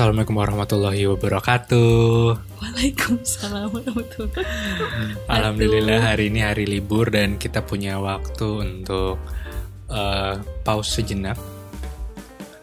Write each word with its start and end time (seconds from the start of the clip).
Assalamualaikum 0.00 0.40
warahmatullahi 0.40 1.04
wabarakatuh. 1.12 2.32
Waalaikumsalam 2.56 3.68
warahmatullahi 3.68 4.32
wabarakatuh. 4.32 5.28
Alhamdulillah 5.28 6.00
hari 6.00 6.32
ini 6.32 6.40
hari 6.40 6.64
libur 6.64 7.12
dan 7.12 7.36
kita 7.36 7.60
punya 7.60 8.00
waktu 8.00 8.64
untuk 8.64 9.20
uh, 9.92 10.40
pause 10.64 10.88
sejenak 11.04 11.36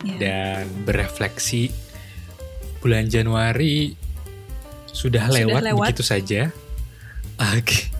Ya. 0.02 0.18
dan 0.18 0.66
berefleksi. 0.82 1.70
Bulan 2.82 3.06
Januari 3.06 3.94
sudah, 4.90 5.30
Sudah 5.30 5.38
lewat, 5.38 5.62
lewat. 5.62 5.94
begitu 5.94 6.02
saja. 6.10 6.50
Oke. 7.54 7.94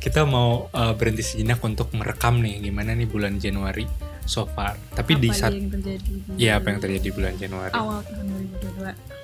Kita 0.00 0.24
mau 0.24 0.72
uh, 0.72 0.96
berhenti 0.96 1.20
sejenak 1.20 1.60
untuk 1.60 1.92
merekam 1.92 2.40
nih 2.40 2.64
gimana 2.64 2.96
nih 2.96 3.04
bulan 3.04 3.36
Januari 3.36 3.84
so 4.30 4.46
far. 4.46 4.78
Tapi 4.94 5.18
di 5.18 5.26
Apa 5.34 5.38
saat 5.42 5.58
yang 5.58 5.66
terjadi 5.74 5.98
di 6.06 6.38
ya 6.38 6.62
apa 6.62 6.66
yang 6.70 6.78
terjadi 6.78 7.02
di 7.02 7.10
bulan 7.10 7.34
Januari? 7.34 7.74
awal 7.74 7.98
tahun 8.06 8.26
2022? 8.62 9.18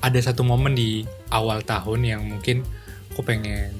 ada 0.00 0.16
satu 0.24 0.42
momen 0.46 0.72
di 0.72 1.04
awal 1.28 1.60
tahun 1.60 2.00
yang 2.08 2.22
mungkin 2.24 2.64
aku 3.12 3.20
pengen 3.26 3.74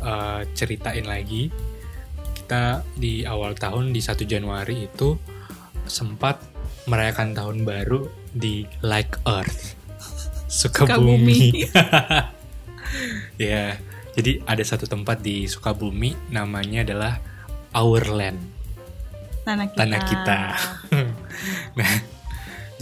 uh, 0.00 0.42
ceritain 0.56 1.04
lagi. 1.04 1.52
Kita 2.34 2.82
di 2.96 3.26
awal 3.26 3.58
tahun 3.58 3.90
di 3.90 4.00
1 4.02 4.22
Januari 4.26 4.86
itu 4.88 5.18
sempat 5.86 6.42
merayakan 6.90 7.34
tahun 7.34 7.62
baru 7.62 8.10
di 8.34 8.66
Like 8.82 9.22
Earth. 9.26 9.78
Sukabumi. 10.46 11.50
ya, 13.38 13.76
jadi 14.14 14.42
ada 14.46 14.62
satu 14.62 14.86
tempat 14.86 15.22
di 15.22 15.50
Sukabumi 15.50 16.14
namanya 16.30 16.86
adalah 16.86 17.18
Our 17.74 18.06
Land 18.14 18.55
Tanah 19.46 19.66
kita. 19.70 19.78
tanah 19.78 20.00
kita. 20.10 20.40
nah, 21.78 21.92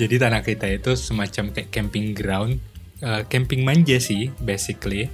jadi 0.01 0.15
tanah 0.17 0.41
kita 0.41 0.67
itu 0.73 0.97
semacam 0.97 1.53
kayak 1.53 1.69
camping 1.69 2.17
ground, 2.17 2.57
eh, 3.05 3.23
camping 3.29 3.69
manja 3.69 4.01
sih, 4.01 4.33
basically. 4.41 5.13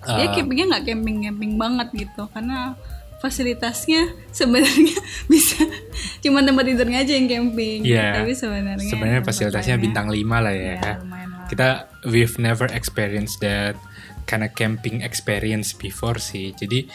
Dia 0.00 0.26
Eh, 0.26 0.28
campingnya 0.34 0.66
nggak 0.76 0.84
camping-camping 0.90 1.52
banget 1.60 1.88
gitu 1.92 2.24
karena 2.32 2.74
fasilitasnya 3.20 4.16
sebenarnya 4.38 4.96
bisa 5.28 5.60
cuma 6.24 6.40
tempat 6.40 6.64
tidurnya 6.66 7.04
aja 7.04 7.12
yang 7.14 7.28
camping. 7.28 7.86
Iya. 7.86 8.18
Tapi 8.18 8.32
sebenarnya 8.34 8.90
sebenarnya 8.90 9.22
fasilitasnya 9.22 9.76
bintang 9.78 10.08
5 10.08 10.18
lah 10.26 10.54
ya. 10.56 10.74
Ya, 10.74 10.94
lah. 10.98 11.46
Kita 11.46 11.68
we've 12.08 12.34
never 12.40 12.66
experienced 12.72 13.44
that 13.44 13.76
kind 14.24 14.42
of 14.42 14.50
camping 14.56 15.04
experience 15.04 15.76
before 15.76 16.16
sih. 16.16 16.50
Jadi 16.56 16.88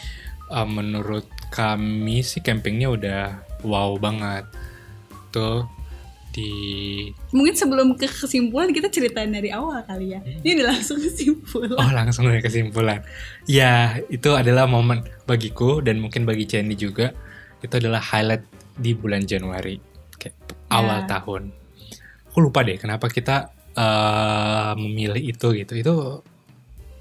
eh, 0.52 0.68
menurut 0.68 1.30
kami 1.52 2.26
sih 2.26 2.42
campingnya 2.42 2.90
udah 2.92 3.22
wow 3.66 3.98
banget. 3.98 4.46
Tuh 5.34 5.68
di 6.36 6.52
Mungkin 7.32 7.56
sebelum 7.56 7.88
ke 7.96 8.12
kesimpulan 8.12 8.76
kita 8.76 8.92
ceritain 8.92 9.32
dari 9.32 9.56
awal 9.56 9.80
kali 9.88 10.12
ya. 10.12 10.20
Hmm. 10.20 10.44
Ini 10.44 10.62
langsung 10.68 11.00
kesimpulan. 11.00 11.80
Oh 11.80 11.92
langsung 11.96 12.28
dari 12.28 12.44
kesimpulan. 12.44 13.00
Ya 13.48 14.04
itu 14.12 14.36
adalah 14.36 14.68
momen 14.68 15.08
bagiku 15.24 15.80
dan 15.80 16.04
mungkin 16.04 16.28
bagi 16.28 16.44
Jenny 16.44 16.76
juga. 16.76 17.16
Itu 17.64 17.80
adalah 17.80 18.04
highlight 18.04 18.44
di 18.76 18.92
bulan 18.92 19.24
Januari, 19.24 19.80
kayak 20.20 20.36
awal 20.68 21.08
tahun. 21.08 21.56
Aku 22.30 22.44
lupa 22.44 22.68
deh 22.68 22.76
kenapa 22.76 23.08
kita 23.08 23.50
eh, 23.74 24.74
memilih 24.76 25.24
itu 25.24 25.56
gitu. 25.56 25.74
Itu 25.74 25.96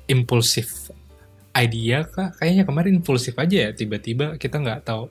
impulsif 0.06 0.94
idea 1.54 2.04
kah? 2.04 2.34
Kayaknya 2.34 2.64
kemarin 2.64 2.92
impulsif 2.94 3.34
aja 3.34 3.56
ya. 3.56 3.70
Tiba-tiba 3.70 4.34
kita 4.36 4.58
nggak 4.58 4.84
tahu 4.84 5.06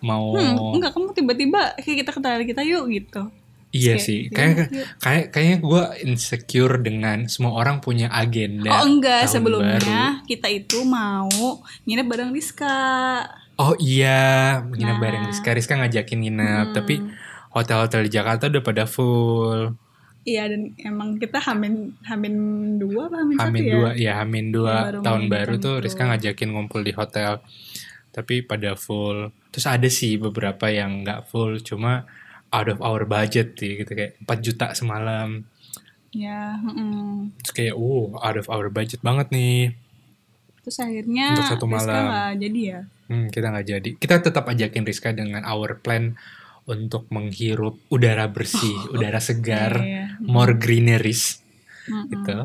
mau. 0.00 0.32
Hmm, 0.32 0.78
enggak 0.78 0.94
kamu 0.94 1.10
tiba-tiba 1.12 1.60
kayak 1.76 1.96
kita 2.02 2.10
ketawa 2.12 2.40
kita 2.40 2.62
yuk 2.62 2.86
gitu. 2.88 3.22
Iya 3.68 3.94
Kayak, 3.94 4.00
sih. 4.00 4.20
ya, 4.24 4.32
Kayak 4.32 4.56
yuk. 4.72 4.86
kayak 4.98 5.24
kayaknya 5.28 5.56
gue 5.60 5.82
insecure 6.02 6.74
dengan 6.80 7.18
semua 7.28 7.52
orang 7.52 7.78
punya 7.78 8.08
agenda. 8.08 8.72
Oh 8.72 8.88
enggak, 8.88 9.28
tahun 9.28 9.32
sebelumnya 9.34 9.76
baru. 9.76 10.24
kita 10.24 10.48
itu 10.48 10.78
mau 10.82 11.28
nginep 11.84 12.06
bareng 12.06 12.30
Rizka. 12.32 12.78
Oh 13.58 13.76
iya, 13.76 14.62
nginep 14.64 14.96
Nah. 14.96 15.02
bareng 15.02 15.24
Rizka. 15.26 15.50
Rizka 15.52 15.74
ngajakin 15.76 16.16
nginep, 16.16 16.66
Hmm. 16.70 16.74
tapi 16.74 16.94
hotel-hotel 17.50 18.06
di 18.06 18.10
Jakarta 18.10 18.48
udah 18.48 18.62
pada 18.62 18.84
full. 18.86 19.76
Iya 20.28 20.44
dan 20.52 20.62
emang 20.76 21.16
kita 21.16 21.40
hamin 21.40 21.96
hamin 22.04 22.34
dua 22.76 23.08
apa 23.08 23.16
hamin, 23.24 23.36
Hamin 23.40 23.62
satu 23.64 23.64
ya? 23.64 23.74
dua, 23.74 23.90
ya 23.96 24.12
Hamin 24.20 24.46
dua 24.52 24.74
Ya, 24.74 24.84
baru 24.84 24.98
tahun 25.00 25.22
baru 25.32 25.54
tuh 25.56 25.74
itu. 25.78 25.82
Rizka 25.88 26.02
ngajakin 26.04 26.48
ngumpul 26.52 26.80
di 26.84 26.92
hotel, 26.92 27.40
tapi 28.12 28.44
pada 28.44 28.76
full. 28.76 29.32
Terus 29.48 29.64
ada 29.64 29.88
sih 29.88 30.20
beberapa 30.20 30.68
yang 30.68 31.00
nggak 31.00 31.24
full, 31.26 31.56
cuma 31.64 32.04
out 32.48 32.68
of 32.68 32.78
our 32.80 33.04
budget 33.04 33.56
sih, 33.56 33.80
gitu 33.80 33.88
kayak 33.88 34.20
4 34.20 34.44
juta 34.44 34.66
semalam. 34.72 35.48
Ya, 36.10 36.56
mm-mm. 36.58 37.32
Terus 37.40 37.52
kayak, 37.52 37.74
uh, 37.76 38.16
out 38.16 38.36
of 38.36 38.48
our 38.48 38.68
budget 38.68 39.00
banget 39.00 39.28
nih. 39.28 39.76
terus 40.58 40.84
akhirnya 40.84 41.32
Untuk 41.32 41.48
satu 41.48 41.64
Rizka 41.64 41.80
malam. 41.88 42.04
nggak 42.04 42.32
jadi 42.44 42.60
ya. 42.60 42.80
Hmm, 43.08 43.26
kita 43.28 43.46
nggak 43.48 43.66
jadi. 43.66 43.90
Kita 43.96 44.14
tetap 44.20 44.44
ajakin 44.44 44.84
Rizka 44.84 45.16
dengan 45.16 45.40
our 45.44 45.80
plan 45.80 46.12
untuk 46.68 47.08
menghirup 47.08 47.80
udara 47.88 48.28
bersih, 48.28 48.76
udara 48.92 49.18
segar, 49.18 49.80
Iya, 49.80 49.88
iya. 49.88 50.04
more 50.20 50.52
greeneries. 50.54 51.40
Mm-mm. 51.88 52.12
gitu. 52.12 52.38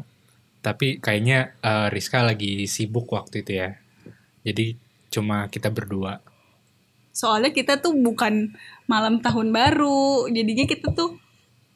Tapi 0.59 0.97
kayaknya 0.97 1.51
eh, 1.59 1.87
Rizka 1.91 2.23
lagi 2.23 2.63
sibuk 2.65 3.11
waktu 3.11 3.43
itu 3.43 3.59
ya. 3.59 3.75
Jadi 4.41 4.79
cuma 5.09 5.45
kita 5.47 5.67
berdua. 5.67 6.23
Soalnya 7.11 7.51
kita 7.51 7.77
tuh 7.77 7.93
bukan 7.93 8.55
malam 8.85 9.19
tahun 9.19 9.51
baru, 9.51 10.25
jadinya 10.27 10.63
kita 10.63 10.89
tuh 10.89 11.19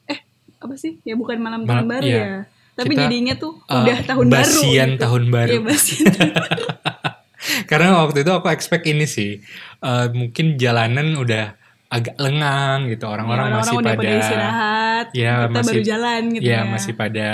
eh 0.05 0.23
apa 0.57 0.73
sih? 0.73 0.97
Ya 1.03 1.13
bukan 1.13 1.37
malam 1.37 1.61
Mal- 1.61 1.69
tahun 1.69 1.87
baru 1.91 2.07
iya. 2.07 2.17
ya. 2.17 2.31
Tapi 2.73 2.93
Kita, 2.93 3.01
jadinya 3.03 3.33
tuh 3.35 3.53
eh, 3.59 3.75
udah 3.75 3.97
tahun 4.05 4.25
baru. 4.27 4.39
basian 4.39 4.89
gitu. 4.89 5.01
tahun 5.03 5.23
baru. 5.27 5.51
Iya, 5.51 5.61
basian 5.61 6.05
tahun 6.09 6.31
baru. 6.31 6.65
Karena 7.69 7.87
waktu 7.99 8.17
itu 8.23 8.31
aku 8.31 8.47
expect 8.49 8.85
ini 8.85 9.03
sih. 9.03 9.43
eh, 9.77 10.07
mungkin 10.09 10.55
jalanan 10.55 11.13
udah 11.13 11.53
agak 11.87 12.15
lengang 12.17 12.87
gitu. 12.87 13.05
Orang-orang 13.05 13.47
Ya, 13.47 13.55
masih 13.55 13.75
udah 13.77 13.93
pada 13.93 14.11
istirahat, 14.13 15.07
Ya, 15.11 15.33
kita 15.39 15.51
masih- 15.53 15.67
baru 15.69 15.81
jalan 15.83 16.21
gitu 16.31 16.43
ya 16.43 16.53
ya. 16.53 16.61
masih 16.65 16.93
pada 16.93 17.29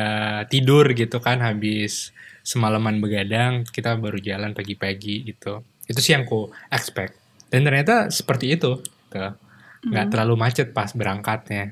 tidur 0.46 0.86
gitu 0.92 1.18
kan 1.18 1.38
habis 1.40 2.14
semalaman 2.42 3.00
begadang 3.00 3.64
kita 3.66 3.96
baru 3.96 4.20
jalan 4.20 4.52
pagi-pagi 4.52 5.26
gitu 5.26 5.64
itu 5.84 5.96
sih 5.98 6.12
yang 6.12 6.24
ku 6.24 6.40
expect 6.68 7.16
dan 7.48 7.64
ternyata 7.64 8.08
seperti 8.10 8.52
itu 8.52 8.78
gitu. 8.78 9.26
nggak 9.82 10.02
Hmm. 10.02 10.12
terlalu 10.12 10.36
macet 10.38 10.70
pas 10.70 10.92
berangkatnya 10.92 11.72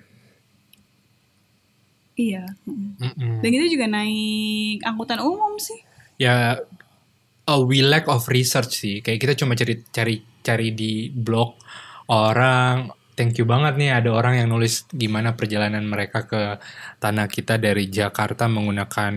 Iya. 2.13 2.43
mm. 2.63 2.91
Mm-mm. 2.99 3.33
Dan 3.39 3.49
kita 3.49 3.65
juga 3.67 3.85
naik 3.89 4.79
angkutan 4.81 5.19
umum 5.19 5.57
sih. 5.57 5.79
ya 6.15 6.53
a 7.43 7.55
we 7.59 7.81
lack 7.81 8.05
of 8.05 8.23
research 8.27 8.77
sih 8.77 9.01
kayak 9.01 9.17
kita 9.19 9.33
cuma 9.35 9.51
cari 9.51 9.81
cari 9.87 10.15
cari 10.39 10.69
di 10.69 11.09
blog 11.09 11.57
orang 12.11 12.91
thank 13.15 13.39
you 13.39 13.47
banget 13.47 13.79
nih 13.79 13.91
ada 13.95 14.11
orang 14.11 14.43
yang 14.43 14.51
nulis 14.51 14.83
gimana 14.91 15.33
perjalanan 15.33 15.87
mereka 15.87 16.27
ke 16.27 16.59
tanah 16.99 17.31
kita 17.31 17.55
dari 17.55 17.87
Jakarta 17.87 18.51
menggunakan 18.51 19.13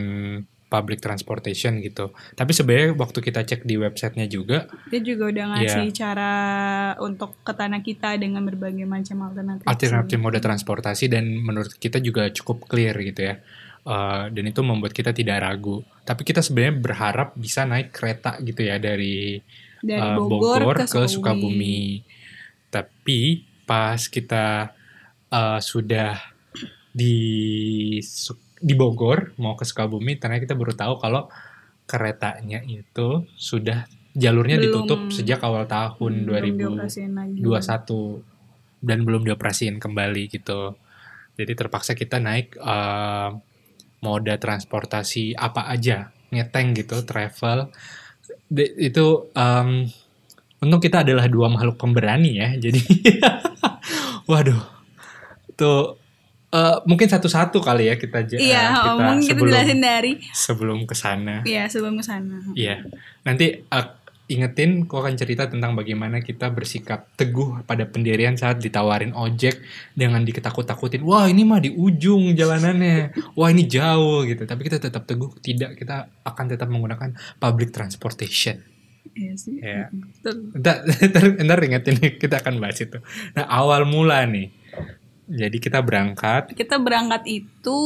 public 0.65 0.99
transportation 0.99 1.79
gitu 1.79 2.11
tapi 2.35 2.51
sebenarnya 2.51 2.99
waktu 2.99 3.19
kita 3.23 3.47
cek 3.47 3.63
di 3.63 3.79
websitenya 3.79 4.27
juga 4.27 4.67
Dia 4.91 4.99
juga 4.99 5.31
udah 5.31 5.45
ngasih 5.55 5.87
Iya. 5.87 5.95
cara 5.95 6.33
untuk 6.99 7.39
ke 7.47 7.55
tanah 7.55 7.79
kita 7.79 8.19
dengan 8.19 8.43
berbagai 8.43 8.83
macam 8.83 9.31
alternatif. 9.31 9.67
alternatif 9.71 10.19
moda 10.19 10.43
transportasi 10.43 11.07
dan 11.07 11.31
menurut 11.31 11.79
kita 11.79 12.03
juga 12.03 12.31
cukup 12.31 12.67
clear 12.71 12.95
gitu 13.03 13.23
ya 13.35 13.37
Uh, 13.85 14.33
dan 14.33 14.49
itu 14.49 14.65
membuat 14.65 14.97
kita 14.97 15.13
tidak 15.13 15.45
ragu 15.45 15.85
tapi 16.09 16.25
kita 16.25 16.41
sebenarnya 16.41 16.81
berharap 16.81 17.29
bisa 17.37 17.69
naik 17.69 17.93
kereta 17.93 18.41
gitu 18.41 18.65
ya 18.65 18.81
dari 18.81 19.37
Dari 19.85 20.01
uh, 20.01 20.17
Bogor, 20.25 20.65
Bogor, 20.65 20.77
ke, 20.81 20.89
ke, 20.89 21.01
Sukabumi. 21.05 22.01
Tapi 22.75 23.47
pas 23.63 24.03
kita 24.11 24.75
uh, 25.31 25.61
sudah 25.63 26.19
di 26.91 27.19
di 28.59 28.75
Bogor 28.75 29.39
mau 29.39 29.55
ke 29.55 29.63
Sukabumi, 29.63 30.19
ternyata 30.19 30.43
kita 30.43 30.59
baru 30.59 30.75
tahu 30.75 30.95
kalau 30.99 31.31
keretanya 31.87 32.65
itu 32.67 33.29
sudah 33.39 33.87
jalurnya 34.17 34.57
Belum- 34.59 34.87
ditutup 34.89 35.01
sejak 35.15 35.43
awal 35.43 35.71
tahun 35.71 36.27
belum 36.27 36.59
dioperasiin 36.59 37.13
lagi. 37.15 37.39
2021 37.39 38.85
dan 38.85 38.99
belum 39.03 39.23
dioperasiin 39.27 39.77
kembali 39.79 40.23
gitu. 40.33 40.75
Jadi 41.35 41.53
terpaksa 41.59 41.99
kita 41.99 42.23
naik 42.23 42.55
uh, 42.63 43.35
moda 44.05 44.35
transportasi 44.39 45.35
apa 45.35 45.67
aja, 45.67 46.15
ngeteng 46.31 46.79
gitu, 46.79 47.03
travel. 47.03 47.75
De- 48.47 48.77
itu 48.79 49.29
um, 49.35 49.89
untung 50.65 50.83
kita 50.83 51.05
adalah 51.05 51.29
dua 51.29 51.53
makhluk 51.53 51.77
pemberani 51.77 52.41
ya. 52.41 52.49
Jadi 52.57 52.81
waduh. 54.31 54.61
Tuh 55.55 56.01
eh, 56.51 56.77
mungkin 56.89 57.07
satu-satu 57.07 57.63
kali 57.63 57.93
ya 57.93 57.95
kita 57.95 58.27
Iya, 58.35 58.75
kita 58.75 58.91
mungkin 58.99 59.19
kita 59.23 59.31
sebelum 59.31 59.51
jelasin 59.53 59.81
dari 59.85 60.13
sebelum 60.33 60.79
ke 60.89 60.95
sana. 60.97 61.45
Iya, 61.47 61.71
sebelum 61.71 61.95
ke 62.01 62.05
sana. 62.05 62.43
Iya. 62.57 62.89
Nanti 63.23 63.63
uh, 63.71 63.87
ingetin, 64.25 64.89
aku 64.89 64.97
akan 65.05 65.15
cerita 65.21 65.45
tentang 65.53 65.77
bagaimana 65.77 66.25
kita 66.25 66.49
bersikap 66.49 67.13
teguh 67.15 67.61
pada 67.69 67.85
pendirian 67.85 68.33
saat 68.41 68.57
ditawarin 68.57 69.13
ojek 69.13 69.61
dengan 69.93 70.25
diketakut-takutin. 70.25 71.05
Wah 71.05 71.29
ini 71.29 71.45
mah 71.45 71.61
di 71.61 71.71
ujung 71.71 72.33
jalanannya. 72.33 73.13
Wah 73.37 73.53
ini 73.53 73.69
jauh 73.69 74.25
gitu. 74.25 74.49
Tapi 74.49 74.61
kita 74.65 74.81
tetap 74.81 75.05
teguh. 75.05 75.29
Tidak, 75.37 75.77
kita 75.77 76.25
akan 76.25 76.45
tetap 76.49 76.73
menggunakan 76.73 77.13
public 77.37 77.71
transportation. 77.71 78.74
Iya 79.15 79.35
sih. 79.35 79.57
Ya. 79.57 79.89
Ntar, 80.53 80.83
ntar, 81.11 81.25
ntar 81.39 81.59
ingetin 81.61 81.97
kita 82.15 82.39
akan 82.39 82.59
bahas 82.59 82.79
itu. 82.79 82.99
Nah 83.33 83.47
awal 83.47 83.83
mula 83.85 84.27
nih. 84.27 84.51
Jadi 85.25 85.57
kita 85.57 85.81
berangkat. 85.81 86.53
Kita 86.53 86.77
berangkat 86.77 87.25
itu 87.25 87.81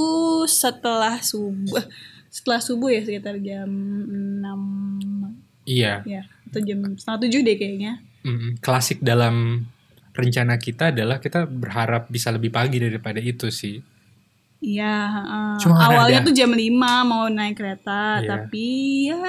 setelah 0.45 1.21
subuh. 1.21 1.85
Setelah 2.29 2.59
subuh 2.59 2.89
ya 2.89 3.01
sekitar 3.01 3.39
jam 3.39 3.69
6 3.69 5.39
Iya. 5.65 6.01
ya 6.03 6.23
atau 6.49 6.61
jam 6.61 6.81
setengah 6.93 7.21
tujuh 7.25 7.41
deh 7.43 7.57
kayaknya. 7.57 7.93
Mm, 8.21 8.59
klasik 8.59 8.99
dalam 8.99 9.69
rencana 10.11 10.57
kita 10.57 10.91
adalah 10.91 11.21
kita 11.21 11.45
berharap 11.45 12.09
bisa 12.09 12.29
lebih 12.29 12.49
pagi 12.49 12.81
daripada 12.81 13.17
itu 13.19 13.49
sih. 13.49 13.79
Iya. 14.59 14.97
Cuma 15.63 15.79
kan 15.79 15.89
awalnya 15.89 16.21
ada- 16.21 16.27
tuh 16.27 16.35
jam 16.35 16.51
5 16.51 16.67
mau 17.05 17.29
naik 17.29 17.55
kereta, 17.55 18.19
Iya. 18.19 18.27
tapi 18.27 18.67
ya 19.07 19.21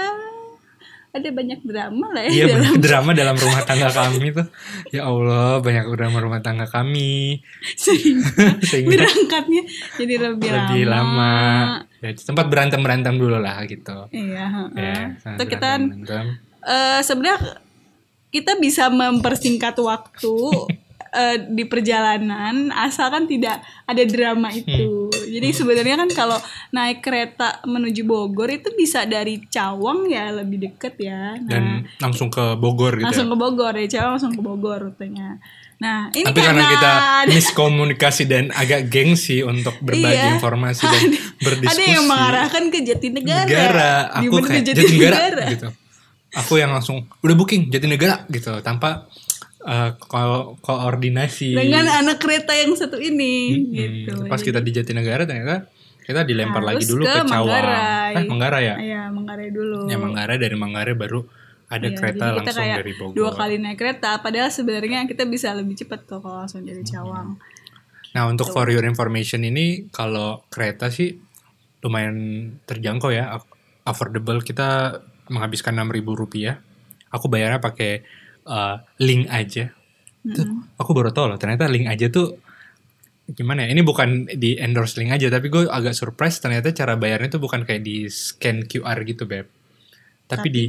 ada 1.10 1.30
banyak 1.34 1.60
drama 1.66 2.08
lah 2.14 2.22
ya 2.30 2.32
Iya 2.32 2.44
dalam 2.46 2.62
banyak 2.62 2.78
drama 2.86 3.10
dalam 3.18 3.36
rumah 3.44 3.62
tangga 3.66 3.90
kami 3.90 4.28
tuh. 4.30 4.48
Ya 4.94 5.02
Allah 5.10 5.58
banyak 5.58 5.86
drama 5.98 6.18
rumah 6.22 6.42
tangga 6.46 6.66
kami. 6.70 7.42
sehingga 7.74 8.62
Sehingga 8.70 8.94
berangkatnya 8.94 9.64
jadi 9.98 10.16
lebih, 10.30 10.50
lebih 10.54 10.84
lama. 10.86 11.34
Ya, 12.00 12.14
tempat 12.14 12.46
berantem 12.48 12.80
berantem 12.86 13.18
dulu 13.18 13.42
lah 13.42 13.66
gitu. 13.66 14.06
Iya, 14.14 14.46
heeh. 14.48 15.06
Ya, 15.18 15.34
Itu 15.36 15.44
kita 15.50 15.70
eh, 16.70 17.00
sebenarnya 17.02 17.58
kita 18.30 18.62
bisa 18.62 18.94
mempersingkat 18.94 19.74
waktu 19.82 20.36
eh, 21.20 21.38
di 21.50 21.66
perjalanan 21.66 22.70
asalkan 22.70 23.26
tidak 23.26 23.66
ada 23.90 24.04
drama 24.06 24.54
itu. 24.54 24.86
Hmm. 24.86 24.99
Jadi 25.31 25.50
sebenarnya 25.52 25.96
kan 25.98 26.10
kalau 26.10 26.38
naik 26.70 27.00
kereta 27.00 27.62
menuju 27.64 28.02
Bogor 28.02 28.50
itu 28.50 28.70
bisa 28.74 29.04
dari 29.04 29.40
Cawang 29.46 30.06
ya 30.06 30.34
lebih 30.34 30.58
deket 30.62 30.98
ya. 30.98 31.36
Nah, 31.36 31.46
dan 31.46 31.64
langsung 31.98 32.28
ke 32.28 32.54
Bogor 32.54 32.96
gitu. 32.96 33.06
langsung 33.06 33.26
ya. 33.26 33.31
ke 33.31 33.38
Bogor 33.38 33.74
ya 33.74 33.88
Cawang 33.90 34.12
langsung 34.16 34.34
ke 34.34 34.42
Bogor 34.42 34.80
rutenya. 34.84 35.38
Nah 35.78 36.12
ini 36.12 36.28
Tapi 36.28 36.40
karena 36.40 36.64
kita 36.68 36.92
ada, 37.24 37.31
miskomunikasi 37.31 38.24
dan 38.26 38.52
agak 38.52 38.88
gengsi 38.88 39.40
untuk 39.42 39.80
berbagi 39.80 40.12
Iya. 40.12 40.36
informasi 40.36 40.84
dan 40.84 41.04
berdiskusi. 41.46 41.72
ada 41.72 41.84
yang 41.88 42.04
mengarahkan 42.04 42.64
ke 42.68 42.80
Jatinegara. 42.84 43.48
negara 43.48 43.92
aku 44.12 44.36
kayak 44.42 44.60
ke 44.60 44.68
Jatinegara 44.68 45.20
gitu 45.50 45.70
aku 46.30 46.54
yang 46.58 46.70
langsung 46.70 47.08
udah 47.20 47.34
booking 47.34 47.70
Jatinegara 47.70 48.28
gitu 48.28 48.60
tanpa 48.60 49.08
uh, 49.62 49.90
ko- 49.98 50.56
koordinasi 50.60 51.54
Dengan 51.54 51.86
anak 51.86 52.18
kereta 52.18 52.52
yang 52.52 52.72
satu 52.74 52.96
ini 52.96 53.34
Hmm, 53.50 53.72
gitu. 53.72 54.12
pas 54.26 54.40
kita 54.40 54.58
di 54.58 54.72
Jatinegara 54.72 55.24
ternyata 55.24 55.68
kita 56.02 56.24
dilempar 56.24 56.64
lagi 56.64 56.82
Harus 56.82 56.90
dulu 56.90 57.04
ke, 57.04 57.12
ke 57.12 57.20
Cawang 57.24 57.46
Manggarai. 57.46 58.12
eh 58.12 58.24
Manggarai 58.26 58.64
ya 58.64 58.76
Iya, 58.78 59.02
Manggarai 59.10 59.50
dulu. 59.50 59.80
ya 59.86 59.98
Manggarai 59.98 60.38
dari 60.38 60.56
Manggarai 60.56 60.94
baru 60.94 61.22
ada 61.68 61.86
Iya, 61.86 61.96
kereta 61.96 62.18
jadi 62.18 62.34
kita 62.34 62.38
langsung 62.42 62.64
kayak 62.66 62.78
dari 62.78 62.94
Bogor 62.94 63.14
Dua 63.14 63.32
kali 63.32 63.56
naik 63.58 63.78
kereta, 63.78 64.12
padahal 64.18 64.50
sebenarnya 64.50 65.06
kita 65.06 65.24
bisa 65.24 65.54
lebih 65.54 65.76
cepat 65.76 66.04
tuh 66.04 66.18
kalau 66.18 66.42
langsung 66.42 66.62
dari 66.62 66.82
Hmm. 66.82 66.90
Cawang. 66.90 67.28
Nah 68.10 68.24
untuk 68.26 68.50
for 68.50 68.66
your 68.66 68.82
information 68.84 69.44
ini 69.44 69.86
kalau 69.88 70.42
kereta 70.48 70.90
sih 70.90 71.22
lumayan 71.80 72.18
terjangkau 72.64 73.08
ya, 73.10 73.32
Aff- 73.32 73.46
affordable. 73.84 74.42
Kita 74.42 74.98
menghabiskan 75.28 75.72
enam 75.72 75.88
ribu 75.88 76.12
rupiah. 76.12 76.58
Aku 77.08 77.26
bayarnya 77.26 77.58
pakai 77.58 78.02
uh, 78.50 78.81
link 78.98 79.30
aja. 79.30 79.69
Tuh, 80.19 80.46
aku 80.75 80.92
baru 80.92 81.16
tahu 81.16 81.31
loh 81.31 81.40
ternyata 81.40 81.69
link 81.72 81.88
aja 81.88 82.10
tuh 82.12 82.36
gimana 83.30 83.69
ya? 83.69 83.78
Ini 83.78 83.86
bukan 83.86 84.25
di 84.36 84.57
endorse 84.57 84.98
link 84.98 85.13
aja, 85.13 85.30
tapi 85.30 85.54
gue 85.54 85.69
agak 85.69 85.94
surprise 85.94 86.42
ternyata 86.42 86.74
cara 86.74 86.98
bayarnya 86.98 87.38
tuh 87.38 87.42
bukan 87.46 87.63
kayak 87.63 87.86
di 87.86 88.10
scan 88.10 88.66
QR 88.66 88.98
gitu 89.06 89.30
beb, 89.30 89.48
tapi, 90.25 90.48
di 90.50 90.66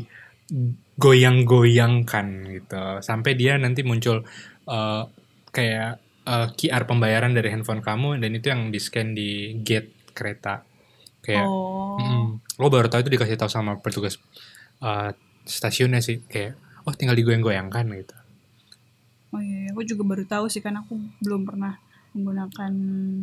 goyang-goyangkan 1.01 2.27
gitu 2.51 2.83
sampai 3.01 3.33
dia 3.39 3.57
nanti 3.57 3.87
muncul 3.87 4.27
uh, 4.67 5.03
kayak 5.55 6.03
uh, 6.27 6.51
QR 6.59 6.85
pembayaran 6.85 7.33
dari 7.33 7.49
handphone 7.55 7.81
kamu 7.81 8.19
dan 8.21 8.31
itu 8.35 8.47
yang 8.51 8.69
di 8.69 8.79
scan 8.83 9.15
di 9.15 9.57
gate 9.63 10.13
kereta 10.13 10.67
kayak 11.23 11.47
Oh. 11.47 11.97
mm, 12.01 12.59
lo 12.61 12.67
baru 12.69 12.91
tahu 12.91 13.07
itu 13.07 13.13
dikasih 13.15 13.39
tahu 13.39 13.49
sama 13.49 13.79
petugas 13.79 14.19
uh, 14.83 15.15
stasiunnya 15.47 16.03
sih 16.03 16.21
kayak 16.27 16.59
oh 16.91 16.93
tinggal 16.93 17.15
digoyang-goyangkan 17.15 17.87
gitu 17.95 18.17
Oh 19.31 19.39
iya, 19.39 19.59
iya, 19.61 19.71
aku 19.71 19.87
juga 19.87 20.03
baru 20.05 20.25
tahu 20.25 20.47
sih 20.47 20.59
kan 20.59 20.75
aku 20.75 20.91
belum 21.21 21.47
pernah 21.47 21.79
menggunakan 22.11 22.73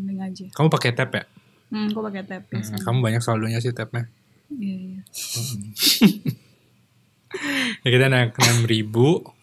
link 0.02 0.19
aja. 0.22 0.46
kamu 0.50 0.68
pakai 0.69 0.92
tab 0.94 1.12
ya 1.12 1.28
Hmm, 1.68 1.92
aku 1.92 2.00
pakai 2.02 2.24
tap 2.24 2.44
Hmm, 2.46 2.52
biasanya. 2.56 2.80
kamu 2.80 2.98
banyak 3.02 3.19
saldonya 3.19 3.60
sih 3.60 3.72
tabnya 3.72 4.08
Iya, 4.50 4.75
iya. 4.80 5.02
ya 7.78 7.90
kita 7.90 8.08
naik 8.08 8.31
6000 8.34 9.36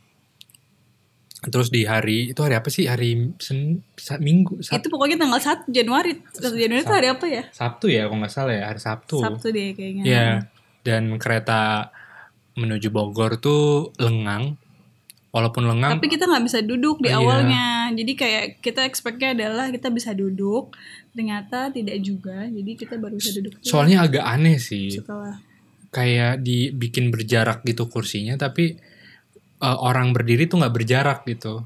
terus 1.45 1.69
di 1.69 1.85
hari 1.85 2.33
itu 2.33 2.41
hari 2.41 2.57
apa 2.57 2.73
sih 2.73 2.89
hari 2.89 3.37
sen, 3.37 3.85
Sa- 3.95 4.17
minggu 4.17 4.65
Sab- 4.65 4.81
Itu 4.81 4.89
pokoknya 4.89 5.21
tanggal 5.21 5.37
1 5.37 5.69
Januari. 5.69 6.17
1 6.33 6.57
Januari 6.57 6.81
itu 6.81 6.89
hari 6.91 7.09
apa 7.11 7.27
ya? 7.29 7.45
Sabtu 7.51 7.87
ya 7.87 8.09
kalau 8.09 8.17
nggak 8.19 8.33
salah 8.33 8.55
ya 8.55 8.65
hari 8.65 8.81
Sabtu 8.81 9.21
Sabtu 9.21 9.53
deh 9.53 9.77
kayaknya. 9.77 10.03
ya 10.03 10.27
dan 10.81 11.13
kereta 11.15 11.93
menuju 12.55 12.89
Bogor 12.89 13.37
tuh 13.37 13.91
lengang 13.97 14.55
walaupun 15.29 15.67
lengang 15.67 15.99
Tapi 15.99 16.07
kita 16.09 16.25
nggak 16.25 16.45
bisa 16.45 16.59
duduk 16.61 16.99
di 16.99 17.09
Iya. 17.09 17.19
awalnya. 17.19 17.67
Jadi 17.91 18.13
kayak 18.15 18.45
kita 18.61 18.83
expect-nya 18.83 19.35
adalah 19.35 19.67
kita 19.69 19.91
bisa 19.91 20.11
duduk. 20.11 20.75
Ternyata 21.11 21.69
tidak 21.69 21.99
juga. 22.01 22.47
Jadi 22.47 22.71
kita 22.75 22.95
baru 22.97 23.15
bisa 23.15 23.35
duduk 23.35 23.59
tuh 23.59 23.67
soalnya 23.67 24.03
agak 24.03 24.23
aneh 24.23 24.57
sih 24.57 24.91
setelah 24.93 25.39
kayak 25.91 26.39
dibikin 26.41 27.09
berjarak 27.09 27.63
gitu 27.63 27.87
kursinya 27.87 28.35
tapi 28.35 28.75
uh, 29.59 29.79
orang 29.81 30.11
berdiri 30.11 30.45
tuh 30.45 30.59
nggak 30.59 30.75
berjarak 30.75 31.23
gitu 31.25 31.63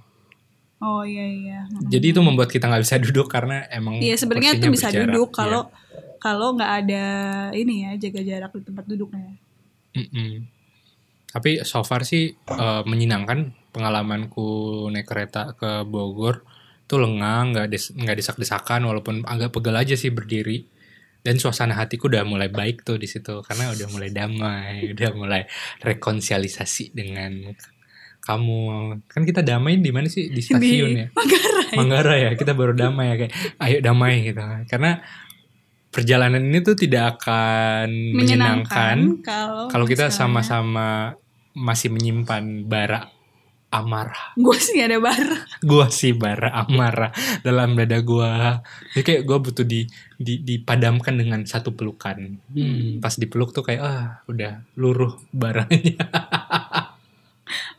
Oh 0.78 1.00
iya 1.00 1.24
iya. 1.24 1.60
Hmm. 1.64 1.88
jadi 1.88 2.12
itu 2.12 2.20
membuat 2.20 2.48
kita 2.48 2.68
nggak 2.68 2.84
bisa 2.84 2.96
duduk 2.98 3.26
karena 3.26 3.64
emang 3.68 3.96
Iya 3.96 4.14
sebenarnya 4.14 4.52
itu 4.54 4.68
bisa 4.68 4.88
berjarak. 4.88 5.00
duduk 5.08 5.28
Iya. 5.28 5.36
kalau 5.38 5.62
kalau 6.18 6.48
nggak 6.54 6.72
ada 6.78 7.04
ini 7.52 7.74
ya 7.82 7.96
jaga 7.98 8.20
jarak 8.22 8.52
di 8.52 8.62
tempat 8.62 8.84
duduknya. 8.84 9.32
Mm-mm. 9.92 10.44
Tapi 11.28 11.60
so 11.62 11.84
far 11.84 12.02
sih 12.02 12.32
eh, 12.34 12.82
menyenangkan 12.88 13.52
pengalamanku 13.70 14.48
naik 14.88 15.06
kereta 15.06 15.52
ke 15.54 15.84
Bogor. 15.84 16.42
Tuh 16.88 16.98
lengang 16.98 17.52
nggak 17.52 17.68
des- 17.68 17.92
nggak 17.92 18.16
desak-desakan 18.16 18.88
walaupun 18.88 19.20
agak 19.28 19.52
pegel 19.52 19.76
aja 19.76 19.92
sih 19.92 20.08
berdiri. 20.08 20.64
Dan 21.20 21.36
suasana 21.36 21.76
hatiku 21.76 22.08
udah 22.08 22.24
mulai 22.24 22.48
baik 22.48 22.86
tuh 22.86 22.96
di 22.96 23.04
situ 23.04 23.44
karena 23.44 23.68
udah 23.68 23.86
mulai 23.92 24.08
damai 24.08 24.82
udah 24.96 25.10
mulai 25.12 25.42
rekonsiliasi 25.84 26.96
dengan 26.96 27.52
kamu. 28.24 28.60
Kan 29.04 29.22
kita 29.28 29.44
damai 29.44 29.76
di 29.80 29.90
mana 29.92 30.08
sih? 30.08 30.32
Di 30.32 30.40
stasiun 30.40 30.90
di 30.96 31.00
ya? 31.04 31.06
Manggarai. 31.12 31.74
Manggarai 31.76 32.20
ya 32.24 32.30
kita 32.36 32.52
baru 32.56 32.72
damai 32.72 33.12
ya 33.12 33.16
kayak 33.20 33.32
ayo 33.60 33.76
damai 33.84 34.14
gitu. 34.24 34.40
Karena 34.70 35.04
perjalanan 35.88 36.42
ini 36.44 36.60
tuh 36.60 36.76
tidak 36.76 37.18
akan 37.18 37.88
menyenangkan, 38.14 39.24
kalau 39.24 39.72
kalau 39.72 39.86
kita 39.88 40.12
sama-sama 40.12 41.16
masih 41.56 41.90
menyimpan 41.90 42.68
bara 42.68 43.10
amarah. 43.68 44.32
Gue 44.36 44.56
sih 44.56 44.80
gak 44.80 44.88
ada 44.96 45.00
barang 45.00 45.44
gua 45.60 45.92
sih 45.92 46.16
bara 46.16 46.48
amarah 46.54 47.12
dalam 47.44 47.76
dada 47.76 48.00
gua. 48.00 48.64
Jadi 48.96 49.04
kayak 49.04 49.22
gua 49.28 49.38
butuh 49.44 49.66
di, 49.66 49.84
di 50.16 50.40
dipadamkan 50.40 51.20
dengan 51.20 51.44
satu 51.44 51.76
pelukan. 51.76 52.40
Hmm, 52.48 53.02
pas 53.04 53.12
dipeluk 53.12 53.52
tuh 53.52 53.64
kayak 53.66 53.82
ah 53.84 54.04
udah 54.24 54.64
luruh 54.80 55.20
baranya 55.36 56.00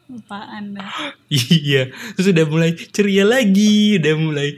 apaan 0.10 0.74
dah? 0.78 1.14
Iya 1.30 1.94
terus 2.18 2.34
udah 2.34 2.46
mulai 2.50 2.74
ceria 2.74 3.26
lagi 3.26 4.02
udah 4.02 4.14
mulai 4.18 4.58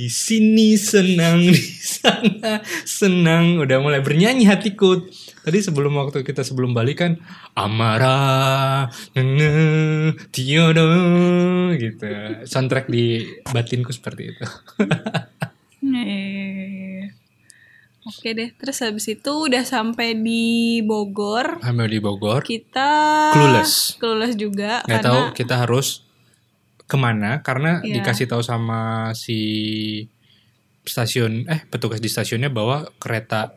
di 0.00 0.08
sini 0.08 0.80
senang 0.80 1.44
di 1.52 1.66
sana 1.76 2.64
senang. 2.88 3.60
Udah 3.60 3.84
mulai 3.84 4.00
bernyanyi 4.00 4.48
hatiku. 4.48 5.04
Tadi 5.44 5.60
sebelum 5.60 5.92
waktu 6.00 6.24
kita 6.24 6.40
sebelum 6.40 6.72
balik 6.72 7.04
kan 7.04 7.20
amarah 7.52 8.88
nene 9.12 10.16
tiada 10.32 10.88
gitu. 11.76 12.08
Soundtrack 12.48 12.88
di 12.88 13.28
batinku 13.52 13.92
seperti 13.92 14.32
itu. 14.32 14.44
Oke 18.10 18.34
deh, 18.34 18.50
terus 18.58 18.80
habis 18.82 19.06
itu 19.06 19.32
udah 19.32 19.62
sampai 19.62 20.18
di 20.18 20.82
Bogor, 20.82 21.62
sampai 21.62 21.86
di 21.86 22.02
Bogor. 22.02 22.42
Kita 22.42 23.30
Clueless. 23.30 24.00
clueless 24.02 24.34
juga 24.34 24.82
nggak 24.82 24.98
karena 24.98 25.06
tahu 25.06 25.20
kita 25.36 25.54
harus 25.62 26.09
ke 26.90 26.96
mana 26.98 27.38
karena 27.46 27.78
Iya. 27.86 28.02
dikasih 28.02 28.26
tahu 28.26 28.42
sama 28.42 29.14
si 29.14 29.38
stasiun 30.82 31.46
eh 31.46 31.62
petugas 31.70 32.02
di 32.02 32.10
stasiunnya 32.10 32.50
bahwa 32.50 32.90
kereta 32.98 33.54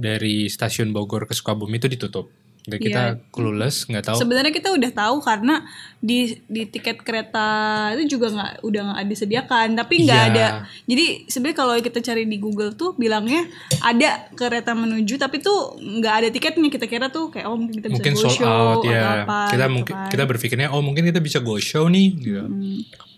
dari 0.00 0.48
stasiun 0.48 0.96
Bogor 0.96 1.28
ke 1.28 1.36
Sukabumi 1.36 1.76
itu 1.76 1.92
ditutup 1.92 2.32
Kita 2.60 3.16
Iya. 3.16 3.20
clueless, 3.28 3.88
nggak 3.88 4.04
tahu. 4.04 4.18
Sebenarnya 4.20 4.52
kita 4.52 4.68
udah 4.68 4.90
tahu 4.90 5.16
karena 5.20 5.64
di 5.96 6.36
di 6.44 6.64
tiket 6.64 7.00
kereta 7.00 7.48
itu 7.96 8.14
juga 8.14 8.28
nggak 8.28 8.52
udah 8.60 8.82
nggak 8.84 9.06
disediakan, 9.06 9.66
tapi 9.74 10.04
nggak 10.04 10.20
Iya. 10.20 10.30
ada. 10.30 10.46
Jadi 10.84 11.04
sebenarnya 11.24 11.56
kalau 11.56 11.74
kita 11.76 11.98
cari 12.00 12.24
di 12.24 12.36
Google 12.36 12.72
tuh 12.72 12.92
bilangnya 12.94 13.48
ada 13.80 14.28
kereta 14.32 14.72
menuju, 14.72 15.16
tapi 15.16 15.40
tuh 15.40 15.76
nggak 15.78 16.14
ada 16.14 16.28
tiketnya. 16.28 16.68
Kita 16.68 16.84
kira 16.84 17.08
tuh 17.08 17.28
kayak 17.28 17.48
oh 17.48 17.56
mungkin 17.56 17.80
kita 17.80 17.88
bisa 17.88 17.96
mungkin 17.96 18.12
go 18.12 18.22
sold 18.22 18.36
show 18.36 18.46
out 18.46 18.78
atau 18.80 18.92
ya. 18.92 19.00
apa. 19.24 19.38
kita 19.48 19.64
gitu 19.64 19.74
mungkin 19.74 19.94
kan. 19.96 20.08
kita 20.08 20.24
berpikirnya 20.26 20.68
oh 20.68 20.82
mungkin 20.84 21.02
kita 21.08 21.20
bisa 21.20 21.38
go 21.40 21.56
show 21.56 21.88
nih 21.88 22.08
gitu. 22.12 22.44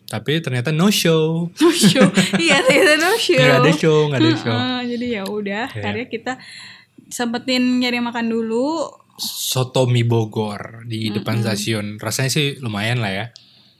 Tapi 0.06 0.32
ternyata 0.38 0.70
no 0.70 0.86
show. 0.86 1.48
no 1.50 1.68
show. 1.72 2.04
iya 2.36 2.62
ternyata 2.62 2.94
no 3.00 3.10
show. 3.16 3.36
Nggak 3.42 3.58
ada 3.58 3.72
show, 3.72 3.98
nggak 4.06 4.20
ada 4.20 4.32
show. 4.36 4.52
Heeh, 4.54 4.80
jadi 4.92 5.06
ya 5.08 5.22
udah, 5.24 5.64
Iya. 5.72 5.80
akhirnya 5.80 6.06
kita 6.06 6.32
sempetin 7.08 7.80
nyari 7.80 8.00
makan 8.00 8.28
dulu. 8.28 8.88
Soto 9.22 9.86
mie 9.86 10.02
Bogor 10.02 10.82
di 10.84 11.14
depan 11.14 11.38
stasiun. 11.38 11.96
Rasanya 11.96 12.30
sih 12.30 12.58
lumayan 12.58 12.98
lah 12.98 13.12
ya. 13.12 13.26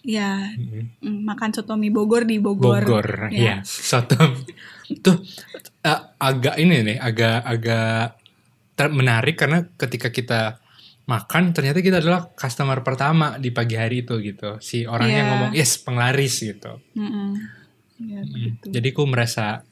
Ya, 0.02 0.50
mm, 0.50 1.22
makan 1.22 1.50
soto 1.50 1.74
mie 1.74 1.90
Bogor 1.90 2.22
di 2.22 2.38
Bogor. 2.38 2.82
Bogor, 2.82 3.30
Ya. 3.30 3.38
ya. 3.38 3.56
Soto 3.62 4.18
tuh 4.98 5.18
eh, 5.82 6.00
agak 6.18 6.58
ini 6.58 6.82
nih, 6.82 6.98
agak 6.98 7.38
agak 7.42 8.06
menarik 8.90 9.38
karena 9.38 9.62
ketika 9.74 10.10
kita 10.10 10.40
makan 11.02 11.50
ternyata 11.50 11.78
kita 11.78 11.98
adalah 12.02 12.30
customer 12.34 12.82
pertama 12.82 13.38
di 13.38 13.50
pagi 13.50 13.74
hari 13.78 14.02
itu 14.02 14.18
gitu. 14.18 14.58
Si 14.58 14.86
orang 14.86 15.06
yang 15.06 15.26
Iya. 15.26 15.30
ngomong 15.30 15.50
yes 15.54 15.78
penglaris 15.78 16.34
gitu. 16.38 16.82
Mm-mm. 16.94 17.30
Ya, 18.02 18.20
begitu. 18.26 18.74
Jadi 18.74 18.88
aku 18.90 19.02
merasa 19.06 19.62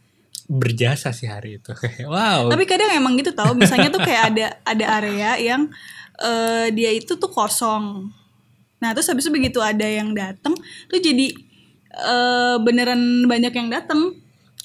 berjasa 0.51 1.15
sih 1.15 1.31
hari 1.31 1.63
itu. 1.63 1.71
Wow. 2.11 2.51
Tapi 2.51 2.67
kadang 2.67 2.91
emang 2.91 3.15
gitu 3.15 3.31
tau, 3.31 3.55
misalnya 3.55 3.95
tuh 3.95 4.03
kayak 4.03 4.35
ada 4.35 4.47
ada 4.67 4.85
area 4.99 5.39
yang 5.39 5.71
eh, 6.19 6.75
dia 6.75 6.91
itu 6.91 7.15
tuh 7.15 7.31
kosong. 7.31 8.11
Nah 8.83 8.91
terus 8.91 9.07
habis 9.07 9.23
itu 9.29 9.31
begitu 9.31 9.63
ada 9.63 9.87
yang 9.87 10.11
datang, 10.11 10.59
tuh 10.91 10.99
jadi 10.99 11.31
eh, 11.95 12.57
beneran 12.59 13.31
banyak 13.31 13.55
yang 13.55 13.71
datang. 13.71 14.19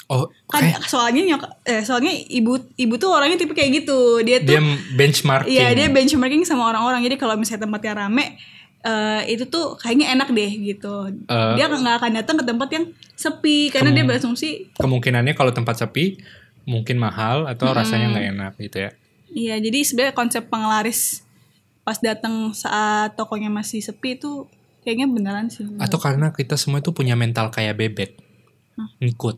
oh, 0.10 0.30
Kan 0.50 0.62
kayak 0.62 0.86
soalnya 0.86 1.22
nyok, 1.34 1.44
eh, 1.66 1.82
soalnya 1.86 2.14
ibu 2.14 2.58
ibu 2.78 2.94
tuh 2.98 3.10
orangnya 3.14 3.38
tipe 3.38 3.54
kayak 3.54 3.86
gitu. 3.86 4.26
Dia 4.26 4.42
tuh 4.42 4.58
dia 4.58 4.62
benchmarking. 4.98 5.54
Iya 5.54 5.68
dia 5.78 5.88
benchmarking 5.94 6.46
sama 6.50 6.74
orang-orang. 6.74 7.06
Jadi 7.06 7.18
kalau 7.22 7.38
misalnya 7.38 7.70
tempatnya 7.70 8.06
rame, 8.06 8.38
eh, 8.86 9.22
itu 9.34 9.50
tuh 9.50 9.74
kayaknya 9.82 10.14
enak 10.14 10.30
deh 10.30 10.52
gitu. 10.62 11.10
Eh. 11.26 11.54
dia 11.58 11.66
nggak 11.66 11.96
akan 11.98 12.12
datang 12.22 12.36
ke 12.38 12.46
tempat 12.46 12.70
yang 12.70 12.86
sepi 13.18 13.74
karena 13.74 13.90
dia 13.90 14.04
berasumsi 14.06 14.70
Kemungkinannya 14.78 15.34
kalau 15.34 15.50
tempat 15.50 15.82
sepi 15.82 16.22
mungkin 16.70 17.02
mahal 17.02 17.50
atau 17.50 17.74
rasanya 17.74 18.14
nggak 18.14 18.28
enak 18.38 18.54
gitu 18.62 18.78
ya. 18.86 18.92
Iya, 19.36 19.56
jadi 19.60 19.80
sebenarnya 19.84 20.16
konsep 20.16 20.44
penglaris 20.48 21.26
pas 21.86 21.98
datang 22.02 22.54
saat 22.56 23.14
tokonya 23.14 23.52
masih 23.54 23.84
sepi 23.84 24.18
itu 24.18 24.50
kayaknya 24.82 25.06
beneran 25.10 25.48
sih. 25.50 25.66
Atau 25.78 26.02
karena 26.02 26.34
kita 26.34 26.58
semua 26.58 26.82
itu 26.82 26.94
punya 26.94 27.14
mental 27.18 27.50
kayak 27.54 27.78
bebek. 27.78 28.12
Ngikut. 29.02 29.38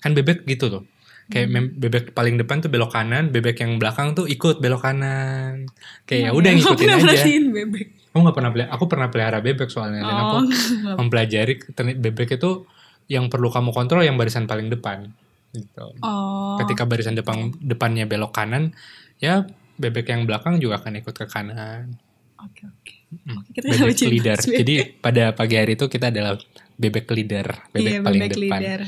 Kan 0.00 0.12
bebek 0.16 0.44
gitu 0.44 0.68
tuh. 0.68 0.84
Kayak 1.28 1.48
mem- 1.52 1.74
bebek 1.76 2.16
paling 2.16 2.40
depan 2.40 2.64
tuh 2.64 2.72
belok 2.72 2.96
kanan, 2.96 3.28
bebek 3.28 3.60
yang 3.60 3.76
belakang 3.76 4.16
tuh 4.16 4.24
ikut 4.24 4.64
belok 4.64 4.80
kanan. 4.80 5.68
Kayak 6.08 6.20
ya 6.20 6.30
udah 6.32 6.50
Nggak 6.56 6.64
ngikutin 6.64 6.88
aja. 6.88 7.24
bebek. 7.52 7.88
Aku 8.12 8.24
nggak 8.24 8.36
pernah 8.36 8.50
pelihara, 8.50 8.70
aku 8.72 8.84
pernah 8.88 9.08
pelihara 9.12 9.38
bebek 9.44 9.68
soalnya 9.68 10.00
dan 10.02 10.16
aku 10.16 10.36
Oh, 10.38 10.96
mempelajari 11.00 11.60
ternyata 11.76 12.00
bebek 12.00 12.40
itu 12.40 12.64
yang 13.08 13.28
perlu 13.32 13.48
kamu 13.48 13.72
kontrol 13.72 14.04
yang 14.04 14.16
barisan 14.16 14.44
paling 14.48 14.68
depan. 14.68 15.08
Gitu. 15.52 15.86
oh, 16.04 16.56
Ketika 16.60 16.84
barisan 16.84 17.16
depan 17.16 17.52
depannya 17.60 18.04
belok 18.04 18.36
kanan, 18.36 18.76
ya 19.16 19.48
bebek 19.80 20.12
yang 20.12 20.28
belakang 20.28 20.60
juga 20.60 20.82
akan 20.82 21.00
ikut 21.00 21.14
ke 21.14 21.26
kanan. 21.28 21.96
oke 22.38 22.62
oke. 22.68 22.94
Mm. 23.08 23.40
Oke, 23.40 23.50
kita 23.56 23.64
bebek 23.72 23.80
sama 23.80 23.94
cinta 23.96 24.12
leader. 24.12 24.38
bebek. 24.38 24.58
Jadi 24.60 24.74
pada 25.00 25.24
pagi 25.32 25.54
hari 25.56 25.72
itu 25.74 25.86
kita 25.88 26.12
adalah 26.12 26.36
bebek 26.76 27.06
leader, 27.16 27.46
bebek 27.72 27.92
iya, 27.96 28.00
paling 28.04 28.20
bebek 28.20 28.36
depan, 28.36 28.60
leader. 28.60 28.80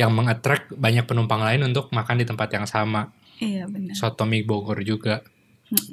yang 0.00 0.10
mengattract 0.16 0.64
banyak 0.74 1.04
penumpang 1.04 1.44
lain 1.44 1.60
untuk 1.68 1.92
makan 1.92 2.16
di 2.18 2.26
tempat 2.26 2.48
yang 2.56 2.64
sama. 2.64 3.12
Iya 3.38 3.68
benar. 3.68 3.92
Soto 3.94 4.24
mie 4.24 4.42
Bogor 4.48 4.80
juga, 4.82 5.20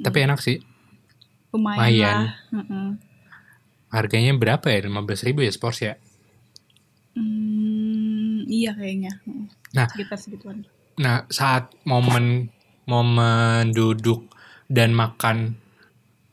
tapi 0.00 0.24
enak 0.24 0.40
sih. 0.40 0.58
Lumayan, 1.52 1.80
lumayan. 1.80 2.16
lah. 2.16 2.34
Heeh. 2.52 2.88
Harganya 3.88 4.32
berapa 4.36 4.66
ya? 4.68 4.84
15.000 4.84 5.28
ribu 5.32 5.40
ya 5.44 5.52
seporsi 5.52 5.82
ya? 5.88 5.94
Hmm, 7.16 8.44
iya 8.46 8.76
kayaknya. 8.76 9.12
Nah. 9.72 9.88
sekitar 9.88 10.18
segituan. 10.20 10.64
Nah 11.00 11.24
saat 11.32 11.72
momen 11.88 12.52
momen 12.88 13.72
duduk 13.72 14.28
dan 14.68 14.92
makan 14.92 15.56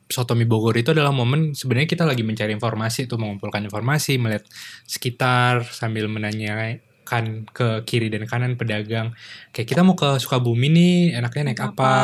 soto 0.06 0.38
mie 0.38 0.46
Bogor 0.46 0.76
itu 0.78 0.94
adalah 0.94 1.10
momen 1.10 1.52
sebenarnya 1.52 1.90
kita 1.90 2.04
lagi 2.06 2.22
mencari 2.22 2.54
informasi 2.54 3.10
tuh 3.10 3.18
mengumpulkan 3.18 3.66
informasi 3.66 4.22
melihat 4.22 4.46
sekitar 4.86 5.66
sambil 5.66 6.06
menanyakan 6.06 7.46
ke 7.50 7.82
kiri 7.82 8.06
dan 8.06 8.22
kanan 8.30 8.54
pedagang 8.54 9.10
kayak 9.50 9.66
kita 9.66 9.82
mau 9.82 9.98
ke 9.98 10.22
Sukabumi 10.22 10.70
nih 10.70 10.96
enaknya 11.18 11.50
naik 11.50 11.62
apa, 11.62 11.74
apa? 11.74 11.94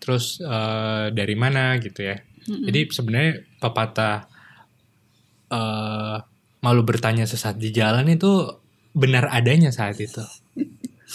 terus 0.00 0.40
eh, 0.40 1.12
dari 1.12 1.36
mana 1.36 1.76
gitu 1.76 2.00
ya 2.00 2.16
Mm-mm. 2.48 2.64
jadi 2.64 2.80
sebenarnya 2.88 3.32
pepatah 3.58 4.24
eh 5.48 6.16
malu 6.58 6.82
bertanya 6.82 7.24
sesat 7.24 7.54
di 7.54 7.70
jalan 7.70 8.04
itu 8.06 8.48
benar 8.90 9.28
adanya 9.28 9.68
saat 9.68 9.96
itu 9.96 10.20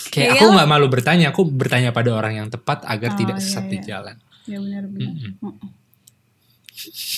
kayak 0.08 0.34
aku 0.34 0.40
Kayak- 0.40 0.54
nggak 0.56 0.70
malu 0.70 0.88
bertanya 0.88 1.26
aku 1.30 1.42
bertanya 1.46 1.90
pada 1.90 2.10
orang 2.12 2.34
yang 2.36 2.48
tepat 2.48 2.82
agar 2.84 3.12
Oh, 3.12 3.18
tidak 3.18 3.38
iya, 3.38 3.44
sesat 3.44 3.66
di 3.68 3.78
iya. 3.78 3.86
jalan 3.90 4.16
Ya 4.44 4.58
benar 4.58 4.84
benar. 4.86 5.12
Mm-mm. 5.12 5.32
Heeh. 5.42 5.70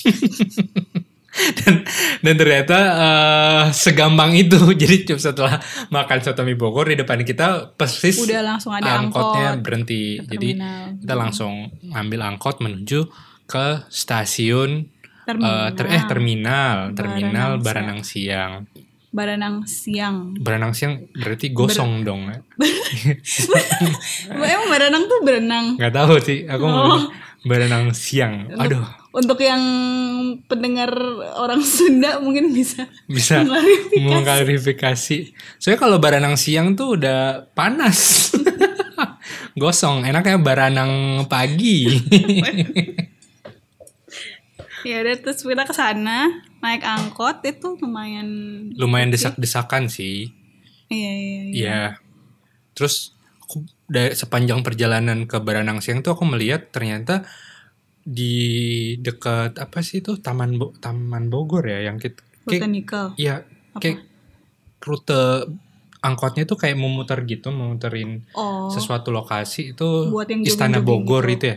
dan 1.56 1.74
dan 2.22 2.34
ternyata 2.34 2.78
eh, 2.96 3.64
segampang 3.70 4.32
itu 4.34 4.56
jadi 4.80 5.04
cuma 5.04 5.20
setelah 5.20 5.54
makan 5.88 6.18
soto 6.18 6.42
mie 6.42 6.54
Bogor 6.54 6.88
di 6.88 6.96
depan 6.96 7.20
kita 7.22 7.72
persis 7.72 8.16
Udah 8.18 8.40
langsung 8.42 8.72
ada 8.72 8.96
angkotnya 8.98 9.52
angkot. 9.52 9.62
berhenti 9.62 10.16
jadi 10.22 10.48
kita 10.96 11.14
langsung 11.14 11.52
ambil 11.86 12.24
angkot 12.24 12.58
menuju 12.58 13.04
ke 13.46 13.86
stasiun 13.88 14.90
Terminal. 15.22 15.50
eh, 15.64 15.68
ter 15.72 15.86
eh 15.88 16.02
terminal 16.04 16.76
terminal 16.92 17.50
Baranang 17.56 17.62
Baranang 17.62 18.00
Siang 18.02 18.52
Baranang 19.08 19.56
siang. 19.64 20.36
Baranang 20.36 20.70
Siang 20.70 21.08
berarti 21.10 21.48
gosong 21.48 22.04
dong 22.04 22.28
ya? 22.28 22.36
Emang 24.28 24.68
Baranang 24.68 25.04
tuh 25.06 25.18
berenang. 25.22 25.66
nggak 25.74 25.88
tahu 25.90 26.14
sih 26.20 26.44
aku 26.44 26.62
Oh. 26.62 26.70
mau 26.70 26.98
Baranang 27.42 27.90
Siang 27.90 28.52
aduh 28.52 28.84
Untuk 29.10 29.40
yang 29.40 29.62
pendengar 30.44 30.92
orang 31.34 31.64
Sunda 31.64 32.20
mungkin 32.20 32.52
bisa 32.52 32.84
bisa 33.08 33.40
Mengklarifikasi. 33.40 34.04
mengklarifikasi. 34.04 35.18
Soalnya 35.56 35.80
kalau 35.80 35.96
baranang 35.96 36.36
siang 36.36 36.76
tuh 36.76 37.00
udah 37.00 37.48
panas. 37.50 38.28
Gosong, 39.56 40.04
enaknya 40.04 40.36
baranang 40.36 40.92
pagi. 41.24 41.96
Ya 44.86 45.02
udah 45.02 45.16
terus 45.18 45.42
kita 45.42 45.62
ke 45.62 45.74
sana 45.74 46.30
naik 46.58 46.80
angkot 46.80 47.42
itu 47.42 47.74
lumayan 47.76 48.28
Lumayan 48.72 49.10
desak-desakan 49.10 49.86
sih. 49.86 50.30
iya 50.86 51.12
iya 51.12 51.42
iya 51.42 51.42
Iya. 51.52 51.80
Terus 52.72 53.10
aku 53.40 53.62
dari 53.84 54.12
sepanjang 54.12 54.62
perjalanan 54.62 55.24
ke 55.24 55.38
Baranang 55.38 55.78
Siang 55.78 56.00
tuh 56.00 56.12
aku 56.12 56.22
melihat 56.24 56.70
ternyata 56.70 57.26
di 58.00 58.34
dekat 58.96 59.56
apa 59.56 59.78
sih 59.80 59.98
itu 59.98 60.14
Taman 60.16 60.54
Bo- 60.54 60.74
Taman 60.76 61.26
Bogor 61.26 61.66
ya 61.66 61.82
yang 61.82 61.98
kita 61.98 62.22
kayak 62.44 62.62
botanical 62.62 63.04
iya 63.16 63.42
kayak 63.74 64.06
rute 64.78 65.50
angkotnya 65.98 66.44
tuh 66.44 66.54
kayak 66.54 66.76
memutar 66.76 67.18
gitu, 67.24 67.50
memuterin 67.50 68.22
oh 68.32 68.70
sesuatu 68.70 69.10
lokasi 69.10 69.74
itu 69.74 69.88
Buat 70.06 70.30
yang 70.30 70.46
Istana 70.46 70.78
Bogor 70.78 71.26
gitu. 71.26 71.34
itu 71.34 71.44
ya? 71.48 71.56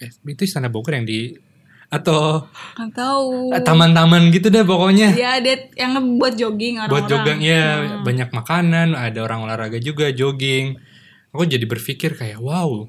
Eh, 0.00 0.10
itu 0.26 0.42
Istana 0.42 0.68
Bogor 0.68 0.96
yang 0.96 1.04
di 1.04 1.36
atau 1.92 2.48
nggak 2.72 2.92
tahu 2.96 3.52
taman-taman 3.60 4.32
gitu 4.32 4.48
deh 4.48 4.64
pokoknya. 4.64 5.12
ya 5.12 5.36
ada 5.36 5.52
yang 5.76 6.16
buat 6.16 6.32
jogging 6.32 6.80
orang-orang 6.80 6.92
Buat 6.96 7.04
jogging 7.06 7.40
ya 7.44 7.62
Hmm. 7.76 8.00
banyak 8.00 8.28
makanan, 8.32 8.88
ada 8.96 9.18
orang 9.20 9.44
olahraga 9.44 9.76
juga 9.76 10.08
jogging. 10.08 10.80
Aku 11.30 11.44
jadi 11.44 11.64
berpikir 11.64 12.12
kayak 12.12 12.40
wow, 12.40 12.88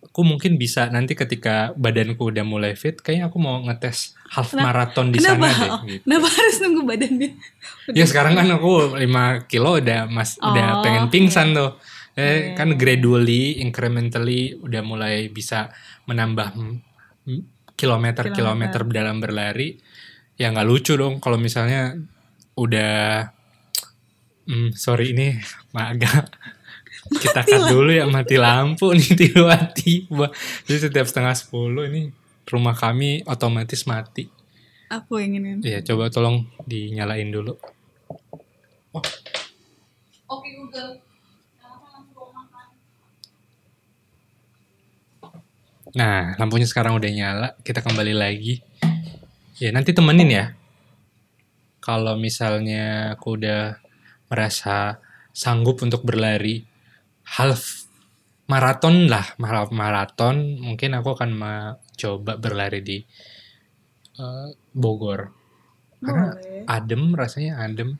aku 0.00 0.20
mungkin 0.22 0.56
bisa 0.56 0.88
nanti 0.88 1.12
ketika 1.12 1.72
badanku 1.72 2.24
udah 2.24 2.40
mulai 2.42 2.72
fit, 2.72 2.96
kayaknya 2.96 3.28
aku 3.28 3.36
mau 3.36 3.60
ngetes 3.62 4.16
half 4.28 4.52
marathon 4.54 5.08
di 5.08 5.20
kenapa 5.20 5.44
sana 5.46 5.52
deh. 5.54 5.70
Gitu. 5.86 6.02
kenapa 6.04 6.28
harus 6.28 6.56
nunggu 6.58 6.82
badannya 6.84 7.30
Ya 7.92 8.04
sekarang 8.04 8.32
kan 8.32 8.48
aku 8.50 8.96
5 8.96 9.04
kilo 9.44 9.76
udah 9.76 10.04
mas 10.06 10.36
udah 10.38 10.80
Oh, 10.80 10.82
pengen 10.82 11.08
pingsan 11.08 11.52
tuh. 11.52 11.76
Eh, 12.12 12.52
kan 12.52 12.74
gradually, 12.74 13.62
incrementally 13.62 14.58
udah 14.58 14.82
mulai 14.82 15.28
bisa 15.28 15.70
menambah 16.04 16.50
kilometer-kilometer 17.78 18.82
dalam 18.90 19.22
berlari. 19.22 19.78
Ya 20.34 20.50
nggak 20.50 20.66
lucu 20.66 20.98
dong 20.98 21.22
kalau 21.22 21.38
misalnya 21.38 21.94
udah 22.58 23.30
hmm, 24.50 24.74
sorry 24.74 25.14
ini 25.14 25.38
agak 25.70 26.34
kita 27.22 27.46
cut 27.46 27.62
dulu 27.70 27.94
ya 27.94 28.10
mati 28.10 28.34
lampu 28.34 28.90
nih 28.90 29.14
tiba-tiba. 29.22 30.34
Jadi 30.66 30.78
setiap 30.90 31.06
setengah 31.06 31.38
sepuluh 31.38 31.86
ini 31.86 32.10
rumah 32.50 32.74
kami 32.74 33.22
otomatis 33.24 33.86
mati. 33.86 34.26
Aku 34.88 35.20
ingin. 35.20 35.60
Iya, 35.60 35.84
coba 35.84 36.08
tolong 36.08 36.48
dinyalain 36.64 37.28
dulu. 37.28 37.54
Oke 40.28 40.48
Google. 40.56 41.07
Nah, 45.96 46.36
lampunya 46.36 46.68
sekarang 46.68 47.00
udah 47.00 47.08
nyala. 47.08 47.48
Kita 47.64 47.80
kembali 47.80 48.12
lagi. 48.12 48.60
Ya, 49.56 49.72
nanti 49.72 49.96
temenin 49.96 50.28
ya. 50.28 50.44
Kalau 51.80 52.20
misalnya 52.20 53.16
aku 53.16 53.40
udah 53.40 53.80
merasa 54.28 55.00
sanggup 55.32 55.80
untuk 55.80 56.04
berlari 56.04 56.60
half 57.24 57.88
maraton 58.48 59.08
lah, 59.08 59.36
half 59.40 59.72
maraton, 59.72 60.60
mungkin 60.60 60.96
aku 60.96 61.16
akan 61.16 61.30
coba 61.96 62.36
berlari 62.36 62.80
di 62.84 62.98
eh, 64.20 64.48
Bogor. 64.76 65.32
Karena 66.04 66.36
Boleh. 66.36 66.64
adem, 66.68 67.02
rasanya 67.16 67.64
adem. 67.64 67.96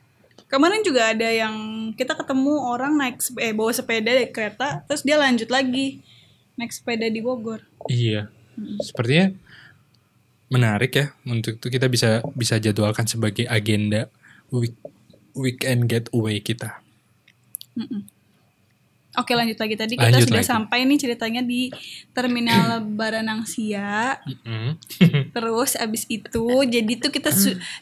Kemarin 0.49 0.81
juga 0.81 1.13
ada 1.13 1.29
yang 1.29 1.53
kita 1.93 2.17
ketemu 2.17 2.57
orang 2.57 2.97
naik 2.97 3.21
eh 3.37 3.53
bawa 3.53 3.69
sepeda 3.69 4.09
dari 4.09 4.33
kereta, 4.33 4.81
terus 4.89 5.05
dia 5.05 5.21
lanjut 5.21 5.45
lagi 5.53 6.01
naik 6.57 6.73
sepeda 6.73 7.05
di 7.05 7.21
Bogor. 7.21 7.68
Iya. 7.87 8.27
Sepertinya 8.83 9.31
menarik 10.49 10.91
ya 10.97 11.05
untuk 11.29 11.61
itu 11.61 11.67
kita 11.69 11.85
bisa 11.85 12.25
bisa 12.33 12.57
jadwalkan 12.57 13.05
sebagai 13.05 13.45
agenda 13.45 14.09
week, 14.49 14.75
weekend 15.37 15.85
getaway 15.85 16.41
kita. 16.41 16.81
Oke 19.17 19.33
lanjut 19.33 19.57
lagi 19.57 19.75
tadi 19.75 19.93
kita 19.97 20.15
Lanjut 20.15 20.29
sudah 20.29 20.43
lagi. 20.45 20.51
sampai 20.53 20.79
nih 20.85 20.99
ceritanya 21.01 21.41
di 21.41 21.73
terminal 22.13 22.79
Baranangsia. 22.85 24.21
Mm-mm. 24.21 24.77
Terus 25.35 25.73
abis 25.75 26.05
itu 26.07 26.45
jadi 26.69 26.93
tuh 27.01 27.11
kita 27.11 27.33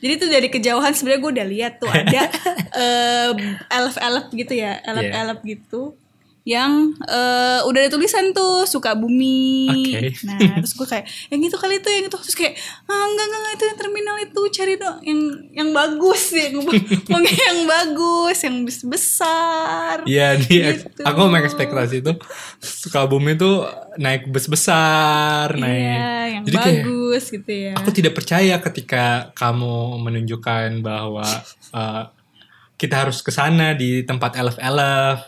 jadi 0.01 0.13
tuh 0.17 0.29
dari 0.31 0.47
kejauhan 0.47 0.95
sebenarnya 0.95 1.21
gue 1.21 1.31
udah 1.37 1.47
lihat 1.47 1.73
tuh 1.83 1.91
ada 1.91 2.31
eh, 2.83 3.31
elf-elf 3.69 4.33
gitu 4.33 4.53
ya, 4.55 4.79
elf-elf 4.81 5.39
gitu 5.43 5.99
yang 6.47 6.95
eh, 7.03 7.59
udah 7.61 7.79
ada 7.81 7.91
tulisan 7.91 8.31
tuh 8.31 8.63
suka 8.63 8.95
bumi. 8.95 9.67
Oke. 9.67 10.15
Nah 10.23 10.39
terus 10.57 10.71
gue 10.71 10.87
kayak 10.87 11.03
yang 11.27 11.43
itu 11.43 11.53
kali 11.53 11.75
itu 11.77 11.89
yang 11.89 12.05
itu 12.05 12.15
terus 12.15 12.31
kayak 12.33 12.55
ah, 12.85 13.03
enggak 13.03 13.25
enggak 13.25 13.39
enggak, 13.41 13.53
itu 13.53 13.63
yang 13.65 13.77
terminal 13.77 14.15
itu 14.17 14.41
cari 14.49 14.73
dong 14.75 14.97
yang 15.03 15.19
yang 15.53 15.69
bagus 15.71 16.23
yang 16.31 16.55
yang 17.43 17.57
bagus 17.65 18.37
yang 18.39 18.55
bes- 18.63 18.87
besar. 18.87 19.95
Iya, 20.03 20.39
dia 20.39 20.65
Gitu. 20.77 21.03
aku 21.03 21.21
mengekspektasi 21.25 21.99
itu 21.99 22.15
Sukabumi 22.57 23.35
tuh 23.35 23.67
naik 23.95 24.27
bus 24.27 24.47
besar, 24.47 25.51
naik. 25.51 25.99
Iya, 25.99 26.15
yang 26.29 26.43
Jadi 26.45 26.55
kayak 26.57 26.75
bagus 26.81 27.23
gitu 27.27 27.51
ya. 27.51 27.73
aku 27.75 27.89
tidak 27.91 28.13
percaya 28.13 28.55
ketika 28.61 29.03
kamu 29.33 29.75
menunjukkan 29.99 30.79
bahwa 30.79 31.27
uh, 31.71 32.03
kita 32.79 33.03
harus 33.03 33.19
ke 33.19 33.29
sana 33.29 33.73
di 33.73 34.01
tempat 34.01 34.37
elf-elf. 34.37 35.27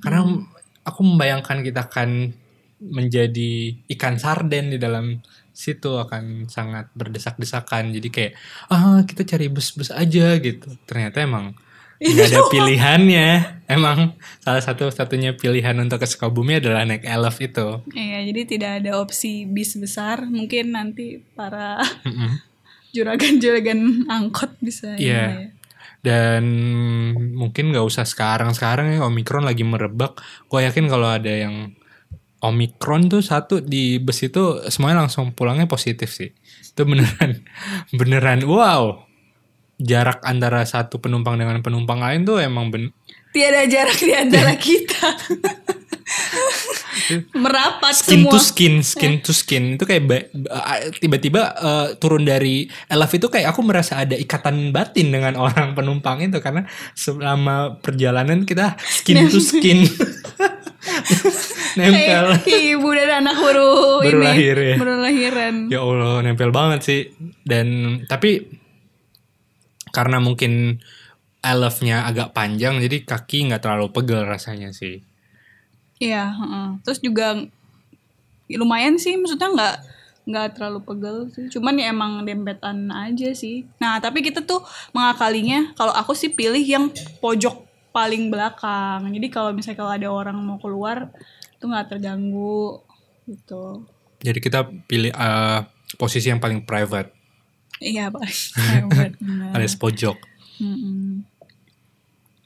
Karena 0.00 0.24
aku 0.86 1.02
membayangkan 1.02 1.60
kita 1.60 1.90
akan 1.90 2.30
menjadi 2.78 3.74
ikan 3.90 4.20
sarden 4.20 4.70
di 4.70 4.78
dalam 4.78 5.18
situ 5.50 5.96
akan 5.96 6.46
sangat 6.46 6.92
berdesak-desakan. 6.92 7.90
Jadi 7.90 8.08
kayak 8.12 8.32
ah 8.68 9.00
kita 9.02 9.24
cari 9.24 9.48
bus-bus 9.48 9.88
aja 9.90 10.36
gitu. 10.36 10.68
Ternyata 10.84 11.24
emang 11.24 11.56
nggak 11.96 12.28
ada 12.28 12.42
pilihannya. 12.52 13.28
Emang 13.66 14.14
salah 14.38 14.60
satu 14.60 14.92
satunya 14.92 15.32
pilihan 15.32 15.72
untuk 15.80 15.98
ke 15.98 16.06
Sukabumi 16.06 16.60
adalah 16.60 16.84
naik 16.84 17.08
elf 17.08 17.40
itu. 17.40 17.80
Iya, 17.96 18.18
jadi 18.28 18.40
tidak 18.44 18.72
ada 18.84 18.90
opsi 19.00 19.48
bis 19.48 19.74
besar. 19.80 20.28
Mungkin 20.28 20.76
nanti 20.76 21.24
para 21.32 21.80
juragan-juragan 22.94 24.06
angkot 24.08 24.56
bisa 24.60 24.94
Iya. 25.00 25.24
ya. 25.48 25.55
Dan 26.06 26.44
mungkin 27.34 27.74
nggak 27.74 27.82
usah 27.82 28.06
sekarang-sekarang 28.06 28.94
ya 28.94 29.02
Omikron 29.02 29.42
lagi 29.42 29.66
merebak. 29.66 30.22
Gue 30.46 30.62
yakin 30.62 30.86
kalau 30.86 31.10
ada 31.10 31.26
yang 31.26 31.74
Omikron 32.46 33.10
tuh 33.10 33.26
satu 33.26 33.58
di 33.58 33.98
bus 33.98 34.22
itu 34.22 34.62
semuanya 34.70 35.02
langsung 35.02 35.34
pulangnya 35.34 35.66
positif 35.66 36.14
sih. 36.14 36.30
Itu 36.62 36.86
beneran 36.86 37.42
beneran 37.98 38.46
wow. 38.46 39.02
Jarak 39.76 40.24
antara 40.24 40.64
satu 40.64 41.02
penumpang 41.02 41.36
dengan 41.36 41.60
penumpang 41.60 42.00
lain 42.00 42.24
tuh 42.24 42.40
emang 42.40 42.72
ben 42.72 42.88
Tiada 43.36 43.68
jarak 43.68 44.00
di 44.00 44.14
antara 44.16 44.56
kita. 44.70 45.10
Merapat 47.32 47.92
skin 47.92 48.22
semua. 48.22 48.32
to 48.32 48.38
skin, 48.38 48.74
skin 48.80 49.12
to 49.18 49.30
skin 49.30 49.64
itu 49.74 49.82
kayak 49.82 50.02
ba- 50.02 50.28
ba- 50.32 50.64
tiba-tiba 50.92 51.42
eh, 51.52 51.86
turun 51.96 52.22
dari 52.22 52.62
elf 52.86 53.10
itu 53.10 53.26
kayak 53.26 53.50
aku 53.50 53.60
merasa 53.60 53.98
ada 53.98 54.14
ikatan 54.14 54.70
batin 54.70 55.10
dengan 55.10 55.34
orang 55.44 55.72
penumpang 55.72 56.22
itu 56.22 56.38
karena 56.38 56.64
selama 56.92 57.78
perjalanan 57.78 58.42
kita 58.42 58.74
skin 58.80 59.26
to 59.26 59.38
skin 59.38 59.82
nempel. 61.76 62.38
Kayak 62.40 62.62
ibu 62.72 62.88
dan 62.90 63.10
anak 63.20 63.36
baru, 63.36 63.70
Baru 64.00 64.18
ini 64.18 64.24
lahir 64.24 64.56
ya. 64.56 64.76
baru 64.76 64.94
lahiran. 64.98 65.54
Ya 65.68 65.80
Allah 65.80 66.22
nempel 66.22 66.50
banget 66.50 66.80
sih 66.82 67.00
dan 67.42 67.66
tapi 68.04 68.46
karena 69.88 70.18
mungkin 70.18 70.80
elfnya 71.40 72.04
agak 72.04 72.32
panjang 72.32 72.78
jadi 72.78 73.02
kaki 73.02 73.46
nggak 73.46 73.60
terlalu 73.60 73.90
pegel 73.90 74.24
rasanya 74.24 74.70
sih. 74.70 75.05
Iya, 75.96 76.28
heeh. 76.28 76.68
terus 76.84 77.00
juga 77.00 77.34
lumayan 78.46 79.00
sih, 79.00 79.16
maksudnya 79.16 79.48
nggak 79.48 79.76
nggak 80.26 80.46
terlalu 80.58 80.80
pegel 80.82 81.16
sih. 81.32 81.46
Cuman 81.54 81.78
ya 81.78 81.90
emang 81.90 82.26
dempetan 82.26 82.90
aja 82.90 83.30
sih. 83.32 83.64
Nah 83.78 83.96
tapi 83.98 84.20
kita 84.20 84.42
tuh 84.42 84.60
mengakalinya, 84.90 85.72
kalau 85.74 85.94
aku 85.94 86.12
sih 86.12 86.28
pilih 86.28 86.60
yang 86.60 86.90
pojok 87.18 87.62
paling 87.94 88.28
belakang. 88.28 89.06
Jadi 89.08 89.26
kalau 89.30 89.54
misalnya 89.54 89.78
kalau 89.78 89.92
ada 89.94 90.08
orang 90.10 90.36
mau 90.36 90.58
keluar, 90.58 91.08
itu 91.56 91.64
nggak 91.64 91.96
terganggu 91.96 92.82
gitu. 93.24 93.86
Jadi 94.20 94.38
kita 94.42 94.66
pilih 94.84 95.14
eh, 95.14 95.60
posisi 95.96 96.28
yang 96.28 96.42
paling 96.42 96.60
private 96.60 97.14
Iya 97.76 98.08
pak. 98.08 98.24
Hebat, 98.56 99.12
benar. 99.20 99.52
alias 99.52 99.76
pojok. 99.76 100.16
Mm-mm. 100.60 101.20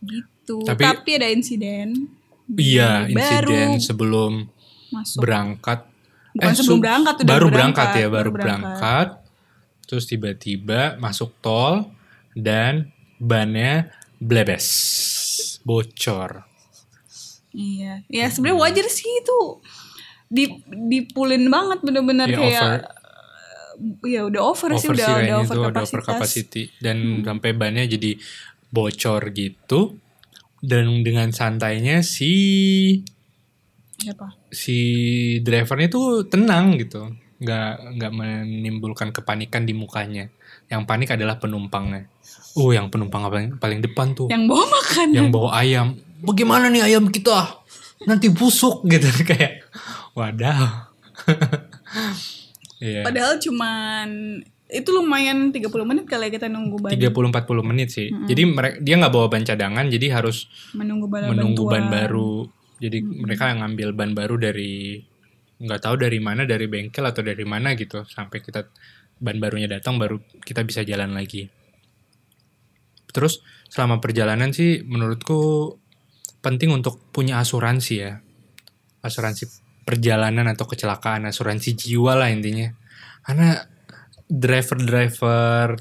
Gitu. 0.02 0.56
Tapi- 0.66 0.82
Tapi, 0.82 1.10
ada 1.14 1.28
insiden. 1.30 2.10
Iya, 2.50 3.06
Baru 3.06 3.14
insiden 3.14 3.68
sebelum 3.78 4.32
masuk. 4.90 5.22
berangkat. 5.22 5.86
Bukan 6.30 6.52
sebelum 6.54 6.78
su- 6.78 6.84
berangkat, 6.84 7.14
udah 7.16 7.26
baru 7.26 7.46
berangkat, 7.46 7.86
berangkat, 7.86 8.00
ya, 8.00 8.06
baru 8.06 8.30
baru 8.30 8.30
berangkat. 8.34 9.08
Terus 9.86 10.04
tiba-tiba 10.06 10.80
masuk 10.96 11.34
tol 11.38 11.90
dan 12.32 12.90
bannya 13.18 13.90
blebes, 14.16 14.66
bocor. 15.62 16.46
Iya, 17.50 18.06
ya 18.06 18.30
sebenarnya 18.30 18.62
wajar 18.62 18.86
sih 18.86 19.10
itu 19.10 19.38
di 20.30 20.46
dipulin 20.86 21.50
banget 21.50 21.82
bener-bener 21.82 22.30
Ya, 22.30 22.38
kayak 22.38 22.62
over. 22.62 22.78
eh, 22.78 24.10
ya 24.14 24.20
udah 24.30 24.42
over, 24.46 24.70
sih 24.78 24.86
Over 24.86 24.94
udah 24.94 25.06
sih 25.10 25.14
udah 25.18 25.36
over 25.40 25.56
kapasitas. 25.58 25.90
over 25.90 26.00
capacity 26.06 26.62
dan 26.78 26.96
sampai 27.26 27.50
bannya 27.50 27.90
jadi 27.90 28.14
bocor 28.70 29.34
gitu. 29.34 29.98
Dan 30.61 31.01
dengan 31.01 31.33
santainya 31.33 32.05
si 32.05 32.33
Siapa? 34.01 34.33
si 34.49 34.79
drivernya 35.40 35.88
tuh 35.88 36.25
tenang 36.29 36.77
gitu. 36.77 37.12
Nggak 37.40 37.96
nggak 37.96 38.12
menimbulkan 38.12 39.09
kepanikan 39.12 39.64
di 39.64 39.73
mukanya. 39.73 40.29
Yang 40.68 40.83
panik 40.85 41.11
adalah 41.16 41.37
penumpangnya. 41.40 42.09
Uh 42.57 42.73
yang 42.73 42.88
penumpang 42.88 43.25
paling 43.27 43.57
paling 43.57 43.81
depan 43.81 44.12
tuh. 44.12 44.29
Yang 44.29 44.44
bawa 44.49 44.64
makanan. 44.68 45.14
yang 45.16 45.29
bawa 45.33 45.51
ayam. 45.61 45.88
Bagaimana 46.20 46.68
nih 46.68 46.85
ayam 46.85 47.09
kita? 47.09 47.61
Nanti 48.05 48.29
busuk 48.29 48.85
gitu. 48.85 49.09
Kayak 49.29 49.64
wadah 50.12 50.88
Iya. 52.81 53.05
Padahal 53.05 53.37
cuman 53.37 54.09
itu 54.70 54.88
lumayan 54.94 55.50
30 55.50 55.66
menit 55.83 56.04
kali 56.06 56.26
ya 56.26 56.30
kita 56.30 56.46
nunggu 56.46 56.78
ban 56.78 56.90
30-40 56.94 57.70
menit 57.70 57.88
sih. 57.90 58.09
Jadi 58.11 58.42
mereka 58.46 58.76
dia 58.78 58.94
nggak 58.96 59.12
bawa 59.12 59.26
ban 59.26 59.42
cadangan, 59.42 59.87
jadi 59.90 60.06
harus 60.14 60.46
menunggu 60.72 61.06
ban 61.11 61.30
menunggu 61.30 61.62
ban 61.66 61.90
baru. 61.90 62.46
Jadi 62.80 62.98
mereka 63.04 63.52
ngambil 63.52 63.92
ban 63.92 64.11
baru 64.16 64.35
dari 64.40 65.02
nggak 65.61 65.80
tahu 65.85 65.94
dari 66.00 66.18
mana, 66.22 66.48
dari 66.48 66.64
bengkel 66.70 67.04
atau 67.04 67.20
dari 67.20 67.44
mana 67.44 67.76
gitu, 67.76 68.06
sampai 68.09 68.40
kita 68.40 68.64
ban 69.20 69.37
barunya 69.37 69.68
datang 69.68 70.00
baru 70.00 70.16
kita 70.40 70.64
bisa 70.64 70.80
jalan 70.80 71.12
lagi. 71.12 71.52
Terus 73.12 73.44
selama 73.68 74.00
perjalanan 74.00 74.54
sih 74.54 74.80
menurutku 74.87 75.76
penting 76.40 76.72
untuk 76.72 76.98
punya 77.12 77.42
asuransi 77.42 77.94
ya. 78.00 78.22
Asuransi 79.04 79.44
perjalanan 79.85 80.48
atau 80.48 80.64
kecelakaan, 80.64 81.28
asuransi 81.28 81.76
jiwa 81.76 82.16
lah 82.16 82.33
intinya. 82.33 82.72
Karena 83.20 83.61
driver-driver 84.30 85.74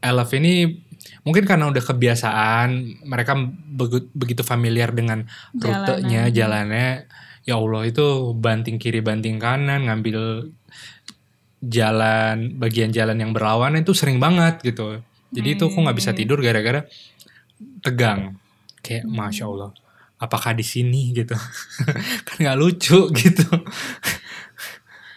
elf 0.00 0.30
ini 0.38 0.86
mungkin 1.26 1.42
karena 1.42 1.66
udah 1.66 1.82
kebiasaan, 1.82 3.02
mereka 3.02 3.34
begitu 4.14 4.46
familiar 4.46 4.94
dengan 4.94 5.26
rutenya, 5.52 6.30
jalannya. 6.30 7.10
Ya 7.46 7.54
Allah 7.58 7.82
itu 7.86 8.34
banting 8.34 8.78
kiri 8.78 9.02
banting 9.02 9.38
kanan, 9.38 9.86
ngambil 9.86 10.50
jalan 11.62 12.58
bagian 12.58 12.94
jalan 12.94 13.18
yang 13.18 13.30
berlawanan 13.34 13.82
itu 13.82 13.94
sering 13.94 14.18
banget 14.22 14.62
gitu. 14.62 15.02
Jadi 15.34 15.58
itu 15.58 15.66
aku 15.66 15.78
nggak 15.82 15.98
bisa 15.98 16.10
Hmm. 16.14 16.18
tidur 16.22 16.38
gara-gara 16.42 16.86
tegang. 17.82 18.38
Kayak 18.82 19.10
masya 19.10 19.50
Allah, 19.50 19.70
apakah 20.18 20.54
di 20.54 20.62
sini 20.62 21.10
gitu? 21.10 21.34
kan 22.26 22.36
nggak 22.38 22.58
lucu 22.58 23.10
gitu. 23.10 23.46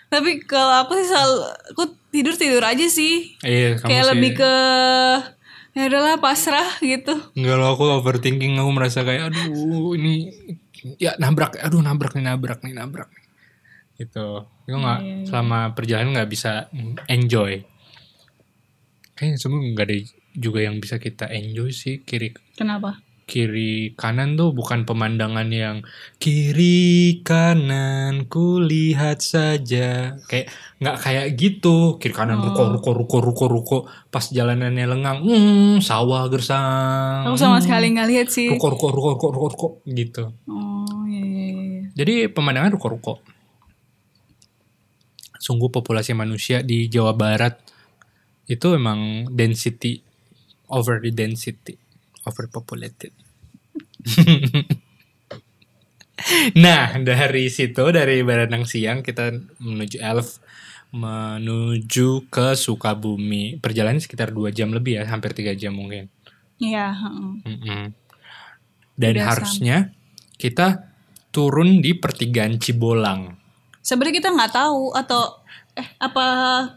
Tapi 0.10 0.42
kalau 0.44 0.84
aku 0.84 0.98
sih 0.98 1.08
selalu 1.08 1.38
aku 1.70 1.84
tidur 2.10 2.34
tidur 2.34 2.64
aja 2.66 2.86
sih. 2.86 3.38
Iya, 3.42 3.78
kamu 3.78 3.88
Kayak 3.88 4.04
sih. 4.04 4.12
lebih 4.12 4.32
ke 4.36 4.54
ya 5.70 5.84
udahlah 5.86 6.18
pasrah 6.18 6.70
gitu. 6.82 7.14
Enggak 7.34 7.56
loh, 7.56 7.70
aku 7.74 7.84
overthinking 7.94 8.58
aku 8.58 8.70
merasa 8.74 9.06
kayak 9.06 9.30
aduh 9.30 9.94
ini 9.94 10.34
ya 10.98 11.14
nabrak, 11.16 11.62
aduh 11.62 11.80
nabrak 11.80 12.18
nih 12.18 12.26
nabrak 12.26 12.60
nih 12.62 12.74
nabrak 12.74 13.10
nih. 13.10 13.26
Gitu. 14.00 14.28
Itu 14.66 14.76
nggak 14.76 15.00
Iya, 15.00 15.14
iya. 15.14 15.26
selama 15.30 15.60
perjalanan 15.74 16.10
nggak 16.16 16.30
bisa 16.30 16.74
enjoy. 17.06 17.62
Kayaknya 19.14 19.38
semua 19.38 19.60
nggak 19.62 19.86
ada 19.86 19.96
juga 20.34 20.60
yang 20.64 20.80
bisa 20.80 20.96
kita 20.98 21.28
enjoy 21.28 21.70
sih 21.70 22.02
kiri 22.02 22.32
Kenapa? 22.56 22.98
Kiri 23.30 23.94
kanan 23.94 24.34
tuh 24.34 24.50
bukan 24.50 24.90
pemandangan 24.90 25.46
yang 25.54 25.86
kiri 26.18 27.22
kanan 27.22 28.26
kulihat 28.26 29.22
saja 29.22 30.18
kayak 30.26 30.50
nggak 30.82 30.98
kayak 30.98 31.26
gitu 31.38 32.02
kiri 32.02 32.10
kanan 32.10 32.42
Oh. 32.42 32.50
ruko 32.50 32.66
ruko 32.74 32.90
ruko 32.98 33.18
ruko 33.22 33.46
ruko 33.46 33.78
pas 34.10 34.26
jalanannya 34.26 34.90
lengang 34.90 35.22
hmm 35.22 35.78
sawah 35.86 36.26
gersang 36.34 37.30
Aku 37.30 37.38
sama 37.38 37.62
hmm, 37.62 37.66
sekali 37.70 37.86
nggak 37.94 38.10
lihat 38.10 38.28
sih. 38.34 38.50
ruko 38.50 38.74
ruko 38.74 38.90
ruko 38.90 39.10
ruko 39.14 39.28
ruko 39.30 39.48
ruko 39.54 39.68
gitu 39.86 40.34
Oh 40.50 41.06
iya 41.06 41.22
iya 41.22 41.46
iya. 41.54 41.82
jadi 41.94 42.14
pemandangan 42.34 42.74
ruko 42.74 42.88
ruko 42.90 43.14
sungguh 45.38 45.70
populasi 45.70 46.18
manusia 46.18 46.66
di 46.66 46.90
Jawa 46.90 47.14
Barat 47.14 47.62
itu 48.50 48.74
emang 48.74 49.30
density 49.30 50.02
over 50.74 50.98
the 50.98 51.14
density 51.14 51.78
overpopulated. 52.28 53.14
nah 56.64 56.96
dari 57.00 57.48
situ 57.48 57.92
dari 57.92 58.24
Baranang 58.24 58.68
Siang 58.68 59.04
kita 59.04 59.32
menuju 59.60 60.00
Elf 60.00 60.40
menuju 60.90 62.32
ke 62.34 62.58
Sukabumi 62.58 63.62
perjalanan 63.62 64.02
sekitar 64.02 64.34
dua 64.34 64.50
jam 64.50 64.74
lebih 64.74 64.98
ya 64.98 65.06
hampir 65.06 65.38
tiga 65.38 65.54
jam 65.54 65.78
mungkin. 65.78 66.10
Iya. 66.60 66.92
heeh. 66.92 67.32
Mm-mm. 67.46 67.84
Dan 69.00 69.14
Udah 69.16 69.26
harusnya 69.32 69.78
kita 70.36 70.90
turun 71.30 71.80
di 71.80 71.96
pertigaan 71.96 72.58
Cibolang. 72.58 73.38
Sebenarnya 73.80 74.16
kita 74.20 74.30
nggak 74.34 74.54
tahu 74.54 74.92
atau 74.92 75.40
eh 75.80 75.88
apa 75.98 76.26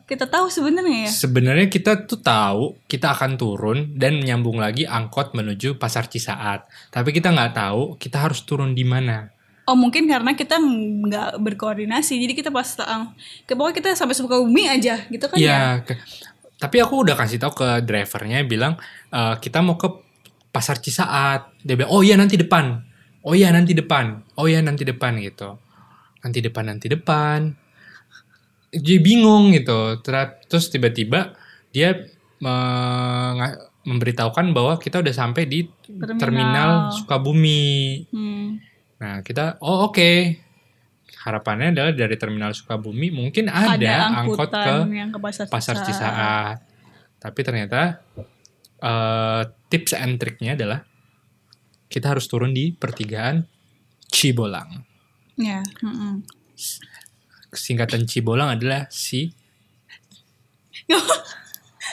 kita 0.05 0.25
tahu 0.25 0.47
sebenarnya 0.47 1.05
ya? 1.05 1.11
Sebenarnya 1.11 1.67
kita 1.67 2.07
tuh 2.07 2.19
tahu 2.19 2.79
kita 2.87 3.11
akan 3.11 3.35
turun 3.35 3.79
dan 3.93 4.17
menyambung 4.17 4.57
lagi 4.57 4.87
angkot 4.87 5.33
menuju 5.33 5.77
Pasar 5.77 6.07
Cisaat. 6.07 6.65
Tapi 6.89 7.11
kita 7.11 7.29
nggak 7.29 7.53
tahu 7.53 7.81
kita 7.97 8.23
harus 8.23 8.43
turun 8.43 8.73
di 8.73 8.87
mana. 8.87 9.27
Oh 9.63 9.75
mungkin 9.75 10.07
karena 10.07 10.33
kita 10.33 10.59
nggak 10.59 11.39
berkoordinasi 11.39 12.19
jadi 12.19 12.33
kita 12.33 12.51
pas 12.51 12.67
lang 12.79 13.15
ke 13.43 13.53
pokoknya 13.53 13.75
kita 13.77 13.89
sampai 13.93 14.15
Sukabumi 14.15 14.67
aja 14.67 15.03
gitu 15.05 15.25
kan 15.25 15.37
ya? 15.37 15.43
Iya. 15.43 15.63
ke- 15.83 15.99
Tapi 16.57 16.77
aku 16.79 17.03
udah 17.03 17.15
kasih 17.15 17.39
tahu 17.39 17.59
ke 17.59 17.69
drivernya 17.83 18.43
bilang 18.43 18.79
"Eh, 19.09 19.35
kita 19.39 19.59
mau 19.59 19.75
ke 19.75 19.91
Pasar 20.49 20.79
Cisaat. 20.79 21.51
Dia 21.59 21.75
bilang 21.75 21.91
oh 21.91 22.01
iya 22.01 22.15
nanti 22.15 22.35
depan. 22.35 22.79
Oh 23.23 23.33
iya 23.33 23.51
nanti 23.51 23.73
depan. 23.73 24.23
Oh 24.35 24.47
iya 24.47 24.59
nanti 24.61 24.83
depan 24.83 25.19
gitu. 25.19 25.59
Nanti 26.21 26.39
depan 26.39 26.65
nanti 26.69 26.87
depan. 26.87 27.55
Jadi 28.73 28.97
bingung 28.99 29.53
gitu. 29.53 30.01
Ter- 30.01 30.41
Terus 30.49 30.73
tiba-tiba 30.73 31.37
dia 31.71 32.09
menga- 32.41 33.69
memberitahukan 33.85 34.55
bahwa 34.55 34.81
kita 34.81 35.03
udah 35.05 35.15
sampai 35.15 35.45
di 35.45 35.69
Terminal. 35.85 36.19
terminal 36.19 36.71
Sukabumi. 36.97 38.07
Hmm. 38.09 38.59
Nah, 38.99 39.21
kita 39.21 39.61
oh 39.61 39.91
oke. 39.91 40.41
Harapannya 41.23 41.71
adalah 41.71 41.93
dari 41.95 42.17
terminal 42.19 42.51
Sukabumi 42.51 43.15
mungkin 43.15 43.47
ada, 43.47 43.79
Ada 43.79 44.27
angkot 44.27 44.51
ke 44.51 44.75
yang 44.91 45.15
ke 45.15 45.19
pasar, 45.23 45.47
Pasar 45.47 45.77
Cisaat. 45.87 46.59
Tapi 47.23 47.41
ternyata 47.47 48.03
eh, 48.83 49.43
tips 49.71 49.95
and 49.95 50.19
triknya 50.19 50.59
adalah 50.59 50.83
kita 51.87 52.11
harus 52.11 52.27
turun 52.27 52.51
di 52.51 52.75
pertigaan 52.75 53.47
Cibolang. 54.11 54.83
Ya. 55.39 55.63
mm-mm. 55.81 56.25
Singkatan 57.53 58.09
Cibolang 58.09 58.57
adalah 58.57 58.89
si 58.89 59.29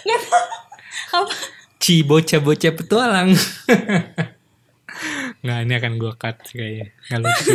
Nggak 0.05 0.19
tahu. 0.25 0.45
Apa? 1.19 1.33
Petualang. 2.75 3.29
Nggak, 5.39 5.59
ini 5.63 5.73
akan 5.79 5.93
gue 5.95 6.13
cut 6.19 6.37
kayaknya. 6.51 6.91
Nggak 7.07 7.19
lucu. 7.23 7.51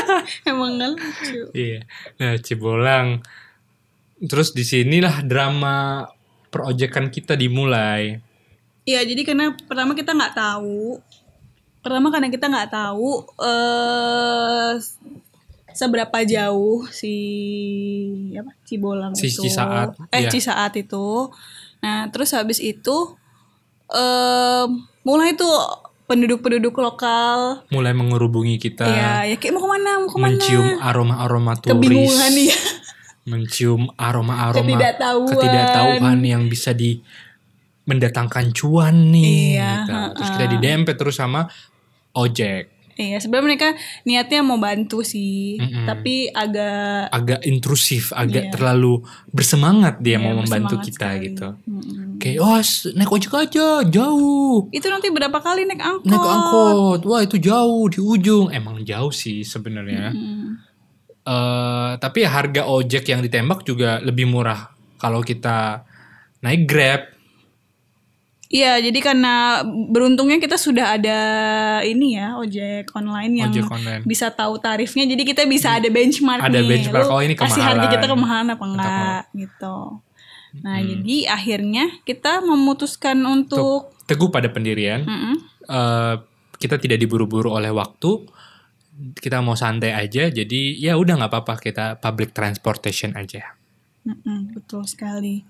Emang 0.50 0.78
nggak 0.78 0.90
lucu. 0.94 1.40
Iya. 1.50 1.80
Nah, 2.22 2.38
Cibolang. 2.38 3.18
Terus 4.22 4.54
di 4.54 4.62
sinilah 4.62 5.26
drama 5.26 6.06
perojekan 6.54 7.10
kita 7.10 7.34
dimulai. 7.34 8.22
Iya, 8.86 9.02
jadi 9.02 9.26
karena 9.26 9.50
pertama 9.66 9.98
kita 9.98 10.14
nggak 10.14 10.38
tahu. 10.38 11.02
Pertama 11.82 12.14
karena 12.14 12.30
kita 12.30 12.46
nggak 12.46 12.70
tahu 12.70 13.26
eh 13.42 14.72
seberapa 15.74 16.18
jauh 16.22 16.86
si 16.88 17.14
apa 18.32 18.54
Cibolang 18.62 19.12
Si 19.12 19.28
itu. 19.28 19.44
Cisaat, 19.44 19.98
Eh 20.08 20.22
iya. 20.22 20.30
Cisaat 20.30 20.72
itu. 20.74 21.28
Nah, 21.80 22.08
terus 22.08 22.30
habis 22.30 22.58
itu 22.58 23.18
eh 23.86 24.66
mulai 25.02 25.34
tuh 25.34 25.52
penduduk-penduduk 26.04 26.72
lokal 26.74 27.64
Mulai 27.68 27.92
mengerubungi 27.92 28.56
kita. 28.56 28.84
ya 28.84 29.12
ya 29.24 29.36
kayak 29.36 29.52
mau 29.52 29.62
ke 29.62 29.70
mana 29.70 29.90
mau 29.98 30.06
ke 30.06 30.16
mana 30.16 30.32
mencium 30.32 30.66
aroma-aroma 30.78 31.52
turis. 31.56 31.70
kebingungan 31.70 32.34
ya 32.38 32.58
Mencium 33.24 33.88
aroma-aroma 33.94 34.60
Ketidaktahuan. 34.60 35.28
ketidaktahuan 35.30 36.18
yang 36.20 36.44
bisa 36.44 36.70
di 36.70 37.00
mendatangkan 37.82 38.52
cuan 38.52 39.08
nih. 39.08 39.56
Iya, 39.56 39.70
gitu. 39.78 39.92
Terus 40.14 40.28
kita 40.30 40.46
didempet 40.50 40.94
terus 40.94 41.16
sama 41.16 41.48
ojek. 42.12 42.68
Iya 42.96 43.18
sebenarnya 43.18 43.46
mereka 43.46 43.68
niatnya 44.02 44.40
mau 44.40 44.56
bantu 44.56 45.02
sih 45.02 45.56
Mm-mm. 45.56 45.84
tapi 45.84 46.28
agak 46.28 47.10
Agak 47.10 47.40
intrusif, 47.42 48.10
agak 48.10 48.48
Iya. 48.48 48.52
terlalu 48.52 49.02
bersemangat 49.28 49.98
dia 49.98 50.16
Iya, 50.16 50.22
mau 50.22 50.38
membantu 50.38 50.78
kita 50.78 51.10
sekali. 51.10 51.24
gitu. 51.28 51.48
Mm-mm. 51.64 52.18
Kayak, 52.18 52.38
oh 52.40 52.60
naik 52.92 53.10
ojek 53.10 53.32
aja, 53.32 53.66
jauh. 53.82 54.70
itu 54.70 54.86
nanti 54.86 55.08
berapa 55.08 55.34
kali 55.36 55.64
naik 55.64 55.78
angkot 55.78 56.06
Naik 56.06 56.24
angkot, 56.24 57.00
wah 57.04 57.20
itu 57.20 57.36
jauh 57.36 57.84
di 57.86 57.98
ujung. 57.98 58.48
Emang 58.48 58.80
jauh 58.80 59.10
sih 59.10 59.42
sebenarnya. 59.42 60.10
Mm. 60.10 60.48
Eh, 61.24 61.90
tapi 61.98 62.20
harga 62.22 62.68
ojek 62.68 63.08
yang 63.08 63.20
ditembak 63.20 63.64
juga 63.64 63.96
lebih 63.98 64.28
murah 64.28 64.68
kalau 64.96 65.20
kita 65.20 65.82
naik 66.40 66.68
Grab. 66.68 67.13
Iya, 68.54 68.78
jadi 68.78 68.98
karena 69.02 69.66
beruntungnya 69.66 70.38
kita 70.38 70.54
sudah 70.54 70.94
ada 70.94 71.18
ini 71.82 72.14
ya 72.14 72.38
ojek 72.38 72.86
online 72.94 73.42
yang 73.42 73.50
Ojek 73.50 73.66
online. 73.66 74.02
bisa 74.06 74.30
tahu 74.30 74.62
tarifnya. 74.62 75.10
Jadi 75.10 75.26
kita 75.26 75.42
bisa 75.42 75.74
ada 75.74 75.90
benchmark 75.90 76.38
Ada 76.38 76.62
nih. 76.62 76.68
benchmark, 76.70 77.02
Lu 77.02 77.10
oh, 77.10 77.18
ini 77.18 77.34
Kasih 77.34 77.58
harga 77.58 77.82
kemahalan. 77.82 77.90
kita 77.90 78.06
kemahalan 78.06 78.46
apa 78.54 78.64
enggak 78.64 79.22
gitu. 79.34 79.78
Nah, 80.62 80.78
jadi 80.78 81.16
akhirnya 81.26 81.84
kita 82.06 82.46
memutuskan 82.46 83.18
untuk 83.26 83.90
Teguh 84.06 84.30
pada 84.30 84.46
pendirian. 84.46 85.02
Mm-mm. 85.02 85.34
Eh, 85.66 86.14
kita 86.54 86.78
tidak 86.78 87.02
diburu-buru 87.02 87.50
oleh 87.50 87.74
waktu. 87.74 88.22
Kita 89.18 89.42
mau 89.42 89.58
santai 89.58 89.90
aja. 89.90 90.30
Jadi 90.30 90.78
ya 90.78 90.94
udah 90.94 91.18
nggak 91.18 91.32
apa-apa 91.32 91.58
kita 91.58 91.98
public 91.98 92.30
transportation 92.30 93.18
aja. 93.18 93.58
Mm-mm, 94.06 94.54
betul 94.54 94.86
sekali. 94.86 95.42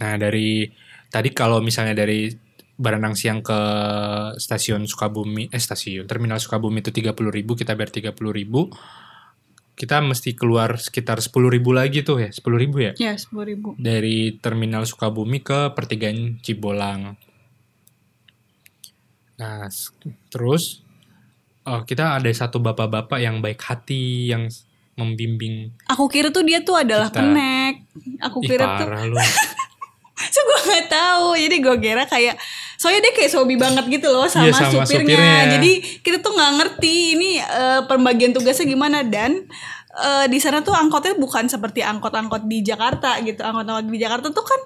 Nah 0.00 0.18
dari 0.18 0.66
tadi 1.12 1.28
kalau 1.30 1.60
misalnya 1.60 1.92
dari 1.94 2.32
Baranang 2.72 3.12
Siang 3.12 3.44
ke 3.44 3.60
stasiun 4.34 4.88
Sukabumi, 4.88 5.46
eh 5.46 5.60
stasiun 5.60 6.08
terminal 6.08 6.40
Sukabumi 6.40 6.80
itu 6.80 6.90
30.000 6.90 7.14
kita 7.54 7.76
bayar 7.76 7.92
30.000 7.92 8.16
kita 9.72 10.00
mesti 10.00 10.32
keluar 10.32 10.76
sekitar 10.76 11.18
10.000 11.18 11.32
lagi 11.70 12.00
tuh 12.02 12.16
ya 12.18 12.28
10.000 12.28 12.40
ya 12.80 12.92
Ya, 12.98 13.12
sepuluh 13.14 13.44
ribu. 13.46 13.68
dari 13.76 14.36
terminal 14.36 14.84
Sukabumi 14.84 15.40
ke 15.40 15.72
pertigaan 15.72 16.40
Cibolang. 16.40 17.16
Nah, 19.36 19.66
terus 20.28 20.84
oh, 21.64 21.82
kita 21.82 22.14
ada 22.16 22.30
satu 22.30 22.58
bapak-bapak 22.58 23.18
yang 23.18 23.40
baik 23.40 23.58
hati 23.58 24.30
yang 24.30 24.46
membimbing. 24.94 25.72
Aku 25.88 26.06
kira 26.06 26.28
tuh 26.28 26.44
dia 26.44 26.60
tuh 26.62 26.76
adalah 26.78 27.08
Kita. 27.08 27.24
kenek. 27.24 27.74
Aku 28.22 28.38
kira 28.44 28.76
tuh 28.76 28.86
parah 28.86 29.02
lu. 29.02 29.16
So 30.28 30.38
gue 30.40 30.58
nggak 30.64 30.86
tahu 30.86 31.26
jadi 31.34 31.56
gue 31.58 31.76
kira 31.80 32.04
kayak 32.04 32.36
soalnya 32.74 33.00
dia 33.00 33.14
kayak 33.14 33.30
sobi 33.30 33.54
banget 33.54 33.84
gitu 33.88 34.06
loh 34.06 34.26
sama, 34.26 34.46
Iya, 34.46 34.54
sama 34.54 34.82
supirnya. 34.84 35.16
supirnya. 35.16 35.42
jadi 35.52 35.72
kita 35.98 36.16
tuh 36.18 36.32
nggak 36.32 36.52
ngerti 36.56 36.94
ini 37.12 37.30
eh, 37.38 37.80
pembagian 37.82 38.30
tugasnya 38.30 38.66
gimana 38.66 39.02
dan 39.02 39.46
eh, 39.94 40.26
di 40.26 40.38
sana 40.38 40.60
tuh 40.60 40.72
angkotnya 40.72 41.14
bukan 41.14 41.46
seperti 41.46 41.80
angkot-angkot 41.80 42.44
di 42.44 42.60
Jakarta 42.60 43.16
gitu. 43.20 43.38
Angkot-angkot 43.38 43.86
di 43.86 43.98
Jakarta 43.98 44.28
tuh 44.28 44.42
kan 44.42 44.60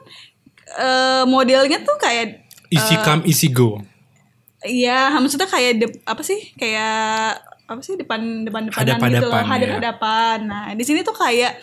eh, 0.77 1.23
modelnya 1.25 1.81
tuh 1.81 1.97
kayak 1.97 2.45
Easy 2.67 2.99
come, 2.99 3.23
easy 3.25 3.47
go. 3.47 3.79
Iya, 4.61 5.15
maksudnya 5.15 5.47
kayak 5.47 5.73
dep- 5.79 6.03
apa 6.03 6.19
sih? 6.21 6.51
Kayak 6.53 7.39
apa 7.63 7.79
sih 7.79 7.95
depan 7.95 8.43
depan 8.43 8.67
depanan 8.67 8.99
gitu 9.13 9.27
loh, 9.27 9.39
ya. 9.39 9.47
hadap 9.47 9.69
hadapan. 9.79 10.37
Nah, 10.43 10.65
di 10.73 10.83
sini 10.83 11.03
tuh 11.03 11.15
kayak 11.15 11.55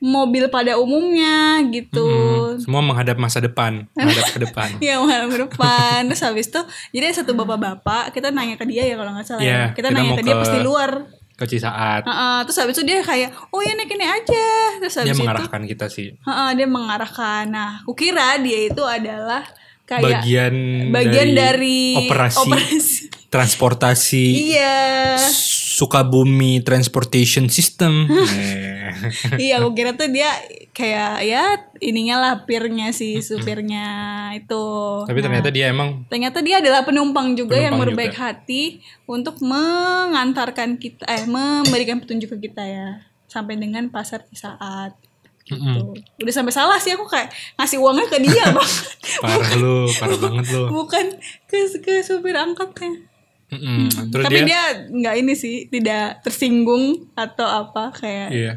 mobil 0.00 0.48
pada 0.48 0.74
umumnya 0.74 1.60
gitu. 1.68 2.08
Mm, 2.50 2.56
semua 2.58 2.80
menghadap 2.80 3.14
masa 3.14 3.38
depan, 3.38 3.84
menghadap 3.92 4.26
ke 4.26 4.38
depan. 4.40 4.68
Iya 4.80 4.96
menghadap 4.96 5.28
ke 5.28 5.38
depan 5.46 6.00
Terus 6.06 6.22
habis 6.22 6.46
itu 6.46 6.60
Jadi 6.90 7.04
ada 7.04 7.16
satu 7.16 7.32
bapak-bapak 7.34 8.10
Kita 8.10 8.28
nanya 8.28 8.56
ke 8.56 8.64
dia 8.64 8.82
ya 8.82 8.94
kalau 8.94 9.12
nggak 9.12 9.26
salah 9.26 9.40
Iya, 9.40 9.52
ya. 9.52 9.64
Kita, 9.70 9.86
kita 9.86 9.88
nanya 9.94 10.12
ke 10.14 10.22
dia 10.22 10.34
ke- 10.34 10.40
pas 10.40 10.48
di 10.48 10.60
luar 10.60 10.90
Ke 11.32 11.44
Cisaat. 11.44 12.02
Heeh, 12.02 12.38
Terus 12.42 12.56
habis 12.58 12.74
itu 12.74 12.82
dia 12.82 12.98
kayak 13.00 13.30
Oh 13.48 13.60
ya 13.60 13.72
naik 13.72 13.90
ini 13.90 14.02
aja 14.02 14.46
Terus 14.78 14.94
Dia 14.94 15.00
habis 15.02 15.12
itu 15.12 15.20
mengarahkan 15.20 15.60
kita 15.66 15.86
sih. 15.86 16.08
heeh, 16.16 16.48
Dia 16.54 16.66
mengarahkan 16.66 17.44
Nah 17.46 17.70
kukira 17.84 18.36
dia 18.36 18.60
itu 18.66 18.82
adalah 18.82 19.44
Kayak 19.84 20.22
Bagian, 20.22 20.54
bagian 20.88 21.28
dari, 21.34 21.98
operasi, 21.98 22.38
operasi. 22.40 23.02
transportasi 23.26 24.24
Iya 24.54 24.78
Sukabumi 25.80 26.60
Transportation 26.60 27.48
System. 27.48 28.04
Iya 29.40 29.62
aku 29.62 29.72
kira 29.72 29.96
tuh 29.96 30.12
dia 30.12 30.28
Kayak 30.76 31.24
ya 31.24 31.56
Ininya 31.80 32.20
lah 32.20 32.32
Peernya 32.44 32.92
si 32.92 33.22
supirnya 33.24 33.86
itu 34.36 34.64
Tapi 35.08 35.18
Nah, 35.20 35.24
ternyata 35.30 35.48
dia 35.48 35.72
emang 35.72 36.04
Ternyata 36.10 36.44
dia 36.44 36.60
adalah 36.60 36.84
penumpang 36.84 37.32
juga 37.32 37.56
yang 37.56 37.80
Penumpang 37.80 37.96
berbaik 37.96 38.12
juga. 38.12 38.28
hati 38.28 38.84
untuk 39.08 39.40
mengantarkan 39.40 40.76
kita, 40.76 41.06
eh 41.08 41.24
memberikan 41.24 42.02
petunjuk 42.02 42.36
ke 42.36 42.50
kita 42.50 42.66
ya 42.66 42.88
sampai 43.30 43.54
dengan 43.54 43.86
pasar 43.94 44.26
saat. 44.34 44.98
Mm-mm. 45.50 45.94
Udah 46.22 46.34
sampai 46.34 46.54
salah 46.54 46.78
sih 46.78 46.94
aku 46.94 47.06
kayak 47.10 47.30
ngasih 47.58 47.78
uangnya 47.82 48.06
ke 48.06 48.18
dia 48.22 48.44
bang, 48.54 48.70
parah 49.18 49.52
lu, 49.58 49.90
parah 49.98 50.18
banget 50.18 50.46
lu. 50.54 50.62
bukan 50.70 51.18
ke 51.50 51.58
ke 51.82 52.06
supir 52.06 52.38
angkotnya. 52.38 53.09
Mm-mm. 53.50 54.10
Terus 54.10 54.24
Tapi 54.24 54.46
dia, 54.46 54.62
nggak 54.86 55.14
ini 55.18 55.34
sih, 55.34 55.66
tidak 55.66 56.22
tersinggung 56.22 57.10
atau 57.12 57.46
apa 57.46 57.90
kayak. 57.90 58.30
iya. 58.30 58.54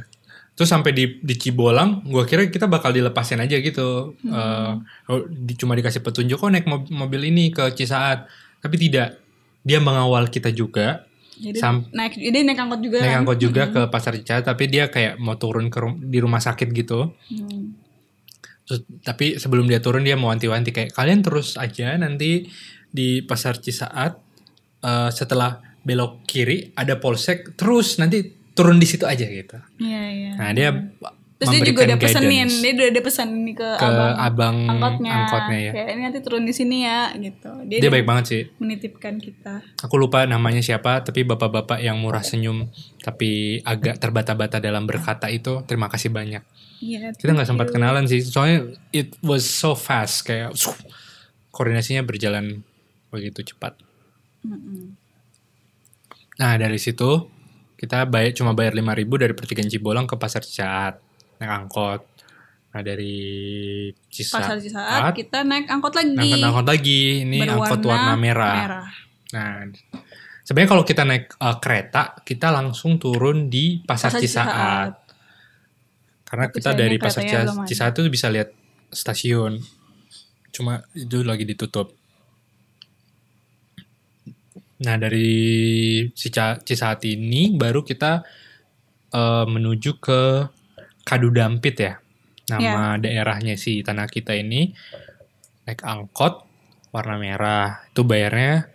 Terus 0.53 0.69
sampai 0.69 0.93
di 0.93 1.17
di 1.17 1.33
Cibolang, 1.33 2.05
gua 2.05 2.29
kira 2.29 2.45
kita 2.45 2.69
bakal 2.69 2.93
dilepasin 2.93 3.41
aja 3.41 3.57
gitu. 3.57 4.13
Hmm. 4.21 4.85
Oh, 5.09 5.25
di- 5.25 5.57
cuma 5.57 5.73
dikasih 5.73 6.05
petunjuk 6.05 6.37
kok 6.37 6.53
naik 6.53 6.69
mob- 6.69 6.93
mobil 6.93 7.25
ini 7.25 7.49
ke 7.49 7.73
Cisaat. 7.73 8.29
Tapi 8.61 8.77
tidak. 8.77 9.17
Dia 9.65 9.81
mengawal 9.81 10.29
kita 10.29 10.53
juga. 10.53 11.09
Jadi 11.33 11.57
Sam- 11.57 11.89
naik, 11.89 12.13
jadi 12.13 12.45
naik 12.45 12.59
angkot 12.61 12.85
juga 12.85 13.01
naik 13.01 13.09
kan. 13.09 13.19
angkot 13.25 13.39
juga 13.41 13.63
ke 13.67 13.81
pasar 13.89 14.13
Cisaat, 14.13 14.45
tapi 14.45 14.69
dia 14.69 14.93
kayak 14.93 15.17
mau 15.17 15.33
turun 15.33 15.73
ke 15.73 15.81
di 16.05 16.21
rumah 16.21 16.37
sakit 16.37 16.69
gitu. 16.69 17.09
Hmm. 17.33 17.73
Terus, 18.63 18.79
tapi 19.01 19.35
sebelum 19.35 19.67
dia 19.67 19.83
turun 19.83 20.07
dia 20.07 20.15
mau 20.15 20.31
wanti-wanti 20.31 20.71
kayak 20.71 20.95
kalian 20.95 21.19
terus 21.19 21.59
aja 21.59 21.97
nanti 21.97 22.47
di 22.87 23.19
pasar 23.19 23.59
Cisaat 23.59 24.22
eh, 24.83 25.09
setelah 25.09 25.63
belok 25.83 26.23
kiri 26.27 26.71
ada 26.75 26.99
polsek 26.99 27.55
terus 27.59 27.99
nanti 27.99 28.23
turun 28.53 28.77
di 28.77 28.87
situ 28.87 29.03
aja 29.03 29.25
gitu. 29.25 29.57
Iya 29.81 30.03
iya. 30.11 30.31
Nah 30.37 30.49
dia 30.53 30.69
Terus 31.43 31.59
dia 31.59 31.75
juga 31.75 31.81
udah 31.83 31.99
pesenin, 31.99 32.47
dia 32.47 32.71
udah 32.71 32.87
ada 32.87 33.01
pesan 33.03 33.27
ini 33.35 33.51
ke, 33.51 33.67
ke 33.75 33.83
abang, 33.83 34.15
abang 34.15 34.57
angkotnya. 34.69 35.11
angkotnya 35.11 35.59
ya. 35.59 35.71
Kayak 35.75 35.87
ini 35.91 36.01
nanti 36.07 36.19
turun 36.23 36.43
di 36.47 36.53
sini 36.55 36.77
ya 36.87 37.11
gitu. 37.19 37.51
Dia, 37.67 37.79
Dia 37.83 37.91
baik 37.91 38.07
banget 38.07 38.25
sih. 38.31 38.41
menitipkan 38.63 39.19
kita. 39.19 39.59
Aku 39.83 39.99
lupa 39.99 40.23
namanya 40.23 40.63
siapa 40.63 41.03
tapi 41.03 41.27
bapak-bapak 41.27 41.83
yang 41.83 41.99
murah 41.99 42.23
senyum 42.23 42.71
tapi 43.03 43.59
agak 43.67 43.99
terbata-bata 43.99 44.63
dalam 44.63 44.87
berkata 44.87 45.27
itu 45.27 45.67
terima 45.67 45.91
kasih 45.91 46.15
banyak. 46.15 46.43
Iya. 46.79 47.11
Kita 47.11 47.35
nggak 47.35 47.49
sempat 47.51 47.67
kenalan 47.75 48.07
sih 48.07 48.23
soalnya 48.23 48.71
it 48.95 49.11
was 49.19 49.43
so 49.43 49.75
fast 49.75 50.23
kayak 50.23 50.55
koordinasinya 51.51 52.07
berjalan 52.07 52.63
begitu 53.11 53.43
cepat. 53.51 53.75
Mm-mm. 54.43 54.95
Nah 56.39 56.53
dari 56.59 56.79
situ 56.81 57.29
kita 57.79 58.07
bayar 58.07 58.31
cuma 58.31 58.55
bayar 58.55 58.75
5000 58.75 59.23
dari 59.27 59.33
pertigaan 59.35 59.69
Cibolang 59.69 60.07
ke 60.07 60.15
pasar 60.15 60.43
Cisaat 60.43 60.99
naik 61.43 61.51
angkot. 61.51 62.01
Nah 62.73 62.81
dari 62.81 63.15
Cisaat, 64.09 64.41
Pasar 64.47 64.57
Cisaat 64.63 65.13
kita 65.13 65.43
naik 65.43 65.67
angkot 65.69 65.93
lagi. 65.93 66.15
naik 66.15 66.41
angkot 66.41 66.67
lagi 66.67 67.01
ini 67.27 67.37
angkot 67.43 67.81
warna 67.85 68.15
merah. 68.17 68.55
merah. 68.55 68.87
Nah 69.35 69.49
sebenarnya 70.47 70.69
kalau 70.71 70.83
kita 70.87 71.03
naik 71.05 71.25
eh, 71.37 71.57
kereta 71.59 72.01
kita 72.23 72.47
langsung 72.49 72.97
turun 72.97 73.51
di 73.51 73.83
pasar, 73.83 74.15
Pasar 74.15 74.21
Cisaat. 74.23 74.47
Cisaat. 74.47 74.93
Karena 76.23 76.45
Tapi 76.49 76.55
kita 76.57 76.71
dari 76.73 76.97
pasar. 76.97 77.23
Cisaat 77.67 77.93
itu 77.93 78.09
bisa 78.09 78.27
lihat 78.33 78.49
stasiun. 78.89 79.61
Cuma 80.49 80.81
itu 80.97 81.21
lagi 81.21 81.45
ditutup. 81.45 81.93
Nah 84.83 84.95
dari 84.99 85.31
Cisaat 86.13 87.01
ini 87.07 87.55
baru 87.55 87.81
kita 87.83 88.23
eh, 89.11 89.45
menuju 89.47 89.91
ke 89.99 90.21
Kadu 91.03 91.29
Dampit 91.31 91.75
ya. 91.79 91.93
Nama 92.43 92.99
daerahnya 92.99 93.55
si 93.55 93.79
tanah 93.79 94.07
kita 94.11 94.35
ini 94.35 94.71
naik 95.63 95.83
angkot 95.83 96.43
warna 96.91 97.15
merah. 97.15 97.87
Itu 97.91 98.03
bayarnya 98.03 98.67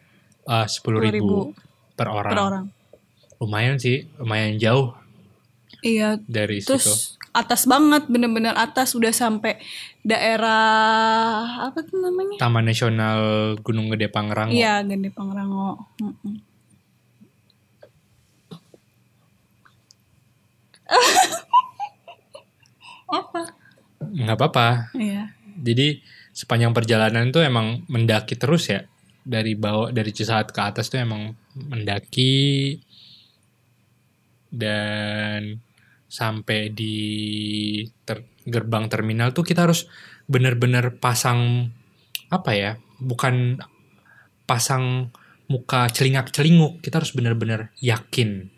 sepuluh 0.64 1.04
ribu 1.04 1.52
10.000 1.52 1.96
per 1.98 2.08
orang. 2.08 2.32
per 2.32 2.40
orang. 2.40 2.64
Lumayan 3.38 3.76
sih, 3.76 4.08
lumayan 4.16 4.56
jauh 4.56 4.96
Iya. 5.82 6.18
dari 6.26 6.58
situ. 6.58 6.74
Terus 6.74 7.18
atas 7.30 7.70
banget, 7.70 8.10
bener-bener 8.10 8.54
atas 8.56 8.98
udah 8.98 9.14
sampai 9.14 9.62
daerah 10.02 11.70
apa 11.70 11.86
tuh 11.86 12.02
namanya? 12.02 12.40
Taman 12.40 12.66
Nasional 12.66 13.20
Gunung 13.62 13.92
Gede 13.94 14.10
Pangrango. 14.10 14.54
Iya, 14.54 14.82
Gede 14.82 15.10
Pangrango. 15.14 15.86
Mm-mm. 16.02 16.42
apa? 23.18 23.42
Nggak 24.02 24.36
apa-apa. 24.40 24.68
Iya. 24.96 25.30
Jadi 25.58 26.00
sepanjang 26.32 26.72
perjalanan 26.72 27.28
tuh 27.28 27.44
emang 27.44 27.84
mendaki 27.90 28.40
terus 28.40 28.72
ya. 28.72 28.88
Dari 29.28 29.52
bawah 29.52 29.92
dari 29.92 30.08
Cisaat 30.08 30.56
ke 30.56 30.60
atas 30.64 30.88
tuh 30.88 31.04
emang 31.04 31.36
mendaki 31.52 32.80
dan 34.48 35.60
sampai 36.08 36.72
di 36.72 36.96
ter- 38.02 38.24
gerbang 38.48 38.88
terminal 38.88 39.36
tuh 39.36 39.44
kita 39.44 39.68
harus 39.68 39.86
bener-bener 40.24 40.96
pasang 40.96 41.70
apa 42.32 42.50
ya? 42.56 42.72
Bukan 42.98 43.60
pasang 44.48 45.12
muka 45.52 45.88
celingak-celinguk. 45.92 46.80
Kita 46.80 47.00
harus 47.00 47.12
bener-bener 47.12 47.72
yakin. 47.80 48.48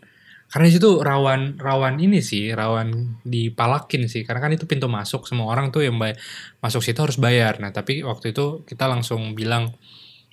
Karena 0.51 0.67
di 0.67 0.75
situ 0.75 0.99
rawan 0.99 1.63
rawan 1.63 2.03
ini 2.03 2.19
sih, 2.19 2.51
rawan 2.51 3.23
dipalakin 3.23 4.11
sih. 4.11 4.27
Karena 4.27 4.43
kan 4.43 4.51
itu 4.51 4.67
pintu 4.67 4.91
masuk 4.91 5.27
semua 5.31 5.47
orang 5.51 5.71
tuh 5.71 5.87
yang 5.87 5.95
bay- 5.99 6.19
masuk 6.59 6.83
situ 6.83 6.99
harus 6.99 7.19
bayar. 7.23 7.63
Nah, 7.63 7.71
tapi 7.71 8.03
waktu 8.03 8.35
itu 8.35 8.67
kita 8.67 8.91
langsung 8.91 9.39
bilang 9.39 9.71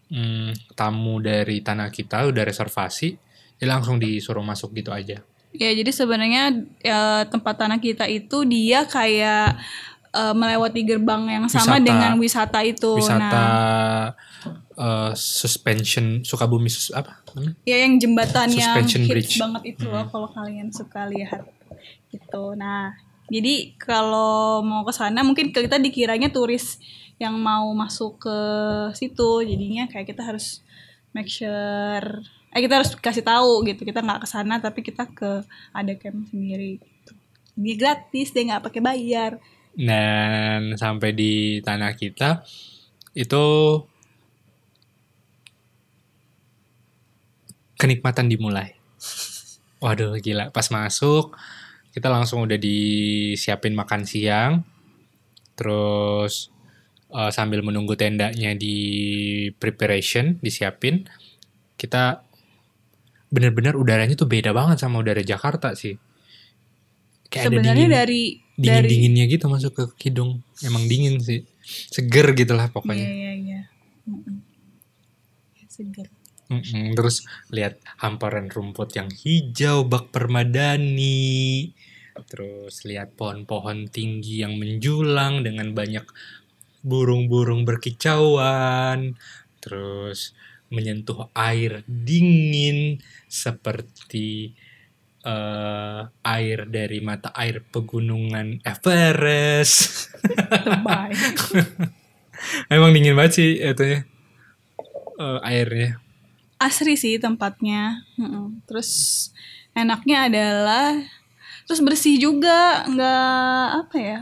"Hmm, 0.10 0.56
tamu 0.73 1.19
dari 1.21 1.62
tanah 1.62 1.91
kita 1.93 2.25
udah 2.32 2.43
reservasi, 2.47 3.10
jadi 3.60 3.67
langsung 3.69 3.99
disuruh 4.01 4.41
masuk 4.41 4.73
gitu 4.73 4.89
aja. 4.95 5.21
Ya, 5.58 5.74
jadi 5.74 5.89
sebenarnya 5.89 6.43
ya, 6.80 7.26
tempat 7.26 7.58
tanah 7.58 7.78
kita 7.78 8.06
itu 8.06 8.46
dia 8.46 8.86
kayak 8.86 9.58
eh, 10.13 10.34
melewati 10.34 10.82
gerbang 10.82 11.26
yang 11.28 11.46
sama 11.50 11.78
Wisata. 11.78 11.86
dengan 11.86 12.12
wisata 12.17 12.60
itu. 12.62 12.91
Wisata 12.96 13.17
Nah, 13.17 14.06
eh, 14.78 15.12
suspension 15.13 16.22
Sukabumi 16.22 16.70
sus, 16.70 16.93
apa? 16.93 17.22
namanya? 17.34 17.54
ya 17.65 17.78
yang 17.82 17.98
jembatan 17.98 18.50
yang 18.54 18.74
Suspension 18.74 19.02
hits 19.04 19.12
bridge. 19.12 19.34
banget 19.38 19.63
itu 19.76 19.86
loh 19.86 20.06
kalau 20.08 20.30
kalian 20.30 20.70
suka 20.70 21.06
lihat. 21.06 21.46
Gitu. 22.08 22.43
Nah, 22.56 22.93
jadi 23.28 23.76
kalau 23.76 24.63
mau 24.63 24.82
ke 24.82 24.93
sana 24.93 25.22
mungkin 25.22 25.52
kita 25.52 25.78
dikiranya 25.78 26.32
turis 26.32 26.80
yang 27.17 27.34
mau 27.36 27.67
masuk 27.74 28.22
ke 28.22 28.38
situ. 28.93 29.41
Jadinya 29.43 29.89
kayak 29.89 30.08
kita 30.08 30.22
harus 30.24 30.62
make 31.12 31.28
sure 31.28 32.22
eh 32.52 32.62
kita 32.64 32.84
harus 32.84 32.92
kasih 32.96 33.26
tahu 33.26 33.66
gitu. 33.68 33.84
Kita 33.84 34.00
nggak 34.04 34.24
ke 34.24 34.28
sana 34.30 34.60
tapi 34.62 34.80
kita 34.84 35.08
ke 35.12 35.44
ada 35.74 35.94
camp 36.00 36.28
sendiri 36.30 36.80
gitu. 36.80 37.14
Dia 37.58 37.76
gratis, 37.76 38.32
dia 38.32 38.44
nggak 38.48 38.64
pakai 38.70 38.82
bayar. 38.82 39.32
Dan 39.78 40.74
sampai 40.78 41.14
di 41.14 41.62
tanah 41.62 41.94
kita 41.94 42.42
itu 43.14 43.46
kenikmatan 47.78 48.30
dimulai. 48.30 48.74
Waduh 49.84 50.18
gila, 50.18 50.50
pas 50.50 50.68
masuk 50.74 51.38
kita 51.98 52.14
langsung 52.14 52.46
udah 52.46 52.62
disiapin 52.62 53.74
makan 53.74 54.06
siang. 54.06 54.62
Terus 55.58 56.54
eh, 57.10 57.32
sambil 57.34 57.66
menunggu 57.66 57.98
tendanya 57.98 58.54
di 58.54 58.78
preparation, 59.58 60.38
disiapin, 60.38 61.10
kita 61.74 62.27
bener-bener 63.28 63.76
udaranya 63.76 64.16
tuh 64.16 64.28
beda 64.30 64.56
banget 64.56 64.80
sama 64.80 65.00
udara 65.04 65.20
Jakarta 65.24 65.76
sih. 65.76 65.96
Kayak 67.28 67.44
ada 67.44 67.50
sebenarnya 67.60 67.88
dingin, 67.88 67.98
dari 68.00 68.22
dingin 68.56 68.72
dari 68.80 68.88
dinginnya 68.88 69.26
gitu 69.28 69.46
masuk 69.52 69.72
ke 69.76 69.84
hidung. 70.08 70.40
Emang 70.63 70.88
dingin 70.88 71.20
sih. 71.20 71.44
Seger 71.92 72.32
gitu 72.34 72.56
lah 72.56 72.72
Iya 72.72 72.76
pokoknya. 72.76 73.08
iya 73.08 73.32
iya. 73.36 73.62
Mm-mm. 74.08 74.40
Segar. 75.68 76.08
Mm-mm, 76.48 76.96
Terus 76.96 77.28
lihat 77.52 77.84
hamparan 78.00 78.48
rumput 78.48 78.96
yang 78.96 79.12
hijau 79.12 79.84
bak 79.84 80.16
permadani. 80.16 81.76
Terus 82.32 82.82
lihat 82.88 83.13
pohon-pohon 83.20 83.92
tinggi 83.92 84.42
yang 84.42 84.56
menjulang 84.58 85.44
dengan 85.44 85.76
banyak 85.76 86.08
burung-burung 86.82 87.68
berkicauan. 87.68 89.20
Terus 89.60 90.32
menyentuh 90.67 91.32
air 91.32 91.84
dingin 91.88 92.99
seperti 93.27 94.53
eh, 95.23 96.01
air 96.08 96.58
dari 96.67 96.99
mata 97.03 97.32
air 97.36 97.63
pegunungan 97.63 98.63
Everest. 98.63 100.12
Emang 102.73 102.91
dingin 102.93 103.17
banget 103.17 103.34
sih 103.41 103.49
itunya. 103.60 104.06
Eh, 105.17 105.39
airnya. 105.41 105.97
Asri 106.58 106.97
sih 106.97 107.17
tempatnya. 107.17 108.06
Mm-mm. 108.17 108.62
Terus 108.65 108.89
enaknya 109.77 110.30
adalah 110.30 110.97
terus 111.67 111.84
bersih 111.84 112.17
juga, 112.17 112.86
nggak 112.88 113.65
apa 113.86 113.97
ya? 113.97 114.19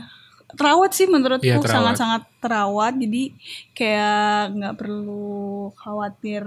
Terawat 0.56 0.92
sih 0.96 1.06
menurutku 1.06 1.46
Iya, 1.46 1.60
sangat-sangat 1.60 2.26
terawat. 2.46 2.94
Jadi 2.94 3.34
kayak 3.74 4.54
nggak 4.54 4.74
perlu 4.78 5.74
khawatir 5.74 6.46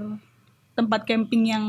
tempat 0.74 1.04
camping 1.04 1.52
yang 1.52 1.66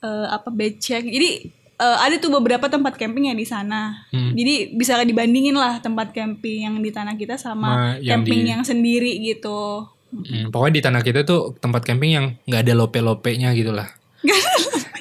eh, 0.00 0.26
apa 0.32 0.48
becek. 0.48 1.04
Jadi 1.04 1.52
eh, 1.76 1.98
ada 2.00 2.16
tuh 2.16 2.32
beberapa 2.32 2.72
tempat 2.72 2.96
camping 2.96 3.28
yang 3.28 3.38
di 3.38 3.44
sana. 3.44 4.08
Hmm. 4.08 4.32
Jadi 4.32 4.72
bisa 4.72 4.96
dibandingin 5.04 5.54
lah 5.54 5.78
tempat 5.84 6.16
camping 6.16 6.64
yang 6.64 6.76
di 6.80 6.88
tanah 6.88 7.14
kita 7.20 7.36
sama 7.36 7.68
Ma, 7.68 7.76
yang 8.00 8.24
camping 8.24 8.40
di- 8.44 8.50
yang 8.50 8.62
sendiri 8.64 9.12
gitu. 9.20 9.84
Hmm, 10.10 10.50
pokoknya 10.50 10.74
di 10.74 10.82
tanah 10.82 11.02
kita 11.06 11.22
tuh 11.22 11.54
tempat 11.62 11.86
camping 11.86 12.10
yang 12.10 12.26
nggak 12.42 12.66
ada 12.66 12.74
lope-lopenya 12.74 13.54
gitu 13.54 13.70
lah. 13.70 13.86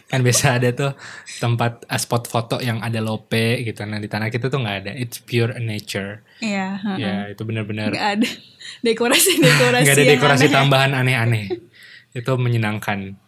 kan 0.10 0.26
biasa 0.26 0.58
ada 0.58 0.70
tuh 0.74 0.92
tempat 1.38 1.86
uh, 1.86 2.00
spot 2.02 2.26
foto 2.26 2.58
yang 2.58 2.82
ada 2.82 2.98
lope 2.98 3.62
gitu. 3.62 3.86
Nah 3.86 4.02
di 4.02 4.10
tanah 4.10 4.34
kita 4.34 4.50
tuh 4.50 4.58
nggak 4.58 4.78
ada. 4.84 4.92
It's 4.98 5.22
pure 5.22 5.54
nature. 5.62 6.26
Iya. 6.42 6.82
heeh. 6.82 6.98
Ya 6.98 7.16
itu 7.30 7.46
benar-benar 7.46 7.94
nggak 7.94 8.10
ada 8.18 8.30
dekorasi-dekorasi 8.82 9.82
nggak 9.86 9.98
ada 10.02 10.06
dekorasi 10.18 10.46
aneh. 10.50 10.56
tambahan 10.58 10.92
aneh-aneh. 10.98 11.46
itu 12.10 12.34
menyenangkan. 12.42 13.22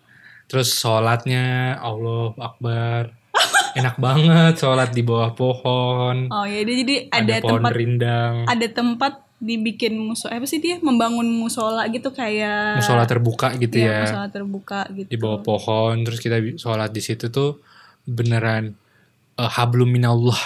Terus 0.50 0.74
sholatnya 0.74 1.78
Allah 1.78 2.34
Akbar. 2.42 3.14
Enak 3.80 4.02
banget 4.02 4.54
sholat 4.58 4.90
di 4.92 5.06
bawah 5.06 5.38
pohon. 5.38 6.34
Oh 6.34 6.50
ya 6.50 6.66
jadi 6.66 7.08
ada, 7.14 7.40
ada, 7.40 7.46
pohon 7.46 7.62
tempat 7.62 7.74
rindang. 7.78 8.36
ada 8.50 8.68
tempat 8.68 9.14
dibikin 9.42 9.98
musola 9.98 10.38
apa 10.38 10.46
sih 10.46 10.62
dia 10.62 10.78
membangun 10.78 11.26
musola 11.26 11.90
gitu 11.90 12.10
kayak 12.10 12.78
Musola 12.78 13.04
terbuka 13.04 13.58
gitu 13.58 13.74
Iya, 13.76 13.90
ya. 13.90 14.00
musola 14.06 14.28
terbuka 14.30 14.80
gitu. 14.92 15.10
di 15.10 15.18
bawah 15.18 15.42
pohon 15.42 15.96
terus 16.02 16.22
kita 16.22 16.38
sholat 16.56 16.90
di 16.90 17.02
situ 17.02 17.28
tuh 17.28 17.58
beneran 18.04 18.78
uh, 19.36 19.50
hablum 19.50 19.90
minallah 19.90 20.38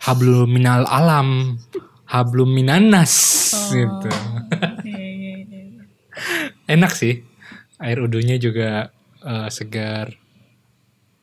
hablum 0.00 0.50
minal 0.50 0.82
alam 0.84 1.56
hablum 2.04 2.50
minanas 2.50 3.14
Oh. 3.50 3.70
gitu 3.70 4.10
Iya, 4.82 5.06
iya, 5.16 5.34
iya. 5.42 5.82
enak 6.68 6.90
sih 6.92 7.22
air 7.76 7.98
udunya 7.98 8.34
juga 8.36 8.90
uh, 9.20 9.46
segar 9.46 10.14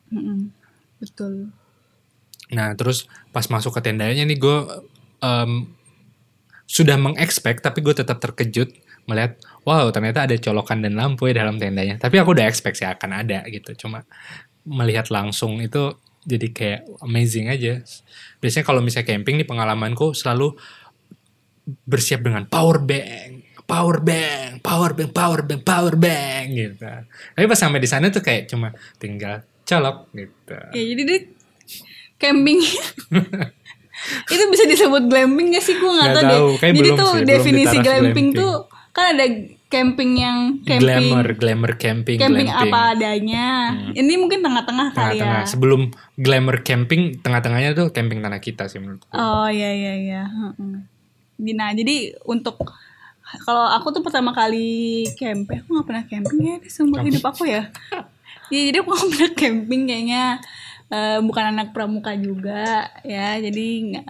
Mm-mm. 0.08 0.48
Betul. 0.98 1.52
nah 2.48 2.72
terus 2.72 3.04
pas 3.28 3.44
masuk 3.46 3.76
ke 3.76 3.80
tendanya 3.82 4.24
nih 4.24 4.36
gue 4.36 4.58
um, 5.20 5.68
sudah 6.68 7.00
mengexpect 7.00 7.64
tapi 7.64 7.80
gue 7.80 7.96
tetap 7.96 8.20
terkejut 8.20 8.76
melihat 9.08 9.40
wow 9.64 9.88
ternyata 9.88 10.28
ada 10.28 10.36
colokan 10.36 10.84
dan 10.84 10.94
lampu 10.94 11.32
ya 11.32 11.40
dalam 11.40 11.56
tendanya. 11.56 11.96
Tapi 11.96 12.20
aku 12.20 12.36
udah 12.36 12.44
expect 12.44 12.76
sih 12.76 12.84
akan 12.84 13.24
ada 13.24 13.40
gitu. 13.48 13.72
Cuma 13.88 14.04
melihat 14.68 15.08
langsung 15.08 15.64
itu 15.64 15.96
jadi 16.28 16.52
kayak 16.52 16.80
amazing 17.00 17.48
aja. 17.48 17.80
Biasanya 18.44 18.68
kalau 18.68 18.84
misalnya 18.84 19.16
camping 19.16 19.40
nih 19.40 19.48
pengalamanku 19.48 20.12
selalu 20.12 20.52
bersiap 21.88 22.20
dengan 22.20 22.44
power 22.44 22.84
bank 22.84 23.48
power 23.68 24.00
bank 24.00 24.64
power 24.64 24.96
bank 24.96 25.10
power 25.12 25.40
bank 25.44 25.62
power 25.64 25.94
bank 25.96 26.46
gitu. 26.52 26.88
Tapi 27.08 27.44
pas 27.48 27.58
sampai 27.60 27.80
di 27.80 27.88
sana 27.88 28.08
tuh 28.12 28.24
kayak 28.24 28.48
cuma 28.48 28.72
tinggal 29.00 29.44
colok 29.64 30.08
gitu. 30.16 30.56
Ya 30.72 30.84
jadi 30.84 31.02
dia 31.04 31.20
camping 32.16 32.60
itu 34.26 34.42
bisa 34.48 34.64
disebut 34.64 35.02
glamping 35.06 35.50
gak 35.50 35.60
sih 35.60 35.74
gue 35.74 35.84
nggak 35.84 36.06
Nggak 36.06 36.16
tahu 36.16 36.24
deh. 36.24 36.34
tahu, 36.34 36.48
kayak 36.56 36.72
Jadi 36.74 36.88
tuh 36.92 37.10
sih, 37.10 37.24
definisi 37.24 37.76
glamping, 37.76 37.82
glamping. 37.82 38.28
tuh 38.32 38.54
kan 38.88 39.04
ada 39.12 39.26
camping 39.68 40.10
yang 40.16 40.38
camping 40.62 40.80
glamour 40.80 41.26
glamour 41.34 41.72
camping 41.76 42.16
camping 42.16 42.48
glamping. 42.48 42.72
apa 42.72 42.80
adanya. 42.90 43.46
Ini 43.92 44.12
mungkin 44.16 44.40
tengah-tengah 44.40 44.88
kali 44.90 45.18
ya. 45.18 45.44
sebelum 45.44 45.80
glamour 46.14 46.62
camping 46.62 47.18
tengah-tengahnya 47.18 47.74
tuh 47.74 47.86
camping 47.88 48.18
tanah 48.18 48.38
kita 48.38 48.64
sih 48.66 48.78
menurutku 48.78 49.06
Oh 49.10 49.46
iya 49.46 49.70
iya 49.70 49.92
iya. 49.94 50.22
Heeh. 50.24 50.88
Nah 51.52 51.70
jadi 51.70 51.96
untuk 52.24 52.58
kalau 53.44 53.68
aku 53.68 53.92
tuh 53.92 54.00
pertama 54.00 54.32
kali 54.32 55.04
camping, 55.14 55.60
aku 55.60 55.68
gak 55.74 55.86
pernah 55.86 56.04
camping 56.06 56.38
ya 56.40 56.56
di 56.56 56.68
seumur 56.68 57.00
hidup 57.00 57.24
aku 57.24 57.44
ya. 57.44 57.68
Ya, 58.48 58.72
jadi 58.72 58.80
aku 58.80 58.88
gak 58.90 59.08
pernah 59.12 59.32
camping 59.36 59.82
kayaknya 59.84 60.40
eh, 60.88 61.18
bukan 61.20 61.44
anak 61.54 61.72
pramuka 61.76 62.12
juga 62.16 62.88
ya. 63.04 63.36
Jadi 63.38 63.66
nggak, 63.92 64.06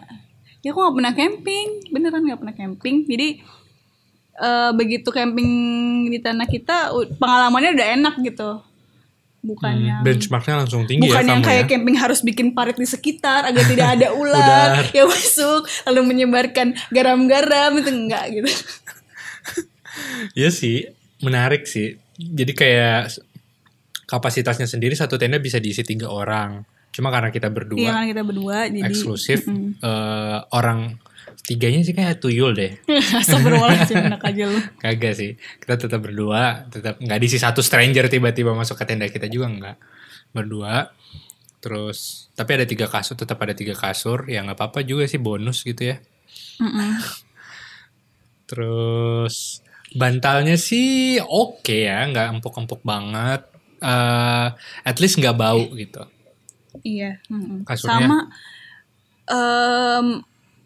ya 0.62 0.68
aku 0.72 0.78
gak 0.78 0.96
pernah 0.96 1.12
camping, 1.14 1.68
beneran 1.90 2.26
gak 2.26 2.40
pernah 2.40 2.56
camping. 2.56 2.96
Jadi 3.06 3.28
eh, 4.38 4.70
begitu 4.74 5.08
camping 5.10 5.50
di 6.10 6.18
tanah 6.22 6.46
kita, 6.46 6.94
pengalamannya 7.18 7.74
udah 7.74 7.88
enak 7.98 8.14
gitu. 8.22 8.50
Bukan 9.38 9.70
Hmm, 9.70 9.86
yang 9.86 10.02
benchmarknya 10.02 10.66
langsung 10.66 10.82
tinggi 10.82 11.06
Bukan 11.06 11.22
ya 11.22 11.30
yang 11.30 11.42
kayak 11.46 11.70
ya 11.70 11.70
camping 11.70 11.94
harus 11.94 12.26
bikin 12.26 12.58
parit 12.58 12.74
di 12.74 12.82
sekitar 12.90 13.46
agar 13.46 13.64
tidak 13.70 13.88
ada 13.94 14.10
ular 14.18 14.82
yang 14.90 15.06
masuk 15.06 15.62
lalu 15.86 16.00
menyebarkan 16.10 16.74
garam-garam 16.90 17.78
itu 17.78 17.90
enggak 17.90 18.24
gitu. 18.34 18.50
Iya 20.38 20.54
sih 20.54 20.86
menarik 21.18 21.66
sih 21.66 21.98
jadi 22.18 22.52
kayak 22.54 23.27
kapasitasnya 24.08 24.64
sendiri 24.64 24.96
satu 24.96 25.20
tenda 25.20 25.36
bisa 25.36 25.60
diisi 25.60 25.84
tiga 25.84 26.08
orang. 26.08 26.64
Cuma 26.88 27.12
karena 27.12 27.28
kita 27.28 27.52
Iya 27.52 27.54
berdua 27.54 27.88
kan 27.92 28.08
kita 28.08 28.22
berdua 28.24 28.56
jadi 28.72 28.88
eksklusif 28.88 29.44
eh, 29.84 30.38
orang 30.56 30.96
tiganya 31.44 31.84
sih 31.84 31.92
kayak 31.92 32.24
tuyul 32.24 32.56
deh. 32.56 32.80
Astagfirullahaladzim 33.20 34.00
enak 34.00 34.22
aja 34.24 34.44
lu. 34.48 34.58
kagak 34.80 35.12
sih 35.12 35.36
kita 35.60 35.76
tetap 35.76 36.00
berdua 36.00 36.64
tetap 36.72 36.96
nggak 36.96 37.18
diisi 37.20 37.36
satu 37.36 37.60
stranger 37.60 38.08
tiba-tiba 38.08 38.56
masuk 38.56 38.80
ke 38.80 38.84
tenda 38.88 39.04
kita 39.12 39.28
juga 39.28 39.52
nggak. 39.52 39.76
Berdua 40.32 40.88
terus 41.60 42.30
tapi 42.32 42.54
ada 42.56 42.64
tiga 42.64 42.86
kasur 42.88 43.18
tetap 43.18 43.36
ada 43.44 43.52
tiga 43.52 43.74
kasur 43.76 44.24
ya 44.30 44.40
nggak 44.46 44.56
apa-apa 44.56 44.80
juga 44.88 45.04
sih 45.04 45.20
bonus 45.20 45.66
gitu 45.68 45.92
ya. 45.92 46.00
Mm-mm. 46.58 46.98
terus 48.48 49.60
bantalnya 49.94 50.56
sih 50.56 51.20
oke 51.20 51.86
ya 51.86 52.08
nggak 52.08 52.40
empuk-empuk 52.40 52.80
banget 52.82 53.57
Eh, 53.78 54.46
at 54.82 54.96
least 54.98 55.16
nggak 55.16 55.34
bau 55.34 55.62
gitu 55.72 56.02
Iya. 56.80 57.18
Kasurnya? 57.64 58.06
Sama 58.06 58.18
em 59.28 60.06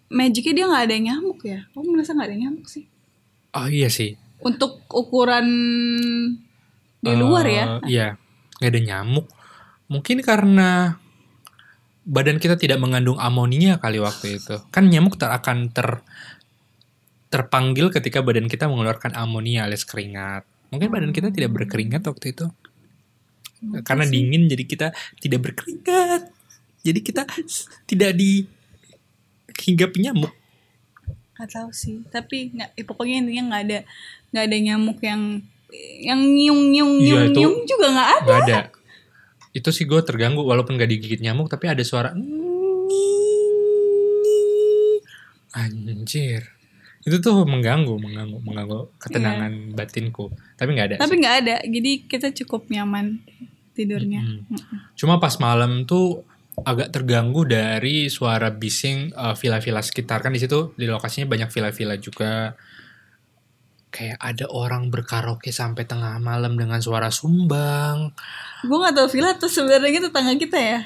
magicnya 0.09 0.53
dia 0.55 0.67
nggak 0.67 0.85
ada 0.87 0.97
nyamuk 0.99 1.41
ya. 1.43 1.65
Aku 1.73 1.89
merasa 1.89 2.13
nggak 2.13 2.29
ada 2.29 2.39
nyamuk 2.39 2.67
sih. 2.67 2.85
oh 3.53 3.67
iya 3.67 3.89
sih 3.89 4.17
Untuk 4.41 4.83
ukuran 4.89 5.45
di 6.99 7.11
Eh, 7.11 7.17
luar 7.17 7.45
ya. 7.45 7.65
iya 7.85 8.09
nggak 8.57 8.71
ada 8.71 8.81
nyamuk 8.83 9.27
mungkin 9.87 10.21
karena 10.21 10.97
badan 12.03 12.39
kita 12.39 12.57
tidak 12.57 12.79
mengandung 12.79 13.17
amonia 13.17 13.77
kali 13.77 13.99
waktu 13.99 14.39
itu 14.39 14.57
kan 14.69 14.89
nyamuk 14.89 15.15
ter 15.15 15.29
akan 15.29 15.69
ter 15.69 16.01
terpanggil 17.29 17.89
ketika 17.89 18.21
badan 18.21 18.47
kita 18.47 18.67
mengeluarkan 18.67 19.13
amonia 19.15 19.65
alias 19.65 19.85
keringat 19.85 20.43
mungkin 20.69 20.89
badan 20.89 21.13
kita 21.13 21.29
tidak 21.29 21.53
berkeringat 21.53 22.03
waktu 22.03 22.33
itu 22.33 22.47
karena 23.83 24.05
dingin 24.05 24.47
jadi 24.47 24.65
kita 24.65 24.87
tidak 25.17 25.41
berkeringat 25.45 26.23
jadi 26.83 26.99
kita 26.99 27.23
tidak 27.85 28.11
di 28.13 28.47
hinggapi 29.63 29.99
nyamuk 30.03 30.33
Gak 31.33 31.59
tahu 31.59 31.71
sih. 31.73 31.99
Tapi 32.07 32.55
nggak, 32.55 32.71
eh, 32.73 32.85
pokoknya 32.85 33.19
intinya 33.19 33.43
nggak 33.51 33.63
ada 33.67 33.79
nggak 34.31 34.45
ada 34.47 34.57
nyamuk 34.63 34.99
yang 35.01 35.23
yang 35.99 36.21
nyiung 36.21 36.63
Iya, 36.71 36.85
nyiung 37.03 37.23
itu- 37.27 37.35
nyiung 37.35 37.57
juga 37.65 37.87
nggak 37.91 38.11
ada. 38.13 38.23
nggak 38.23 38.41
ada 38.45 38.59
itu 39.53 39.69
sih 39.69 39.85
gue 39.85 40.01
terganggu 40.01 40.41
walaupun 40.41 40.77
gak 40.77 40.89
digigit 40.89 41.21
nyamuk 41.21 41.45
tapi 41.47 41.69
ada 41.69 41.83
suara 41.83 42.17
anjir 45.53 46.49
itu 47.03 47.17
tuh 47.19 47.43
mengganggu 47.43 47.99
mengganggu 47.99 48.39
mengganggu 48.41 48.79
ketenangan 48.97 49.53
batinku 49.75 50.31
tapi 50.55 50.73
nggak 50.73 50.87
ada 50.89 50.97
Tapi 51.03 51.15
nggak 51.19 51.37
ada. 51.43 51.57
Jadi 51.67 51.93
kita 52.07 52.31
cukup 52.33 52.71
nyaman 52.71 53.19
tidurnya. 53.73 54.21
Mm. 54.21 54.41
cuma 54.95 55.17
pas 55.17 55.33
malam 55.37 55.85
tuh 55.85 56.23
agak 56.63 56.93
terganggu 56.93 57.43
dari 57.43 58.07
suara 58.07 58.53
bising 58.53 59.11
eh, 59.11 59.35
villa-villa 59.35 59.81
sekitar 59.81 60.21
kan 60.21 60.31
di 60.31 60.39
situ 60.39 60.73
di 60.75 60.85
lokasinya 60.85 61.27
banyak 61.27 61.49
villa-villa 61.49 61.97
juga 61.97 62.53
kayak 63.89 64.17
ada 64.17 64.49
orang 64.49 64.89
berkaraoke 64.89 65.49
sampai 65.49 65.85
tengah 65.85 66.17
malam 66.19 66.57
dengan 66.57 66.81
suara 66.81 67.09
sumbang 67.09 68.13
Gue 68.63 68.79
gak 68.79 68.95
tau 68.95 69.09
villa 69.09 69.35
tuh 69.35 69.51
sebenarnya 69.51 70.07
tetangga 70.07 70.33
kita 70.35 70.57
ya. 70.57 70.81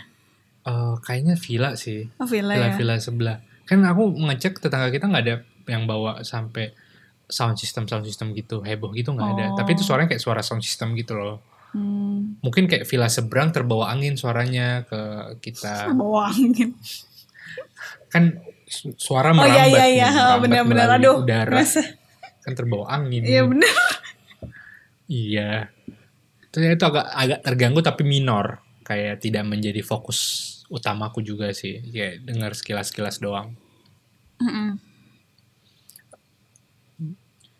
Eh, 0.62 0.94
kayaknya 1.00 1.34
villa 1.36 1.70
sih 1.74 2.10
Oh 2.16 2.26
villa 2.26 2.54
ya. 2.54 2.74
villa-villa 2.74 2.98
sebelah 2.98 3.38
kan 3.62 3.82
aku 3.82 4.10
ngecek 4.16 4.58
tetangga 4.58 4.90
kita 4.90 5.06
nggak 5.06 5.22
ada 5.22 5.36
yang 5.66 5.86
bawa 5.86 6.22
sampai 6.22 6.70
sound 7.26 7.58
system 7.58 7.86
sound 7.86 8.06
system 8.06 8.30
gitu 8.32 8.62
heboh 8.62 8.90
gitu 8.90 9.10
nggak 9.10 9.30
ada 9.32 9.44
Oh. 9.50 9.54
tapi 9.54 9.74
itu 9.74 9.82
suaranya 9.82 10.06
kayak 10.08 10.22
suara 10.22 10.42
sound 10.42 10.62
system 10.62 10.94
gitu 10.94 11.14
loh 11.14 11.42
Hmm. 11.76 12.40
mungkin 12.40 12.64
kayak 12.64 12.84
villa 12.84 13.04
seberang 13.06 13.52
terbawa 13.52 13.92
angin 13.92 14.16
suaranya 14.16 14.82
ke 14.82 15.00
kita 15.38 15.92
Bawa 15.92 16.32
angin. 16.32 16.72
kan 18.08 18.32
su- 18.64 18.96
suara 18.96 19.30
Oh 19.30 19.36
merambat 19.36 19.60
iya 19.68 19.84
iya 19.84 19.84
nih, 19.84 19.92
iya. 19.92 20.08
Oh, 20.26 20.36
benar-benar. 20.40 20.88
Aduh. 20.96 21.20
udara 21.20 21.52
Masa? 21.54 21.84
kan 22.40 22.52
terbawa 22.52 22.88
angin 22.90 23.20
Iya 23.20 23.44
benar. 23.44 23.74
iya 25.04 25.68
itu 26.42 26.56
itu 26.58 26.80
agak 26.82 27.06
agak 27.06 27.40
terganggu 27.42 27.80
tapi 27.80 28.02
minor 28.02 28.58
kayak 28.80 29.20
tidak 29.20 29.44
menjadi 29.44 29.82
fokus 29.82 30.18
utamaku 30.66 31.20
juga 31.20 31.52
sih 31.52 31.84
kayak 31.84 32.24
dengar 32.24 32.50
sekilas 32.52 32.88
sekilas 32.88 33.18
doang 33.18 33.52
Mm-mm. 34.38 34.80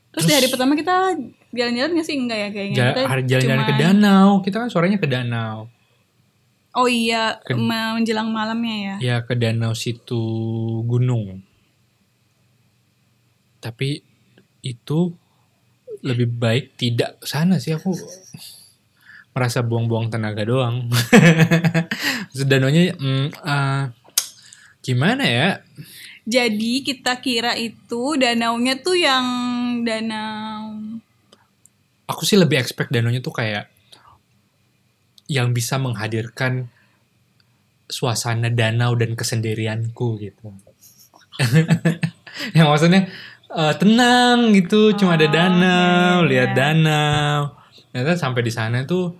Terus 0.09 0.25
di 0.25 0.35
hari 0.35 0.49
pertama 0.49 0.73
kita 0.73 1.13
jalan-jalan 1.57 1.91
gak 1.95 2.05
sih? 2.05 2.17
Enggak 2.17 2.39
ya 2.39 2.49
kayaknya. 2.51 2.77
Jalan-jalan 2.93 3.59
ke 3.59 3.73
cuman- 3.73 3.81
danau 3.81 4.29
kita 4.41 4.57
kan 4.61 4.69
suaranya 4.69 4.97
ke 4.97 5.07
danau 5.07 5.67
Oh 6.73 6.85
iya, 6.85 7.41
Ke- 7.41 7.57
menjelang 7.57 8.29
malamnya 8.29 8.77
ya. 8.77 8.95
ya 9.01 9.17
ke 9.21 9.33
danau 9.33 9.73
situ 9.73 10.21
gunung 10.85 11.41
tapi 13.59 14.05
itu 14.63 15.11
lebih 16.03 16.29
baik 16.31 16.77
tidak 16.77 17.19
sana 17.21 17.57
sih 17.57 17.73
aku 17.73 17.97
merasa 19.33 19.61
buang-buang 19.61 20.07
tenaga 20.07 20.45
doang 20.45 20.87
danaunya 22.47 22.95
mm, 22.95 23.27
eh, 23.35 23.83
gimana 24.81 25.25
ya 25.25 25.51
Jadi 26.27 26.83
kita 26.83 27.19
kira 27.19 27.55
itu 27.55 28.15
danaunya 28.17 28.75
tuh 28.77 28.97
yang 28.97 29.27
danau 29.81 30.56
aku 32.07 32.23
sih 32.23 32.39
lebih 32.39 32.59
expect 32.59 32.95
danaunya 32.95 33.19
tuh 33.19 33.35
kayak 33.35 33.71
yang 35.27 35.51
bisa 35.51 35.77
menghadirkan 35.77 36.71
suasana 37.87 38.51
danau 38.51 38.95
dan 38.99 39.15
kesendirianku 39.15 40.19
gitu. 40.23 40.55
yang 42.57 42.67
maksudnya 42.71 43.11
eh, 43.51 43.75
tenang 43.79 44.55
gitu, 44.55 44.95
cuma 44.99 45.19
ada 45.19 45.27
Oh, 45.27 45.33
danau, 45.35 46.17
iya, 46.23 46.23
iya. 46.23 46.31
lihat 46.31 46.51
danau. 46.55 47.39
Ternyata 47.91 48.13
sampai 48.19 48.43
di 48.43 48.53
sana 48.55 48.83
tuh, 48.87 49.15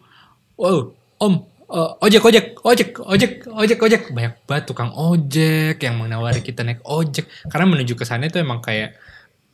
wow, 0.59 0.91
om, 1.23 1.35
eh, 1.71 1.91
ojek, 2.07 2.23
ojek, 2.23 2.47
ojek, 2.63 2.91
ojek, 3.03 3.33
ojek, 3.51 3.79
ojek, 3.83 4.03
banyak 4.15 4.35
banget 4.47 4.65
tukang 4.67 4.91
ojek 4.95 5.79
yang 5.83 5.99
menawari 5.99 6.43
kita 6.43 6.63
naik 6.67 6.83
ojek. 6.87 7.27
Karena 7.51 7.67
menuju 7.67 7.95
ke 7.99 8.07
sana 8.07 8.27
itu 8.27 8.39
emang 8.39 8.63
kayak 8.63 8.95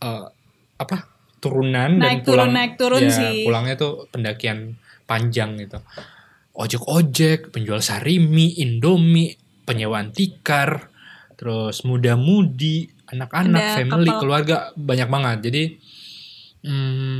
eh, 0.04 0.24
apa? 0.80 1.11
Turunan 1.42 1.98
dan 1.98 2.22
Naik 2.22 2.22
turun, 2.22 2.38
pulang 2.38 2.52
naik 2.54 2.72
turun 2.78 3.02
ya, 3.02 3.10
sih. 3.10 3.42
pulangnya 3.42 3.74
tuh 3.74 4.06
pendakian 4.14 4.78
panjang 5.10 5.58
gitu 5.58 5.82
ojek-ojek 6.54 7.50
penjual 7.50 7.82
sarimi 7.82 8.62
indomie 8.62 9.34
penyewaan 9.66 10.14
tikar 10.14 10.92
terus 11.34 11.82
muda-mudi 11.82 12.86
anak-anak 13.10 13.60
Ada 13.60 13.74
family 13.82 14.10
kapal. 14.14 14.20
keluarga 14.22 14.56
banyak 14.78 15.08
banget 15.10 15.38
jadi 15.50 15.62
hmm, 16.70 17.18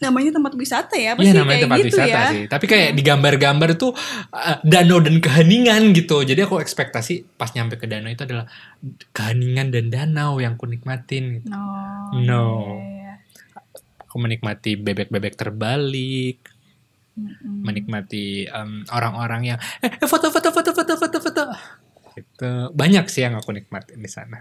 namanya 0.00 0.30
tempat 0.32 0.52
wisata 0.56 0.96
ya, 0.96 1.12
apa 1.12 1.20
Iya 1.20 1.30
sih 1.30 1.36
namanya 1.36 1.52
kayak 1.52 1.64
tempat 1.68 1.78
gitu 1.78 1.88
wisata 1.92 2.08
ya. 2.08 2.24
sih. 2.32 2.42
Tapi 2.48 2.64
kayak 2.64 2.90
di 2.96 3.02
gambar-gambar 3.04 3.68
tuh 3.76 3.92
uh, 4.32 4.56
danau 4.64 4.98
dan 5.04 5.20
keheningan 5.20 5.92
gitu. 5.92 6.24
Jadi 6.24 6.40
aku 6.40 6.56
ekspektasi 6.56 7.36
pas 7.36 7.52
nyampe 7.52 7.76
ke 7.76 7.84
danau 7.84 8.08
itu 8.08 8.24
adalah 8.24 8.48
keheningan 9.12 9.68
dan 9.68 9.92
danau 9.92 10.40
yang 10.40 10.56
ku 10.56 10.64
nikmatin. 10.64 11.44
Gitu. 11.44 11.52
No. 11.52 12.16
No. 12.16 12.44
iya. 12.80 13.20
Aku 14.08 14.16
menikmati 14.18 14.74
bebek-bebek 14.80 15.38
terbalik, 15.38 16.42
Mm-mm. 17.14 17.62
menikmati 17.62 18.48
um, 18.50 18.82
orang-orang 18.90 19.54
yang 19.54 19.58
eh 19.84 19.92
eh, 20.00 20.08
foto 20.08 20.32
foto 20.32 20.48
foto 20.50 20.72
foto 20.72 20.92
foto 20.96 21.18
foto. 21.20 21.42
Gitu. 22.16 22.52
Banyak 22.72 23.06
sih 23.06 23.22
yang 23.22 23.36
aku 23.36 23.52
nikmatin 23.52 24.00
di 24.00 24.10
sana. 24.10 24.40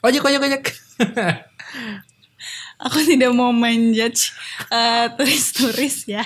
Ojek 0.00 0.24
ojek 0.24 0.40
ojek. 0.40 0.64
Aku 2.80 2.98
tidak 3.02 3.30
mau 3.30 3.50
menjudge 3.50 4.32
eh, 4.68 5.06
turis-turis 5.12 5.96
ya. 6.06 6.24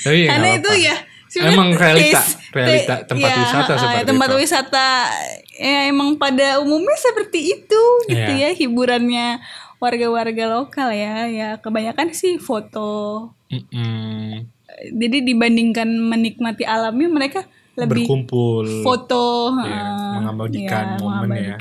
Tapi 0.00 0.18
ya 0.20 0.28
Karena 0.30 0.48
itu 0.54 0.72
ya 0.78 0.96
Emang 1.36 1.74
realita, 1.74 2.22
taste- 2.22 2.38
realita 2.52 2.94
ta- 2.94 3.04
tempat 3.10 3.26
ya, 3.28 3.38
wisata 3.42 3.72
seperti 3.74 4.06
tempat 4.06 4.28
itu. 4.28 4.36
wisata 4.38 4.86
ya 5.52 5.80
emang 5.84 6.14
pada 6.14 6.62
umumnya 6.62 6.94
seperti 6.96 7.40
itu 7.52 7.82
gitu 8.06 8.32
Iya. 8.32 8.44
ya 8.44 8.50
hiburannya 8.54 9.42
warga-warga 9.76 10.44
lokal 10.48 10.88
ya 10.88 11.26
ya 11.26 11.48
kebanyakan 11.58 12.14
sih 12.14 12.38
foto 12.38 12.86
Mm-mm. 13.50 14.46
jadi 14.94 15.26
dibandingkan 15.26 15.90
menikmati 15.90 16.62
alamnya 16.62 17.10
mereka 17.10 17.40
lebih 17.74 18.06
berkumpul. 18.06 18.86
foto 18.86 19.58
Iya, 19.58 19.74
eh, 19.74 20.12
mengabadikan 20.14 20.84
iya, 20.86 20.98
momen 21.02 21.28
ya. 21.34 21.56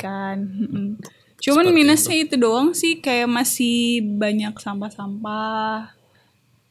Cuman 1.43 1.67
Seperti 1.67 1.75
minusnya 1.75 2.17
itu. 2.23 2.35
doang 2.39 2.71
sih 2.71 3.03
kayak 3.03 3.27
masih 3.27 3.99
banyak 4.15 4.55
sampah-sampah 4.55 5.91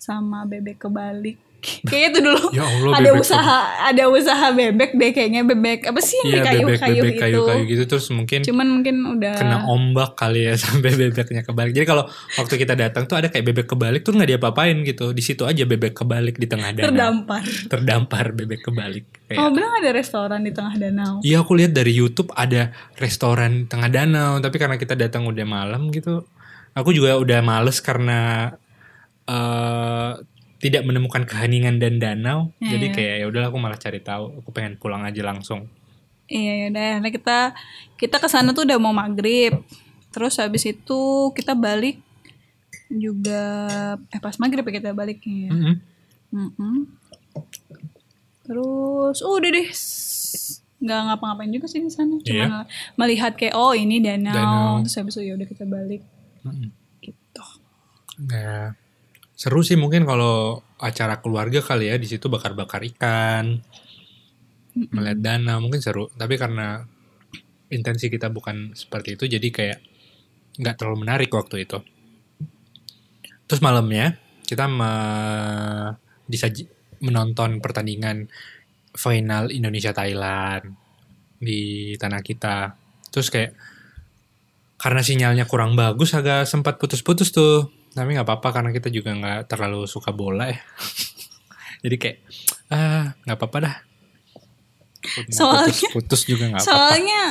sama 0.00 0.48
bebek 0.48 0.88
kebalik. 0.88 1.36
Kayak 1.62 2.04
itu 2.10 2.18
dulu 2.26 2.50
Ya 2.50 2.66
Allah, 2.66 2.90
ada 2.98 3.10
bebek 3.14 3.22
usaha 3.22 3.58
ada 3.86 4.04
usaha 4.10 4.46
bebek 4.50 4.90
deh 4.98 5.10
kayaknya 5.14 5.46
bebek 5.46 5.86
apa 5.94 6.00
sih 6.02 6.18
yang 6.18 6.26
di 6.26 6.38
kayu-kayu 6.42 6.66
bebek-bebek 6.66 7.14
itu. 7.14 7.22
kayu-kayu 7.22 7.62
gitu 7.70 7.82
terus 7.86 8.06
mungkin 8.10 8.40
Cuman 8.42 8.66
mungkin 8.66 8.96
udah 9.18 9.34
kena 9.38 9.58
ombak 9.70 10.18
kali 10.18 10.50
ya 10.50 10.58
sampai 10.64 10.90
bebeknya 10.90 11.46
kebalik. 11.46 11.72
Jadi 11.72 11.86
kalau 11.86 12.04
waktu 12.10 12.54
kita 12.58 12.74
datang 12.74 13.06
tuh 13.06 13.14
ada 13.14 13.30
kayak 13.30 13.46
bebek 13.54 13.66
kebalik 13.70 14.02
tuh 14.02 14.12
nggak 14.18 14.30
diapa-apain 14.34 14.76
gitu. 14.82 15.14
Di 15.14 15.22
situ 15.22 15.46
aja 15.46 15.62
bebek 15.62 15.94
kebalik 16.02 16.36
di 16.36 16.50
tengah 16.50 16.74
danau. 16.74 16.90
terdampar. 16.90 17.44
Terdampar 17.70 18.24
bebek 18.34 18.60
kebalik. 18.66 19.04
Kayak, 19.30 19.38
Oh 19.38 19.48
bilang 19.54 19.72
ada 19.78 19.90
restoran 19.94 20.42
di 20.42 20.50
tengah 20.50 20.74
danau. 20.74 21.22
Iya 21.22 21.46
aku 21.46 21.54
lihat 21.54 21.72
dari 21.78 21.94
YouTube 21.94 22.34
ada 22.34 22.74
restoran 22.98 23.70
tengah 23.70 23.86
danau, 23.86 24.42
tapi 24.42 24.58
karena 24.58 24.76
kita 24.76 24.98
datang 24.98 25.30
udah 25.30 25.46
malam 25.46 25.94
gitu, 25.94 26.26
aku 26.74 26.90
juga 26.90 27.16
udah 27.22 27.38
males 27.40 27.78
karena 27.78 28.50
eh 29.22 30.12
tidak 30.62 30.86
menemukan 30.86 31.26
keheningan 31.26 31.82
dan 31.82 31.98
danau. 31.98 32.54
Iya, 32.62 32.78
jadi 32.78 32.86
iya. 32.86 32.94
kayak 32.94 33.14
ya 33.18 33.24
udahlah 33.26 33.48
aku 33.50 33.58
malah 33.58 33.78
cari 33.82 33.98
tahu, 33.98 34.38
aku 34.38 34.48
pengen 34.54 34.78
pulang 34.78 35.02
aja 35.02 35.18
langsung. 35.26 35.66
Iya 36.30 36.70
udah, 36.70 37.02
nah 37.02 37.10
kita 37.10 37.38
kita 37.98 38.16
ke 38.22 38.28
sana 38.30 38.54
tuh 38.54 38.62
udah 38.62 38.78
mau 38.78 38.94
maghrib. 38.94 39.58
Terus 40.14 40.38
habis 40.38 40.62
itu 40.62 41.00
kita 41.34 41.58
balik 41.58 41.98
juga 42.92 43.42
eh 44.12 44.20
pas 44.22 44.38
maghrib 44.38 44.62
ya 44.62 44.72
kita 44.78 44.90
balik 44.94 45.18
ya. 45.26 45.50
Mm-mm. 45.50 45.74
Mm-mm. 46.30 46.76
Terus 48.46 49.18
oh, 49.26 49.34
udah 49.34 49.50
deh 49.50 49.68
nggak 50.82 51.00
ngapa-ngapain 51.10 51.50
juga 51.50 51.66
sih 51.66 51.82
di 51.82 51.90
sana. 51.90 52.22
Cuma 52.22 52.38
Iya. 52.38 52.46
melihat 52.94 53.34
kayak 53.34 53.58
oh 53.58 53.74
ini 53.74 53.98
danau. 53.98 54.30
Danau. 54.30 54.72
Terus 54.86 54.94
habis 54.94 55.14
itu 55.18 55.26
ya 55.26 55.32
udah 55.34 55.48
kita 55.50 55.64
balik 55.66 56.02
Mm-mm. 56.46 56.70
gitu. 57.02 57.44
Ya, 58.30 58.76
seru 59.42 59.66
sih 59.66 59.74
mungkin 59.74 60.06
kalau 60.06 60.62
acara 60.78 61.18
keluarga 61.18 61.58
kali 61.58 61.90
ya 61.90 61.98
di 61.98 62.06
situ 62.06 62.30
bakar-bakar 62.30 62.86
ikan, 62.94 63.58
melihat 64.94 65.18
danau 65.18 65.58
mungkin 65.58 65.82
seru. 65.82 66.06
Tapi 66.14 66.38
karena 66.38 66.86
intensi 67.74 68.06
kita 68.06 68.30
bukan 68.30 68.70
seperti 68.78 69.18
itu, 69.18 69.26
jadi 69.26 69.48
kayak 69.50 69.78
nggak 70.62 70.76
terlalu 70.78 71.02
menarik 71.02 71.30
waktu 71.34 71.66
itu. 71.66 71.82
Terus 73.50 73.58
malamnya 73.58 74.14
kita 74.46 74.70
me- 74.70 75.98
disaji 76.30 76.70
menonton 77.02 77.58
pertandingan 77.58 78.30
final 78.94 79.50
Indonesia 79.50 79.90
Thailand 79.90 80.70
di 81.42 81.92
tanah 81.98 82.22
kita. 82.22 82.78
Terus 83.10 83.26
kayak 83.26 83.58
karena 84.78 85.02
sinyalnya 85.02 85.50
kurang 85.50 85.74
bagus 85.74 86.14
agak 86.14 86.46
sempat 86.46 86.78
putus-putus 86.78 87.34
tuh 87.34 87.81
tapi 87.92 88.16
nggak 88.16 88.24
apa-apa 88.28 88.48
karena 88.52 88.70
kita 88.72 88.88
juga 88.88 89.12
nggak 89.12 89.48
terlalu 89.48 89.84
suka 89.84 90.10
bola 90.12 90.48
ya 90.48 90.60
jadi 91.84 91.96
kayak 91.98 92.18
ah 92.72 93.12
nggak 93.24 93.36
apa-apa 93.36 93.58
dah 93.62 93.76
Soalnya- 95.28 95.72
putus-putus 95.72 96.22
juga 96.24 96.44
nggak 96.48 96.62
apa-apa 96.62 96.78
Soalnya 96.78 97.22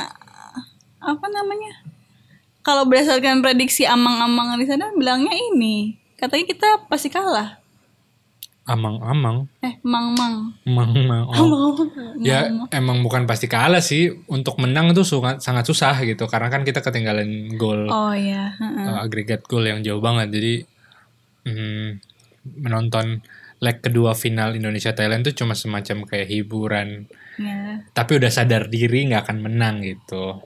apa 1.02 1.26
namanya? 1.32 1.72
Kalau 2.62 2.86
berdasarkan 2.86 3.42
prediksi 3.42 3.82
amang-amang 3.82 4.54
di 4.54 4.70
sana 4.70 4.94
bilangnya 4.94 5.34
ini, 5.34 5.98
katanya 6.14 6.46
kita 6.46 6.68
pasti 6.86 7.10
kalah. 7.10 7.58
Amang-amang, 8.62 9.50
Eh, 9.58 9.74
mang-mang. 9.82 10.54
mang-mang. 10.62 11.26
Oh. 11.26 11.74
Ya 12.22 12.46
emang 12.70 13.02
bukan 13.02 13.26
pasti 13.26 13.50
kalah 13.50 13.82
sih. 13.82 14.06
Untuk 14.30 14.54
menang 14.56 14.94
tuh 14.94 15.02
sangat 15.02 15.42
sangat 15.42 15.66
susah 15.66 15.98
gitu. 16.02 16.30
Karena 16.30 16.46
kan 16.46 16.62
kita 16.62 16.78
ketinggalan 16.78 17.58
gol 17.58 17.90
Oh 17.90 18.14
iya, 18.14 18.54
uh, 18.54 19.02
agregat 19.02 19.42
gol 19.44 19.66
yang 19.66 19.82
jauh 19.82 19.98
banget. 19.98 20.30
Jadi 20.30 20.54
mm, 21.42 21.88
menonton 22.62 23.18
leg 23.58 23.78
kedua 23.78 24.14
final 24.14 24.54
Indonesia 24.54 24.90
Thailand 24.90 25.26
tuh 25.26 25.34
cuma 25.34 25.58
semacam 25.58 26.06
kayak 26.06 26.30
hiburan. 26.30 27.10
Ya, 27.42 27.82
Tapi 27.90 28.22
udah 28.22 28.30
sadar 28.30 28.70
diri 28.70 29.10
nggak 29.10 29.26
akan 29.26 29.38
menang 29.42 29.82
gitu. 29.82 30.38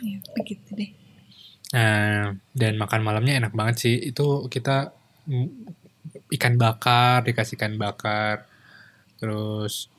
ya, 0.00 0.16
begitu 0.32 0.68
deh. 0.72 0.90
Nah, 1.70 2.36
dan 2.52 2.76
makan 2.76 3.00
malamnya 3.00 3.40
enak 3.40 3.52
banget 3.52 3.76
sih. 3.78 3.96
Itu 3.96 4.44
kita 4.48 4.92
mm, 5.24 5.79
ikan 6.34 6.54
bakar, 6.56 7.26
dikasih 7.26 7.58
ikan 7.58 7.74
bakar. 7.76 8.46
Terus 9.18 9.90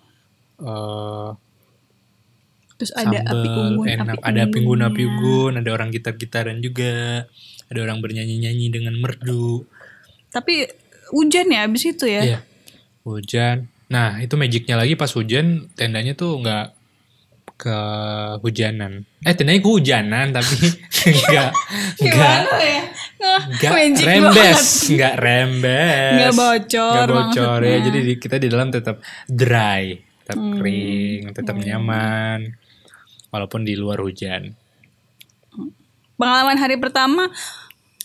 eh 0.62 1.32
Terus 2.82 2.98
ada 2.98 3.20
api 3.30 3.46
sambal 3.46 3.62
unggun, 3.78 3.86
enak, 3.94 4.18
api 4.18 4.26
ada 4.26 4.40
api 4.42 4.58
unggun, 4.58 4.82
api 4.82 5.02
unggun, 5.06 5.54
ada 5.62 5.70
orang 5.70 5.94
gitar-gitaran 5.94 6.58
juga. 6.66 7.30
Ada 7.70 7.80
orang 7.86 8.02
bernyanyi-nyanyi 8.02 8.74
dengan 8.74 8.98
merdu. 8.98 9.70
Tapi 10.34 10.66
hujan 11.14 11.54
ya 11.54 11.70
abis 11.70 11.94
itu 11.94 12.10
ya. 12.10 12.22
Iya. 12.26 12.40
Hujan. 13.06 13.70
Nah, 13.86 14.18
itu 14.18 14.34
magicnya 14.34 14.82
lagi 14.82 14.98
pas 14.98 15.14
hujan, 15.14 15.70
tendanya 15.78 16.18
tuh 16.18 16.42
nggak 16.42 16.74
kehujanan. 17.62 19.06
Eh, 19.30 19.34
tendanya 19.38 19.62
kehujanan 19.62 20.34
tapi 20.34 20.56
nggak 21.06 21.50
nggak 22.02 22.38
Gimana 22.50 22.58
ya? 22.66 22.84
Nggak 23.22 23.72
magic 23.72 24.04
rembes, 24.04 24.62
nggak 24.90 25.16
rembes, 25.16 26.14
Nggak 26.16 26.34
bocor 26.34 26.94
nggak 26.96 27.08
bocor 27.12 27.60
ya. 27.62 27.78
Jadi 27.82 28.00
di- 28.04 28.20
kita 28.20 28.36
di 28.36 28.48
dalam 28.48 28.68
tetap 28.68 28.98
dry, 29.24 29.94
tetap 30.20 30.38
Hmm. 30.38 30.58
kering, 30.58 31.22
tetap 31.32 31.56
nyaman, 31.56 32.40
walaupun 33.30 33.62
di 33.62 33.74
luar 33.74 34.00
hujan. 34.00 34.58
Pengalaman 36.16 36.54
hari 36.56 36.78
pertama 36.78 37.30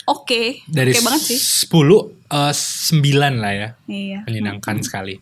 oke, 0.04 0.64
Dari 0.64 0.92
oke 0.92 1.00
banget 1.02 1.22
sih. 1.26 1.38
10 1.38 2.16
eh, 2.26 2.52
9 2.52 3.34
lah 3.36 3.52
ya, 3.52 3.68
Iya. 3.86 4.18
menyenangkan 4.24 4.80
sekali. 4.80 5.16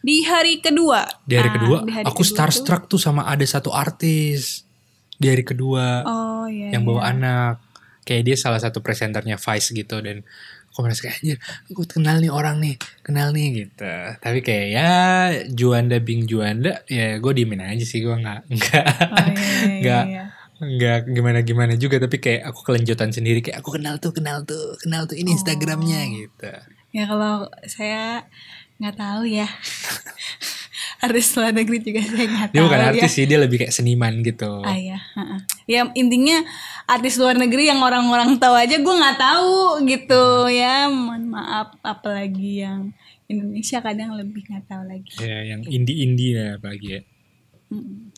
Di 0.00 0.24
hari 0.24 0.60
kedua. 0.60 1.04
Di 1.22 1.36
hari 1.36 1.50
Nah, 1.50 1.56
kedua, 1.56 1.78
di 1.84 1.92
hari 1.92 2.04
aku 2.04 2.24
kedua 2.24 2.30
starstruck 2.30 2.88
tuh 2.88 2.96
sama 2.96 3.28
ada 3.28 3.44
satu 3.44 3.68
artis. 3.68 4.64
Di 5.12 5.28
hari 5.28 5.44
kedua 5.44 6.00
tuh- 6.00 6.08
Oh 6.08 6.46
iya. 6.48 6.72
yang 6.72 6.84
bawa 6.84 7.04
iya. 7.04 7.12
anak. 7.12 7.54
Kayak 8.04 8.22
dia 8.32 8.36
salah 8.36 8.60
satu 8.62 8.80
presenternya 8.80 9.36
Vice 9.36 9.70
gitu 9.72 10.00
dan 10.00 10.24
aku 10.70 10.86
merasa 10.86 11.02
kayak 11.02 11.16
anjir, 11.18 11.38
aku 11.66 11.82
kenal 11.82 12.16
nih 12.22 12.30
orang 12.30 12.56
nih, 12.62 12.78
kenal 13.02 13.34
nih 13.34 13.66
gitu. 13.66 13.94
Tapi 14.22 14.38
kayak 14.40 14.66
ya 14.70 14.90
Juanda 15.50 15.98
Bing 15.98 16.30
Juanda, 16.30 16.86
ya 16.86 17.18
gue 17.18 17.32
diemin 17.34 17.58
aja 17.60 17.82
sih 17.82 17.98
gue 18.00 18.14
nggak 18.14 18.40
nggak 18.54 18.86
Oh, 19.10 19.26
iya, 19.26 19.50
iya, 19.66 19.78
nggak 19.82 20.04
iya. 20.06 20.24
nggak 20.62 20.98
gimana 21.10 21.38
gimana 21.42 21.72
juga. 21.74 21.98
Tapi 21.98 22.16
kayak 22.22 22.54
aku 22.54 22.60
kelanjutan 22.62 23.10
sendiri 23.10 23.42
kayak 23.42 23.58
aku 23.60 23.74
kenal 23.74 23.98
tuh, 23.98 24.14
kenal 24.14 24.46
tuh, 24.46 24.78
kenal 24.78 25.10
tuh 25.10 25.18
ini 25.18 25.34
Instagramnya 25.34 26.00
gitu. 26.14 26.50
Ya 26.94 27.06
kalau 27.10 27.50
saya 27.66 28.30
nggak 28.78 28.96
tahu 28.96 29.22
ya. 29.26 29.50
artis 31.00 31.32
luar 31.32 31.56
negeri 31.56 31.80
juga 31.80 32.00
saya 32.04 32.26
nggak 32.28 32.48
tahu 32.52 32.56
Dia 32.56 32.62
bukan 32.68 32.80
ya. 32.80 32.88
artis 32.92 33.10
sih, 33.16 33.24
dia 33.24 33.38
lebih 33.40 33.56
kayak 33.64 33.72
seniman 33.72 34.20
gitu. 34.20 34.60
Ah 34.60 34.76
ya, 34.76 35.00
ya 35.64 35.88
intinya 35.96 36.44
artis 36.84 37.16
luar 37.16 37.40
negeri 37.40 37.72
yang 37.72 37.80
orang-orang 37.80 38.36
tahu 38.36 38.52
aja 38.52 38.76
gue 38.76 38.94
nggak 39.00 39.18
tahu 39.18 39.84
gitu 39.88 40.52
ya. 40.52 40.92
Mohon 40.92 41.24
maaf, 41.32 41.68
apalagi 41.80 42.68
yang 42.68 42.92
Indonesia 43.32 43.80
kadang 43.80 44.12
lebih 44.14 44.44
nggak 44.44 44.64
tahu 44.68 44.82
lagi. 44.84 45.12
Ya, 45.24 45.56
yang 45.56 45.64
indie-indie 45.64 46.36
ya 46.36 46.48
apalagi 46.60 46.88
ya. 46.98 47.02
Mm. 47.72 48.12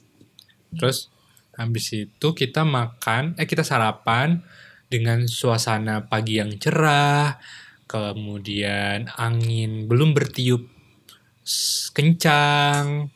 Terus 0.75 1.13
habis 1.55 1.87
itu 1.95 2.29
kita 2.35 2.67
makan, 2.67 3.39
eh 3.39 3.47
kita 3.47 3.63
sarapan 3.63 4.43
dengan 4.91 5.25
suasana 5.31 6.11
pagi 6.11 6.43
yang 6.43 6.59
cerah, 6.59 7.39
kemudian 7.87 9.13
angin 9.21 9.87
belum 9.87 10.17
bertiup 10.17 10.65
kencang, 11.93 13.11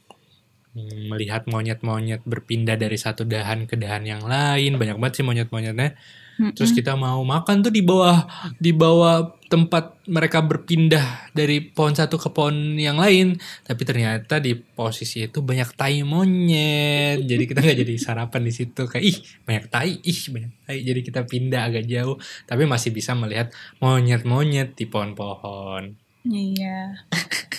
melihat 1.08 1.48
monyet-monyet 1.48 2.20
berpindah 2.28 2.76
dari 2.76 3.00
satu 3.00 3.24
dahan 3.24 3.64
ke 3.64 3.80
dahan 3.80 4.04
yang 4.04 4.22
lain, 4.24 4.76
banyak 4.76 5.00
banget 5.00 5.22
sih 5.22 5.26
monyet-monyetnya. 5.26 5.96
Terus 6.36 6.76
kita 6.76 7.00
mau 7.00 7.24
makan 7.24 7.64
tuh 7.64 7.72
di 7.72 7.80
bawah 7.80 8.28
di 8.60 8.76
bawah 8.76 9.40
tempat 9.48 10.04
mereka 10.04 10.44
berpindah 10.44 11.32
dari 11.32 11.64
pohon 11.64 11.96
satu 11.96 12.20
ke 12.20 12.28
pohon 12.28 12.76
yang 12.76 13.00
lain, 13.00 13.40
tapi 13.64 13.88
ternyata 13.88 14.36
di 14.36 14.52
posisi 14.52 15.24
itu 15.24 15.40
banyak 15.40 15.72
tai 15.72 16.04
monyet. 16.04 17.24
Jadi 17.24 17.42
kita 17.48 17.64
nggak 17.64 17.78
jadi 17.80 17.94
sarapan 17.96 18.44
di 18.44 18.52
situ 18.52 18.84
kayak 18.84 19.04
ih 19.08 19.16
banyak 19.48 19.64
tai, 19.72 19.96
ih 19.96 20.20
banyak 20.28 20.52
tai. 20.68 20.78
Jadi 20.84 21.00
kita 21.00 21.24
pindah 21.24 21.72
agak 21.72 21.88
jauh, 21.88 22.20
tapi 22.44 22.68
masih 22.68 22.92
bisa 22.92 23.16
melihat 23.16 23.48
monyet-monyet 23.80 24.76
di 24.76 24.84
pohon-pohon. 24.84 26.05
Iya. 26.26 27.06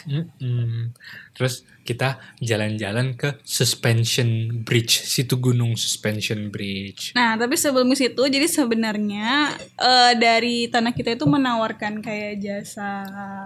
Mm-mm. 0.08 0.96
Terus 1.36 1.68
kita 1.84 2.20
jalan-jalan 2.40 3.16
ke 3.16 3.40
Suspension 3.44 4.28
Bridge, 4.64 5.04
situ 5.04 5.36
gunung 5.36 5.76
Suspension 5.76 6.48
Bridge. 6.48 7.12
Nah, 7.12 7.36
tapi 7.36 7.56
sebelum 7.56 7.92
situ, 7.92 8.20
jadi 8.20 8.48
sebenarnya 8.48 9.52
eh, 9.60 10.14
dari 10.16 10.68
tanah 10.68 10.92
kita 10.92 11.16
itu 11.16 11.28
menawarkan 11.28 12.00
kayak 12.00 12.40
jasa 12.40 13.04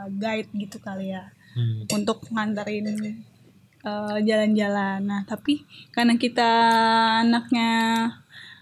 guide 0.09 0.49
gitu 0.53 0.77
kali 0.77 1.13
ya, 1.13 1.29
Hmm. 1.51 1.83
untuk 1.89 2.23
nganterin 2.31 2.87
eh, 3.81 4.17
jalan-jalan. 4.23 5.01
Nah, 5.03 5.21
tapi 5.25 5.65
karena 5.91 6.15
kita 6.15 6.49
anaknya 7.21 7.69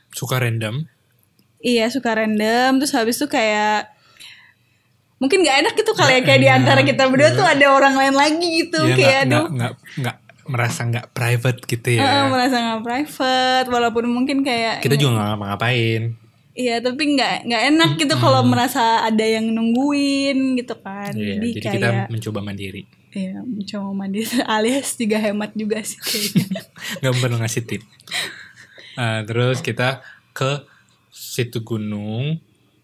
Suka 0.09 0.39
random. 0.39 0.87
iya 1.59 1.91
suka 1.91 2.15
random, 2.15 2.79
terus 2.79 2.95
habis 2.95 3.19
itu 3.19 3.27
kayak 3.27 3.91
mungkin 5.19 5.37
nggak 5.39 5.57
enak 5.59 5.73
gitu 5.75 5.91
kali 5.93 6.13
ya 6.13 6.21
kayak 6.21 6.39
di 6.39 6.49
antara 6.49 6.81
kita 6.81 7.03
berdua 7.05 7.29
tuh 7.33 7.43
ada 7.43 7.65
orang 7.69 7.93
lain 7.93 8.15
lagi 8.15 8.47
gitu 8.57 8.79
Ya, 8.81 8.95
kayak 8.95 9.21
nggak- 9.21 9.27
aduh 9.29 9.45
nggak 9.51 9.71
nggak 9.97 10.15
merasa 10.45 10.79
nggak 10.81 11.05
private 11.11 11.59
gitu 11.63 11.89
ya. 11.93 12.01
eh, 12.01 12.23
merasa 12.27 12.55
nggak 12.57 12.81
private 12.81 13.67
walaupun 13.67 14.03
mungkin 14.07 14.41
kayak 14.41 14.79
kita 14.79 14.95
juga 14.95 15.13
nggak 15.13 15.27
ngapa-ngapain. 15.29 16.03
Iya 16.51 16.75
tapi 16.79 17.03
nggak 17.13 17.45
nggak 17.45 17.63
enak 17.69 17.91
gitu 17.95 18.15
kalau 18.17 18.41
merasa 18.43 18.83
ada 19.01 19.21
yang 19.21 19.47
nungguin 19.49 20.55
gitu 20.55 20.75
kan. 20.75 21.13
Iya, 21.13 21.37
jadi, 21.37 21.47
jadi 21.49 21.59
kayak 21.61 21.75
kita 21.75 21.89
mencoba 22.09 22.39
mandiri. 22.41 22.83
ya 23.09 23.41
mencoba 23.41 23.89
mandi 23.91 24.21
alias 24.49 24.93
juga 24.93 25.17
hemat 25.17 25.51
juga 25.53 25.81
sih 25.81 25.97
kayaknya. 25.97 26.61
nggak 26.99 27.13
perlu 27.15 27.35
ngasih 27.37 27.63
tip. 27.63 27.81
Ah, 28.95 29.21
terus 29.23 29.59
kita 29.59 30.01
ke 30.31 30.65
situ 31.09 31.61
gunung 31.61 32.37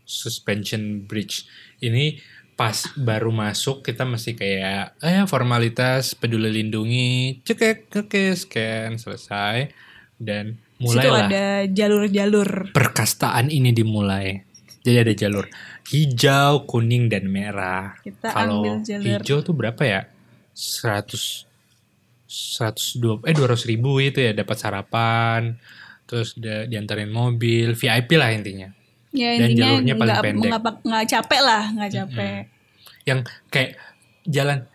suspension 0.05 1.03
bridge. 1.03 1.43
Ini 1.81 2.21
pas 2.55 2.87
baru 2.95 3.35
masuk 3.35 3.83
kita 3.83 4.07
masih 4.07 4.39
kayak 4.39 4.95
eh 5.03 5.27
formalitas 5.27 6.15
peduli 6.15 6.47
lindungi 6.55 7.43
cekek 7.43 7.91
cekek 7.91 8.31
scan 8.31 8.95
selesai 8.95 9.75
dan 10.15 10.55
Situ 10.79 10.87
mulailah 10.87 11.27
ada 11.27 11.45
jalur-jalur. 11.67 12.71
perkastaan 12.71 13.51
ini 13.51 13.75
dimulai. 13.75 14.39
Jadi 14.85 14.97
ada 15.01 15.13
jalur 15.17 15.45
hijau, 15.89 16.63
kuning 16.63 17.09
dan 17.09 17.27
merah. 17.27 17.97
Kita 17.99 18.29
Kalau 18.31 18.61
ambil 18.63 18.85
jalur. 18.85 19.19
hijau 19.19 19.37
tuh 19.43 19.51
berapa 19.51 19.81
ya? 19.83 20.01
100 20.55 21.43
102 22.27 23.23
eh 23.23 23.35
200 23.35 23.69
ribu 23.69 23.99
itu 23.99 24.19
ya 24.19 24.31
dapat 24.31 24.57
sarapan 24.57 25.55
terus 26.05 26.33
diantarin 26.35 27.09
mobil 27.09 27.73
VIP 27.73 28.15
lah 28.15 28.31
intinya 28.33 28.69
Ya 29.15 29.29
Dan 29.37 29.51
jalurnya 29.53 29.93
paling 29.93 30.05
nggak 30.05 30.21
pendek. 30.21 30.49
nggak 30.51 30.75
nggak 30.83 31.05
capek 31.07 31.41
lah 31.41 31.63
nggak 31.71 31.91
capek. 31.93 32.39
yang 33.03 33.19
kayak 33.47 33.71
jalan 34.25 34.65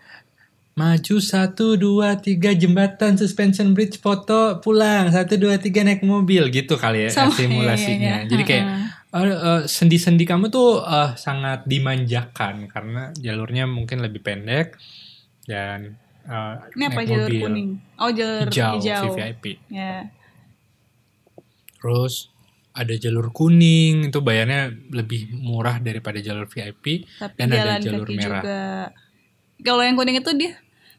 maju 0.73 1.17
satu 1.21 1.75
dua 1.75 2.17
tiga 2.17 2.51
jembatan 2.53 3.13
suspension 3.15 3.71
bridge 3.71 3.99
foto 3.99 4.57
pulang 4.59 5.11
satu 5.11 5.37
dua 5.37 5.57
tiga 5.57 5.83
naik 5.83 6.01
mobil 6.01 6.49
gitu 6.49 6.75
kali 6.75 7.05
ya 7.05 7.11
Sama, 7.11 7.35
simulasinya 7.35 7.91
iya, 7.91 8.17
iya, 8.17 8.17
iya. 8.17 8.31
jadi 8.31 8.43
kayak 8.45 8.65
Ha-ha. 8.65 9.19
eh, 9.21 9.29
eh, 9.29 9.61
sendi-sendi 9.67 10.25
kamu 10.25 10.49
tuh 10.49 10.81
eh, 10.81 11.11
sangat 11.15 11.67
dimanjakan 11.67 12.65
karena 12.67 13.13
jalurnya 13.15 13.67
mungkin 13.67 13.99
lebih 13.99 14.23
pendek 14.23 14.79
dan 15.45 15.99
eh, 16.23 16.55
Ini 16.71 16.85
apa 16.87 16.97
naik 16.97 17.09
jalur 17.09 17.29
mobil 17.29 17.41
kuning? 17.43 17.71
Oh 17.97 18.09
jalur 18.09 18.47
hijau, 18.47 18.73
hijau. 18.79 19.03
VVIP 19.11 19.45
Ya. 19.69 20.07
terus 21.77 22.30
ada 22.73 22.95
jalur 22.95 23.31
kuning 23.31 24.09
itu 24.09 24.19
bayarnya 24.19 24.71
lebih 24.89 25.35
murah 25.35 25.77
daripada 25.77 26.19
jalur 26.19 26.45
VIP 26.45 27.05
Tapi 27.17 27.35
dan 27.35 27.49
ada 27.51 27.77
jalur 27.77 28.05
kaki 28.05 28.17
merah 28.17 28.41
juga. 28.41 28.63
Kalau 29.61 29.83
yang 29.83 29.95
kuning 29.95 30.17
itu 30.17 30.31
dia 30.33 30.53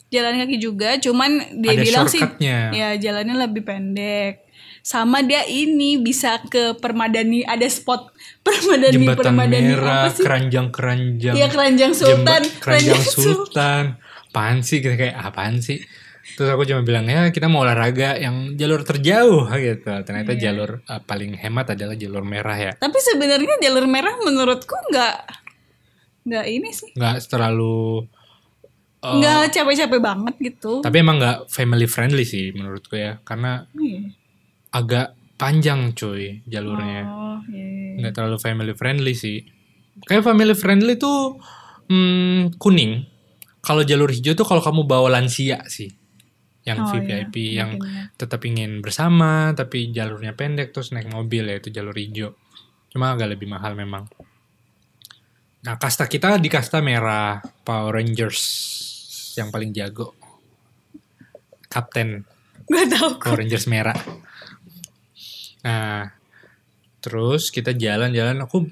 jalan 0.09 0.35
kaki 0.37 0.57
juga, 0.57 0.89
cuman 0.97 1.31
dia 1.57 1.71
Ada 1.71 1.81
bilang 1.81 2.05
sih 2.05 2.21
ya 2.37 2.93
jalannya 2.93 3.35
lebih 3.39 3.63
pendek. 3.63 4.33
sama 4.81 5.21
dia 5.21 5.45
ini 5.45 5.95
bisa 5.95 6.41
ke 6.43 6.73
Permadani 6.75 7.45
ada 7.45 7.63
spot 7.65 8.09
Permadani 8.41 8.97
Jembatan 8.97 9.23
Permadani 9.23 9.71
merah, 9.71 9.97
apa 10.01 10.09
sih? 10.11 10.23
keranjang-keranjang. 10.25 11.35
Iya 11.37 11.47
keranjang 11.47 11.91
Sultan, 11.93 12.41
Jembat- 12.41 12.57
keranjang 12.59 13.03
sultan. 13.15 13.83
Apaan 14.27 14.59
sih 14.59 14.79
kita 14.79 14.95
kayak 14.95 15.15
apaan 15.15 15.59
sih? 15.59 15.85
Terus 16.31 16.49
aku 16.49 16.63
cuma 16.63 16.81
bilang 16.81 17.05
ya 17.05 17.29
kita 17.29 17.45
mau 17.45 17.61
olahraga 17.61 18.15
yang 18.15 18.55
jalur 18.55 18.81
terjauh 18.81 19.45
gitu. 19.53 19.91
Ternyata 20.01 20.31
Iya. 20.31 20.41
jalur 20.49 20.81
uh, 20.83 21.01
paling 21.01 21.35
hemat 21.35 21.73
adalah 21.73 21.93
jalur 21.93 22.21
merah 22.21 22.55
ya. 22.55 22.71
Tapi 22.73 22.97
sebenarnya 22.97 23.55
jalur 23.59 23.85
merah 23.85 24.15
menurutku 24.17 24.75
nggak 24.89 25.15
nggak 26.21 26.45
ini 26.47 26.69
sih, 26.69 26.93
Nggak 26.93 27.25
terlalu 27.25 28.05
uh, 29.01 29.13
nggak 29.17 29.49
capek-capek 29.49 29.97
banget 29.97 30.35
gitu. 30.39 30.79
tapi 30.79 31.01
emang 31.01 31.17
nggak 31.17 31.49
family 31.49 31.89
friendly 31.89 32.21
sih 32.21 32.53
menurutku 32.53 32.93
ya 32.93 33.17
karena 33.21 33.65
Iya. 33.73 34.01
agak 34.71 35.07
panjang 35.35 35.97
cuy 35.97 36.45
jalurnya. 36.45 37.01
Oh, 37.03 37.39
iya. 37.49 37.97
nggak 37.97 38.13
terlalu 38.13 38.37
family 38.37 38.73
friendly 38.73 39.13
sih. 39.13 39.41
Kayak 40.05 40.23
family 40.23 40.53
friendly 40.53 40.95
tuh 40.95 41.41
hmm, 41.87 42.55
kuning. 42.55 43.09
Kalau 43.59 43.81
jalur 43.81 44.09
hijau 44.09 44.33
tuh 44.33 44.41
kalau 44.41 44.57
kamu 44.57 44.85
bawa 44.85 45.09
lansia 45.11 45.61
sih, 45.67 45.89
yang 46.61 46.85
Oh, 46.85 46.93
VVIP 46.93 47.35
iya, 47.41 47.65
yang 47.65 47.81
mungkin 47.81 47.89
ya. 47.89 48.03
tetap 48.13 48.41
ingin 48.45 48.85
bersama 48.85 49.49
tapi 49.57 49.89
jalurnya 49.89 50.37
pendek 50.37 50.69
terus 50.69 50.93
naik 50.93 51.09
mobil 51.09 51.49
ya 51.49 51.57
itu 51.57 51.73
jalur 51.73 51.95
hijau. 51.97 52.37
Cuma 52.93 53.17
agak 53.17 53.33
lebih 53.33 53.49
mahal 53.49 53.73
memang. 53.73 54.05
Nah 55.65 55.75
kasta 55.77 56.05
kita 56.05 56.37
di 56.37 56.49
kasta 56.49 56.81
merah 56.85 57.41
Power 57.65 57.97
Rangers 57.97 58.41
yang 59.37 59.49
paling 59.49 59.73
jago. 59.73 60.13
Kapten 61.71 62.27
Gak 62.71 62.87
tahu. 62.87 63.09
Power 63.19 63.39
Rangers 63.43 63.67
merah. 63.67 63.97
Nah, 65.61 66.07
terus 67.03 67.51
kita 67.51 67.75
jalan-jalan. 67.75 68.39
Aku 68.47 68.71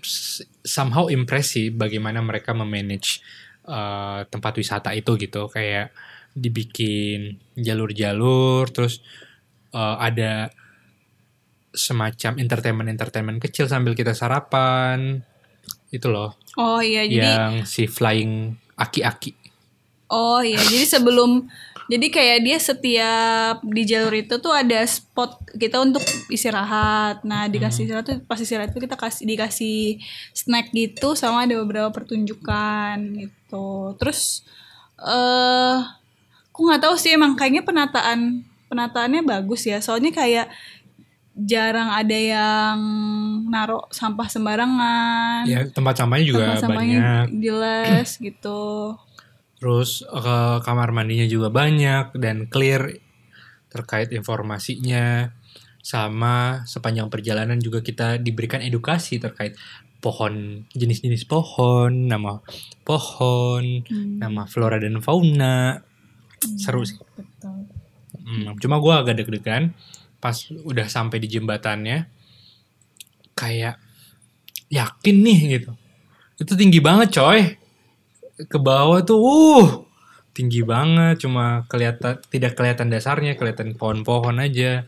somehow 0.63 1.11
impress 1.11 1.57
sih 1.57 1.67
bagaimana 1.73 2.23
mereka 2.23 2.55
memanage 2.55 3.19
uh, 3.67 4.23
tempat 4.31 4.55
wisata 4.55 4.95
itu 4.95 5.19
gitu. 5.19 5.51
Kayak 5.51 5.91
dibikin 6.39 7.37
jalur-jalur, 7.59 8.71
terus 8.71 9.03
uh, 9.75 9.99
ada 9.99 10.49
semacam 11.75 12.39
entertainment-entertainment 12.41 13.39
kecil 13.43 13.67
sambil 13.67 13.93
kita 13.93 14.15
sarapan. 14.15 15.21
Itu 15.91 16.09
loh, 16.09 16.37
Oh 16.57 16.81
iya, 16.81 17.05
jadi 17.05 17.29
yang 17.29 17.53
si 17.63 17.85
flying 17.85 18.57
aki-aki. 18.79 19.35
Oh 20.09 20.41
iya, 20.41 20.57
jadi 20.57 20.85
sebelum 20.97 21.45
jadi 21.89 22.07
kayak 22.13 22.39
dia 22.45 22.57
setiap 22.61 23.65
di 23.65 23.81
jalur 23.85 24.13
itu 24.13 24.37
tuh 24.37 24.53
ada 24.53 24.85
spot 24.85 25.41
kita 25.57 25.81
untuk 25.81 26.05
istirahat. 26.29 27.25
Nah, 27.25 27.49
dikasih 27.49 27.89
istirahat 27.89 28.05
tuh 28.05 28.17
pas 28.25 28.37
istirahat 28.37 28.69
itu 28.69 28.81
kita 28.81 28.93
kasih 28.93 29.25
dikasih 29.25 29.97
snack 30.37 30.69
gitu 30.69 31.17
sama 31.17 31.49
ada 31.49 31.57
beberapa 31.57 31.89
pertunjukan 31.89 32.97
gitu. 33.17 33.97
Terus 33.97 34.45
eh 35.01 35.98
aku 36.59 36.67
nggak 36.67 36.83
tahu 36.83 36.95
sih 36.99 37.15
emang 37.15 37.39
kayaknya 37.39 37.63
penataan 37.63 38.43
penataannya 38.67 39.23
bagus 39.23 39.63
ya. 39.63 39.79
Soalnya 39.79 40.11
kayak 40.11 40.51
jarang 41.33 41.87
ada 41.87 42.11
yang 42.11 42.77
naruh 43.47 43.87
sampah 43.89 44.27
sembarangan. 44.27 45.47
Ya, 45.47 45.63
tempat 45.71 45.95
sampahnya 45.95 46.25
juga 46.27 46.43
Tempat 46.51 46.63
sampahnya 46.67 46.99
banyak. 46.99 47.25
jelas 47.39 48.09
gitu. 48.27 48.61
Terus 49.55 50.03
eh, 50.03 50.57
kamar 50.59 50.91
mandinya 50.91 51.23
juga 51.23 51.47
banyak 51.47 52.11
dan 52.13 52.43
clear 52.45 52.91
terkait 53.71 54.11
informasinya. 54.11 55.31
Sama 55.79 56.67
sepanjang 56.67 57.07
perjalanan 57.07 57.55
juga 57.55 57.79
kita 57.79 58.19
diberikan 58.19 58.59
edukasi 58.59 59.15
terkait 59.15 59.55
pohon, 59.99 60.67
jenis-jenis 60.71 61.23
pohon, 61.23 61.91
nama 62.05 62.43
pohon, 62.83 63.63
Hmm. 63.87 64.19
nama 64.19 64.43
flora 64.43 64.75
dan 64.75 64.99
fauna. 64.99 65.79
Seru 66.59 66.83
sih. 66.83 66.97
Betul. 67.15 67.67
Hmm, 68.19 68.55
cuma 68.61 68.77
gue 68.77 68.93
agak 68.93 69.15
deg-degan 69.23 69.73
pas 70.19 70.35
udah 70.51 70.87
sampai 70.87 71.17
di 71.19 71.27
jembatannya. 71.31 72.07
Kayak 73.35 73.79
yakin 74.69 75.15
nih 75.23 75.39
gitu. 75.59 75.71
Itu 76.39 76.53
tinggi 76.55 76.79
banget 76.83 77.15
coy. 77.15 77.55
Ke 78.47 78.57
bawah 78.59 79.03
tuh 79.03 79.19
uh 79.19 79.69
tinggi 80.39 80.63
banget 80.63 81.27
cuma 81.27 81.67
kelihatan 81.67 82.15
tidak 82.31 82.55
kelihatan 82.55 82.87
dasarnya, 82.87 83.35
kelihatan 83.35 83.75
pohon-pohon 83.75 84.39
aja. 84.39 84.87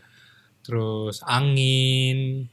Terus 0.64 1.20
angin 1.26 2.48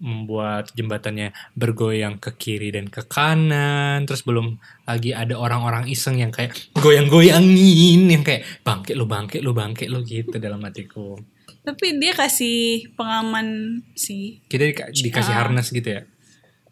membuat 0.00 0.72
jembatannya 0.72 1.30
bergoyang 1.52 2.16
ke 2.16 2.32
kiri 2.34 2.72
dan 2.72 2.88
ke 2.88 3.04
kanan. 3.04 4.02
Terus 4.02 4.24
belum 4.24 4.56
lagi 4.84 5.12
ada 5.12 5.36
orang-orang 5.36 5.86
iseng 5.86 6.16
yang 6.16 6.32
kayak 6.32 6.56
goyang-goyangin 6.74 8.08
yang 8.08 8.24
kayak 8.24 8.42
bangkit 8.60 8.96
lu 8.96 9.04
bangkit 9.04 9.40
lu 9.40 9.52
bangkit 9.52 9.86
lu 9.86 10.00
gitu 10.02 10.36
dalam 10.36 10.60
hatiku. 10.60 11.20
Tapi 11.60 12.00
dia 12.00 12.12
kasih 12.12 12.88
pengaman 12.92 13.78
sih. 13.92 14.40
Kita 14.42 14.64
dika- 14.64 14.90
dikasih 14.90 15.34
harness 15.34 15.68
gitu 15.68 15.88
ya. 15.90 16.02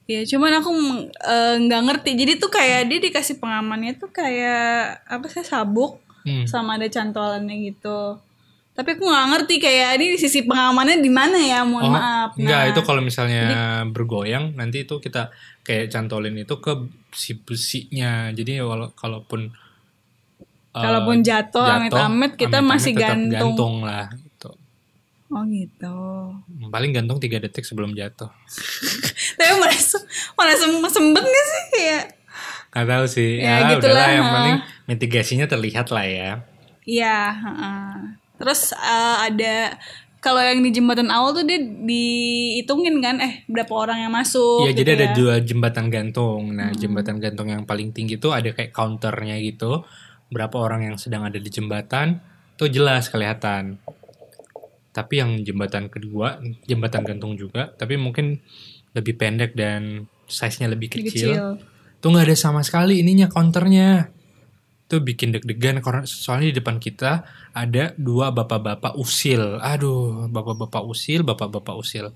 Ya, 0.09 0.25
cuman 0.25 0.57
aku 0.57 0.73
eh, 1.05 1.57
nggak 1.61 1.83
ngerti. 1.85 2.11
Jadi 2.17 2.33
tuh 2.37 2.49
kayak 2.49 2.89
dia 2.89 2.99
dikasih 2.99 3.37
pengamannya 3.37 3.93
tuh 3.95 4.09
kayak 4.09 5.05
apa 5.05 5.29
sih 5.29 5.45
sabuk 5.45 6.01
Hmm. 6.19 6.45
sama 6.45 6.77
ada 6.77 6.89
cantolannya 6.89 7.73
gitu. 7.73 8.17
Tapi 8.79 8.95
aku 8.95 9.05
nggak 9.05 9.27
ngerti 9.35 9.55
kayak 9.59 9.99
ini 9.99 10.15
sisi 10.15 10.47
pengamannya 10.47 11.03
di 11.03 11.11
mana 11.11 11.35
ya? 11.35 11.67
Mohon 11.67 11.83
Oh, 11.83 11.91
maaf. 11.91 12.31
Enggak, 12.39 12.63
Nah, 12.63 12.71
itu 12.71 12.81
kalau 12.87 13.03
misalnya 13.03 13.43
bergoyang 13.85 14.55
nanti 14.55 14.87
itu 14.87 15.03
kita 15.03 15.35
kayak 15.67 15.91
cantolin 15.91 16.39
itu 16.39 16.55
ke 16.57 16.87
si 17.11 17.35
besinya. 17.35 18.31
Jadi 18.31 18.63
walau 18.63 18.95
kalaupun 18.95 19.51
eh, 19.51 20.79
Kalaupun 20.79 21.27
jatuh, 21.27 21.67
amit-amit, 21.67 22.39
kita 22.39 22.63
masih 22.63 22.95
gantung. 22.95 23.59
gantung 23.59 23.75
lah 23.83 24.15
gitu. 24.15 24.55
Oh 25.29 25.43
gitu. 25.43 25.97
Paling 26.71 26.95
gantung 26.95 27.19
3 27.19 27.43
detik 27.43 27.67
sebelum 27.67 27.93
jatuh. 27.93 28.31
Tapi 29.37 29.53
merasa 29.59 29.99
merasa 30.33 30.65
sembet 30.89 31.25
gak 31.27 31.45
sih 31.45 31.65
kayak? 31.75 32.05
Nggak 32.71 32.87
tahu 32.87 33.05
sih. 33.11 33.31
Ya, 33.37 33.59
Ya, 33.59 33.75
gitulah, 33.75 33.81
udahlah 33.83 34.09
yang 34.09 34.23
ha. 34.23 34.33
penting 34.33 34.57
mitigasinya 34.87 35.51
terlihat 35.51 35.91
lah 35.91 36.07
ya. 36.07 36.31
Iya. 36.87 37.19
Terus 38.39 38.73
eh, 38.73 39.17
ada 39.29 39.55
kalau 40.19 40.43
yang 40.43 40.63
di 40.63 40.75
jembatan 40.75 41.11
awal 41.11 41.31
tuh 41.31 41.47
dia 41.47 41.59
dihitungin 41.63 42.99
kan 42.99 43.23
eh 43.23 43.47
berapa 43.47 43.71
orang 43.71 44.03
yang 44.03 44.13
masuk. 44.13 44.67
Iya, 44.67 44.73
gitu 44.75 44.79
jadi 44.83 44.91
ada 44.95 45.07
ya. 45.07 45.15
dua 45.15 45.35
jembatan 45.39 45.87
gantung. 45.89 46.43
Nah, 46.55 46.71
Hmm. 46.71 46.79
jembatan 46.79 47.17
gantung 47.19 47.47
yang 47.47 47.63
paling 47.63 47.95
tinggi 47.95 48.19
itu 48.19 48.31
ada 48.31 48.51
kayak 48.51 48.75
counternya 48.75 49.39
gitu. 49.39 49.87
Berapa 50.29 50.59
orang 50.59 50.91
yang 50.91 50.97
sedang 50.99 51.23
ada 51.23 51.39
di 51.39 51.47
jembatan, 51.49 52.19
tuh 52.55 52.69
jelas 52.69 53.09
kelihatan. 53.09 53.79
Tapi 54.91 55.15
yang 55.15 55.39
jembatan 55.41 55.87
kedua, 55.87 56.43
jembatan 56.67 57.07
gantung 57.07 57.39
juga, 57.39 57.71
tapi 57.79 57.95
mungkin 57.95 58.43
lebih 58.93 59.15
pendek 59.15 59.55
dan 59.55 60.05
size-nya 60.27 60.67
lebih 60.67 60.91
Lebih 60.91 61.05
kecil. 61.07 61.31
kecil. 61.31 61.47
Tuh 61.99 62.09
nggak 62.11 62.27
ada 62.27 62.37
sama 62.37 62.61
sekali 62.67 62.99
ininya 63.01 63.31
counternya. 63.31 64.11
Itu 64.89 65.05
bikin 65.05 65.37
deg-degan 65.37 65.85
karena 65.85 66.09
soalnya 66.09 66.49
di 66.49 66.65
depan 66.65 66.81
kita 66.81 67.29
ada 67.53 67.93
dua 68.01 68.33
bapak-bapak 68.33 68.97
usil. 68.97 69.61
Aduh, 69.61 70.33
bapak-bapak 70.33 70.81
usil, 70.81 71.29
bapak-bapak 71.29 71.77
usil. 71.77 72.09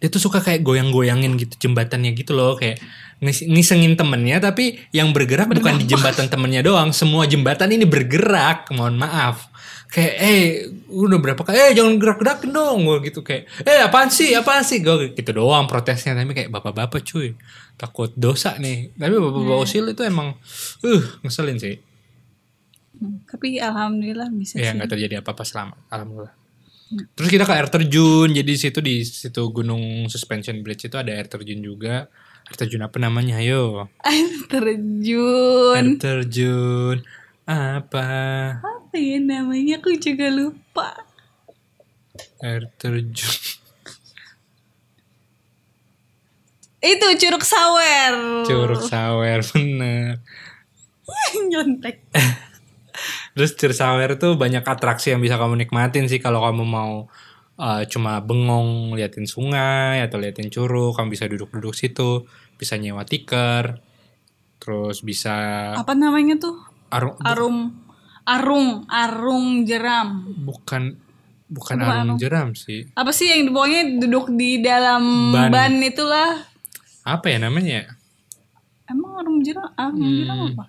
Dia 0.00 0.08
tuh 0.08 0.24
suka 0.24 0.40
kayak 0.40 0.64
goyang-goyangin 0.64 1.36
gitu 1.36 1.68
jembatannya 1.68 2.16
gitu 2.16 2.32
loh, 2.32 2.56
kayak 2.56 2.80
ngis- 3.20 3.44
ngisengin 3.44 3.92
temennya 4.00 4.40
tapi 4.40 4.80
yang 4.96 5.12
bergerak 5.12 5.52
bukan 5.52 5.76
di 5.76 5.84
jembatan 5.84 6.32
temennya 6.32 6.64
doang, 6.64 6.96
semua 6.96 7.28
jembatan 7.28 7.68
ini 7.76 7.84
bergerak. 7.84 8.72
Mohon 8.72 9.04
maaf. 9.04 9.52
Kayak 9.92 10.14
eh 10.24 10.42
udah 10.90 11.18
berapa 11.20 11.38
kali 11.44 11.60
eh 11.60 11.72
jangan 11.76 12.00
gerak-gerakin 12.00 12.50
dong 12.50 12.88
gue 12.88 12.98
gitu 13.12 13.20
kayak 13.20 13.46
eh 13.62 13.78
apaan 13.84 14.10
sih 14.10 14.34
apaan 14.34 14.66
sih 14.66 14.82
gue 14.82 15.12
gitu 15.14 15.30
doang 15.30 15.70
protesnya 15.70 16.18
tapi 16.18 16.34
kayak 16.34 16.50
bapak-bapak 16.50 17.04
cuy 17.06 17.38
takut 17.78 18.10
dosa 18.18 18.58
nih 18.58 18.90
tapi 18.98 19.14
bapak-bapak 19.22 19.58
usil 19.62 19.86
itu 19.86 20.02
emang 20.02 20.34
uh 20.82 21.02
ngeselin 21.22 21.62
sih 21.62 21.78
Hmm, 22.94 23.26
Tapi 23.26 23.58
alhamdulillah 23.58 24.30
bisa 24.30 24.56
ya 24.56 24.70
sih. 24.70 24.76
nggak 24.76 24.90
terjadi 24.90 25.14
apa-apa 25.20 25.42
selamat 25.42 25.78
alhamdulillah 25.88 26.34
terus 27.12 27.26
kita 27.26 27.42
ke 27.42 27.52
air 27.52 27.66
terjun 27.66 28.30
jadi 28.30 28.52
situ 28.54 28.78
di 28.78 29.02
situ 29.02 29.42
gunung 29.50 30.06
suspension 30.06 30.54
bridge 30.60 30.86
itu 30.86 30.94
ada 30.94 31.10
air 31.10 31.26
terjun 31.26 31.58
juga 31.58 32.06
air 32.44 32.54
terjun 32.54 32.80
apa 32.80 32.96
namanya 32.98 33.40
ayo 33.40 33.88
Air 34.06 34.30
terjun. 34.46 35.74
air 35.74 35.98
terjun 35.98 37.02
apa 37.44 38.06
Apa 38.62 38.94
ya 38.94 39.18
namanya? 39.18 39.82
Aku 39.82 39.90
juga 39.98 40.30
lupa. 40.30 40.94
air 42.38 42.70
terjun 42.76 43.34
Itu 46.84 47.06
Curug 47.16 47.40
Sawer. 47.42 48.44
curug 48.44 48.82
sawer 48.84 49.40
bener 49.50 50.20
Nyontek. 51.48 52.04
Terus 53.34 53.50
Curug 53.52 53.74
Sawer 53.74 54.14
tuh 54.14 54.34
banyak 54.34 54.62
atraksi 54.62 55.10
yang 55.10 55.18
bisa 55.18 55.34
kamu 55.34 55.58
nikmatin 55.58 56.06
sih 56.06 56.18
kalau 56.18 56.38
kamu 56.40 56.62
mau 56.62 57.10
uh, 57.56 57.82
cuma 57.84 58.18
bengong 58.18 58.94
liatin 58.94 59.26
sungai 59.26 59.98
atau 60.00 60.18
liatin 60.18 60.48
curug, 60.48 60.94
kamu 60.94 61.10
bisa 61.10 61.26
duduk-duduk 61.26 61.74
situ, 61.74 62.26
bisa 62.54 62.74
nyewa 62.74 63.02
tikar, 63.02 63.82
terus 64.56 65.02
bisa 65.02 65.34
Apa 65.74 65.92
namanya 65.92 66.38
tuh? 66.40 66.56
arung, 66.88 67.18
Arum 67.20 67.56
arung 68.24 68.68
arung 68.86 69.46
jeram. 69.64 70.22
bukan 70.40 70.94
bukan 71.44 71.74
Bukan 71.74 71.76
arung 71.76 71.98
arung. 72.08 72.18
jeram 72.18 72.48
sih. 72.54 72.86
Apa 72.94 73.10
sih 73.10 73.28
yang 73.28 73.50
pokoknya 73.50 73.98
duduk 74.00 74.30
di 74.30 74.58
dalam 74.58 75.34
Ban. 75.34 75.50
ban, 75.50 75.74
itulah. 75.76 76.38
Apa 77.02 77.28
ya 77.28 77.42
namanya? 77.42 77.98
Emang 78.86 79.18
arung 79.18 79.42
jeram, 79.42 79.68
arung 79.74 79.98
Hmm. 80.00 80.16
jeram 80.16 80.38
apa? 80.50 80.64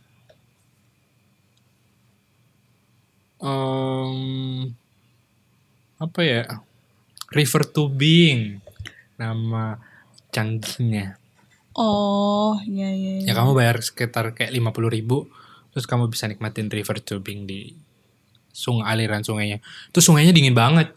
Em, 3.46 4.74
apa 6.02 6.20
ya? 6.26 6.44
River 7.30 7.64
Tubing 7.70 8.58
nama 9.22 9.78
canggihnya. 10.34 11.22
Oh, 11.76 12.58
iya 12.66 12.90
iya. 12.90 13.14
iya. 13.22 13.28
Ya 13.30 13.34
kamu 13.36 13.52
bayar 13.54 13.84
sekitar 13.84 14.32
kayak 14.32 14.56
50.000 14.56 14.96
ribu 14.96 15.28
Terus 15.76 15.84
kamu 15.92 16.08
bisa 16.08 16.24
nikmatin 16.32 16.72
river 16.72 17.04
tubing 17.04 17.44
di 17.44 17.76
sungai 18.56 18.96
aliran 18.96 19.28
sungainya 19.28 19.60
Itu 19.92 20.00
sungainya 20.00 20.32
dingin 20.32 20.56
banget 20.56 20.96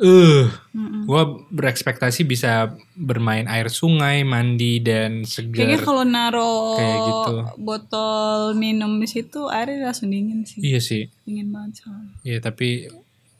Eh, 0.00 0.48
Mm-mm. 0.72 1.04
gua 1.04 1.22
berekspektasi 1.46 2.24
bisa 2.24 2.72
bermain 2.94 3.44
air 3.44 3.68
sungai, 3.68 4.22
mandi 4.22 4.78
dan 4.78 5.22
Kayaknya 5.22 5.76
segar. 5.76 5.84
kalau 5.84 6.02
naro 6.02 6.74
Kayak 6.74 6.98
gitu. 7.02 7.32
botol 7.58 8.40
minum 8.54 8.96
di 8.96 9.04
situ 9.04 9.44
airnya 9.46 9.86
langsung 9.86 10.08
dingin 10.08 10.42
sih. 10.42 10.58
Iya 10.58 10.80
sih, 10.80 11.04
Dingin 11.22 11.48
banget 11.50 11.84
soalnya. 11.84 12.16
iya 12.22 12.38
tapi 12.38 12.88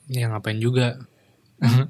ya 0.06 0.28
ngapain 0.28 0.56
juga. 0.56 1.00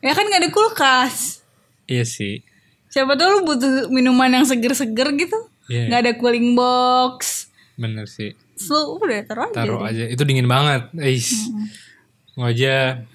Ya 0.00 0.12
kan 0.12 0.24
gak 0.24 0.38
ada 0.38 0.50
kulkas. 0.50 1.42
iya 1.84 2.02
sih, 2.02 2.42
Siapa 2.86 3.14
tahu 3.14 3.30
lu 3.30 3.40
butuh 3.44 3.70
minuman 3.88 4.30
yang 4.32 4.44
seger-seger 4.44 5.06
gitu. 5.14 5.38
Iya. 5.66 5.86
Gak 5.88 6.00
ada 6.00 6.12
cooling 6.14 6.54
box. 6.54 7.46
bener 7.74 8.06
sih. 8.06 8.34
So 8.54 8.96
udah 8.96 9.22
taruh 9.22 9.46
aja. 9.46 9.54
Taruh 9.56 9.82
aja, 9.82 10.04
itu 10.04 10.22
dingin 10.22 10.46
banget. 10.46 10.90
Eis, 10.96 11.30
Gua 12.32 12.50
aja 12.50 13.06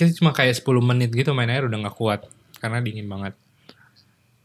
kita 0.00 0.16
cuma 0.16 0.32
kayak 0.32 0.56
10 0.56 0.64
menit 0.80 1.12
gitu 1.12 1.36
main 1.36 1.52
air 1.52 1.68
udah 1.68 1.76
nggak 1.76 1.96
kuat 2.00 2.24
karena 2.56 2.80
dingin 2.80 3.04
banget. 3.04 3.36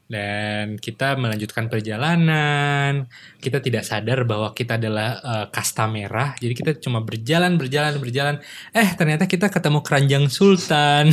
Dan 0.06 0.78
kita 0.78 1.18
melanjutkan 1.18 1.66
perjalanan. 1.66 3.10
Kita 3.42 3.58
tidak 3.58 3.82
sadar 3.90 4.22
bahwa 4.22 4.54
kita 4.54 4.78
adalah 4.78 5.18
eh, 5.18 5.46
kasta 5.50 5.90
merah. 5.90 6.38
Jadi 6.38 6.54
kita 6.54 6.72
cuma 6.78 7.02
berjalan, 7.02 7.58
berjalan, 7.58 7.98
berjalan. 7.98 8.36
Eh 8.70 8.94
ternyata 8.94 9.26
kita 9.26 9.50
ketemu 9.50 9.82
keranjang 9.82 10.30
sultan. 10.30 11.10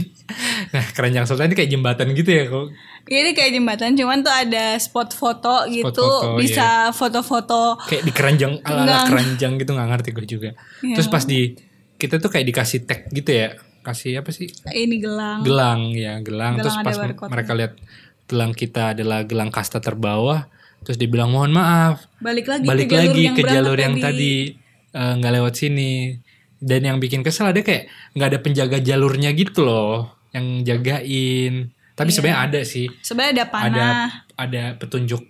nah 0.74 0.84
keranjang 0.98 1.30
sultan 1.30 1.54
ini 1.54 1.56
kayak 1.62 1.70
jembatan 1.70 2.08
gitu 2.10 2.30
ya 2.34 2.44
kok. 2.50 2.66
Iya 3.04 3.18
ini 3.22 3.32
kayak 3.38 3.50
jembatan 3.54 3.90
cuman 3.94 4.18
tuh 4.26 4.34
ada 4.34 4.66
spot 4.82 5.14
foto 5.14 5.70
gitu. 5.70 5.94
foto, 5.94 6.34
bisa 6.34 6.90
foto-foto. 6.90 7.78
Kayak 7.86 8.02
di 8.02 8.12
keranjang 8.16 8.52
ala 8.66 8.82
Enggak. 8.82 9.04
keranjang 9.14 9.52
gitu 9.62 9.70
nggak 9.78 9.88
ngerti 9.94 10.10
gue 10.10 10.26
juga. 10.26 10.50
Iya. 10.82 10.96
Terus 10.98 11.06
pas 11.06 11.22
di 11.22 11.54
kita 12.02 12.18
tuh 12.18 12.34
kayak 12.34 12.50
dikasih 12.50 12.82
tag 12.82 13.06
gitu 13.14 13.30
ya. 13.30 13.54
Kasih 13.84 14.24
apa 14.24 14.32
sih? 14.32 14.48
Ini 14.64 14.96
gelang. 14.96 15.44
gelang 15.44 15.92
ya 15.92 16.16
gelang, 16.18 16.56
Gelang 16.56 16.64
terus 16.64 16.76
pas 16.80 16.96
mereka 17.28 17.52
lihat 17.52 17.76
gelang 18.24 18.50
kita 18.50 18.96
adalah 18.96 19.20
gelang 19.22 19.52
kasta 19.52 19.76
terbawah 19.78 20.48
terus 20.80 20.96
dibilang 20.96 21.28
mohon 21.28 21.52
maaf. 21.52 22.08
Balik 22.18 22.48
lagi 22.48 22.64
balik 22.64 22.88
ke 22.88 22.96
jalur 22.96 23.12
lagi 23.12 23.22
yang 23.22 23.36
ke 23.36 23.42
jalur 23.44 23.76
yang 23.76 23.94
tadi. 23.96 24.34
eh, 24.90 25.12
nggak 25.14 25.32
lewat 25.32 25.54
sini. 25.54 25.92
Dan 26.56 26.80
yang 26.82 26.96
bikin 26.96 27.20
kesel 27.20 27.44
ada 27.46 27.60
kayak 27.60 27.86
nggak 28.12 28.28
ada 28.30 28.38
penjaga 28.40 28.78
jalurnya 28.80 29.32
gitu 29.32 29.60
loh 29.60 30.16
yang 30.30 30.64
jagain. 30.64 31.68
Tapi 31.92 32.08
Iya. 32.08 32.16
sebenarnya 32.16 32.40
ada 32.40 32.60
sih. 32.64 32.86
Sebenarnya 32.98 33.32
ada 33.34 33.46
panah. 33.46 33.68
ada 33.68 33.86
ada 34.34 34.62
petunjuk 34.74 35.20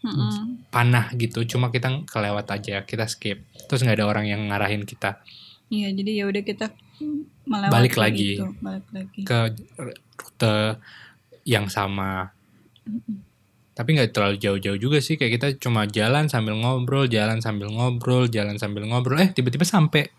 Mm-mm. 0.00 0.66
panah 0.68 1.14
gitu. 1.14 1.46
Cuma 1.46 1.68
kita 1.68 1.90
kelewat 2.04 2.48
aja 2.48 2.82
kita 2.82 3.06
skip. 3.06 3.38
Terus 3.66 3.80
nggak 3.80 3.98
ada 3.98 4.06
orang 4.06 4.26
yang 4.26 4.50
ngarahin 4.50 4.82
kita. 4.82 5.22
Iya, 5.70 5.94
jadi 5.94 6.10
ya 6.12 6.24
udah 6.26 6.42
kita 6.42 6.66
melewati 7.44 7.72
Balik 7.72 7.94
lagi. 7.96 8.30
itu, 8.36 8.46
balik 8.58 8.86
lagi. 8.90 9.20
ke 9.22 9.38
rute 9.76 10.56
yang 11.42 11.66
sama. 11.66 12.30
Tapi 13.70 13.88
nggak 13.90 14.12
terlalu 14.12 14.36
jauh-jauh 14.36 14.76
juga 14.76 14.98
sih. 14.98 15.16
Kayak 15.16 15.32
kita 15.36 15.48
cuma 15.58 15.84
jalan 15.84 16.28
sambil 16.28 16.52
ngobrol, 16.54 17.06
jalan 17.06 17.40
sambil 17.40 17.70
ngobrol, 17.70 18.28
jalan 18.28 18.60
sambil 18.60 18.84
ngobrol. 18.84 19.16
Eh 19.16 19.30
tiba-tiba 19.30 19.64
sampai. 19.64 20.10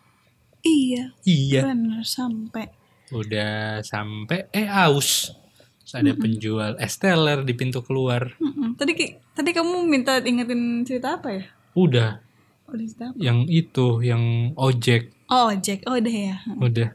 Iya, 0.62 1.14
Iya. 1.22 1.62
benar 1.68 2.02
sampai. 2.02 2.66
Udah 3.12 3.82
sampai. 3.82 4.50
Eh 4.50 4.66
aus. 4.66 5.34
Terus 5.82 5.94
ada 5.98 6.14
penjual 6.16 6.72
es 6.78 6.96
teler 6.96 7.42
di 7.42 7.54
pintu 7.54 7.82
keluar. 7.82 8.34
Mm-mm. 8.38 8.74
Tadi 8.76 8.94
tadi 9.32 9.50
kamu 9.52 9.84
minta 9.84 10.18
ingetin 10.20 10.82
cerita 10.82 11.20
apa 11.20 11.30
ya? 11.30 11.44
Udah. 11.74 12.18
Udah 12.66 12.86
cerita 12.88 13.06
apa? 13.10 13.18
Yang 13.20 13.40
itu, 13.50 13.88
yang 14.02 14.24
ojek. 14.56 15.12
Oh, 15.28 15.52
Jack. 15.54 15.84
Oh, 15.86 15.96
udah 15.96 16.12
ya. 16.14 16.38
Udah. 16.58 16.90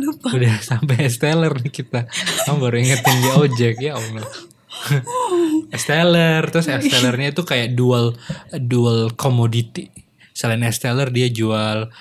Lupa. 0.00 0.32
Udah 0.32 0.56
sampai 0.62 1.08
es 1.08 1.20
teler 1.20 1.52
nih 1.60 1.72
kita. 1.72 2.08
Kamu 2.48 2.58
baru 2.62 2.76
ingetin 2.80 3.16
dia 3.20 3.34
ojek 3.36 3.76
ya 3.80 3.92
Allah. 4.00 4.24
es 5.76 5.84
teler, 5.84 6.42
terus 6.48 6.66
es 6.68 6.88
telernya 6.88 7.32
itu 7.36 7.42
kayak 7.44 7.76
dual 7.76 8.16
dual 8.56 9.12
commodity. 9.14 9.92
Selain 10.32 10.62
es 10.64 10.80
teler 10.80 11.12
dia 11.12 11.28
jual 11.28 11.92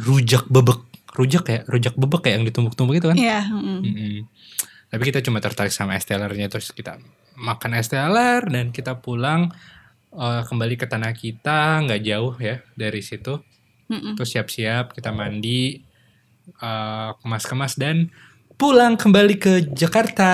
rujak 0.00 0.48
bebek. 0.48 0.80
Rujak 1.14 1.44
ya, 1.46 1.60
rujak 1.70 1.94
bebek 1.94 2.20
kayak 2.26 2.42
yang 2.42 2.46
ditumbuk-tumbuk 2.48 2.98
itu 2.98 3.06
kan. 3.12 3.16
Iya, 3.16 3.46
mm-mm. 3.46 3.78
Mm-mm. 3.86 4.16
Tapi 4.90 5.02
kita 5.10 5.22
cuma 5.22 5.38
tertarik 5.38 5.74
sama 5.74 5.98
es 5.98 6.06
telernya 6.06 6.46
terus 6.50 6.70
kita 6.70 6.98
makan 7.38 7.78
es 7.78 7.90
teler 7.90 8.42
dan 8.46 8.70
kita 8.70 8.98
pulang 8.98 9.50
eh, 10.14 10.42
kembali 10.46 10.74
ke 10.78 10.86
tanah 10.86 11.14
kita 11.14 11.82
nggak 11.86 12.02
jauh 12.02 12.34
ya 12.40 12.62
dari 12.74 13.02
situ. 13.04 13.38
Mm-mm. 13.90 14.16
Terus 14.16 14.30
siap-siap 14.32 14.96
kita 14.96 15.12
mandi, 15.12 15.78
eh, 16.48 17.10
kemas-kemas 17.20 17.76
dan 17.78 18.10
pulang 18.54 18.94
kembali 18.94 19.34
ke 19.38 19.52
Jakarta. 19.74 20.32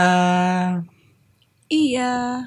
Iya. 1.70 2.44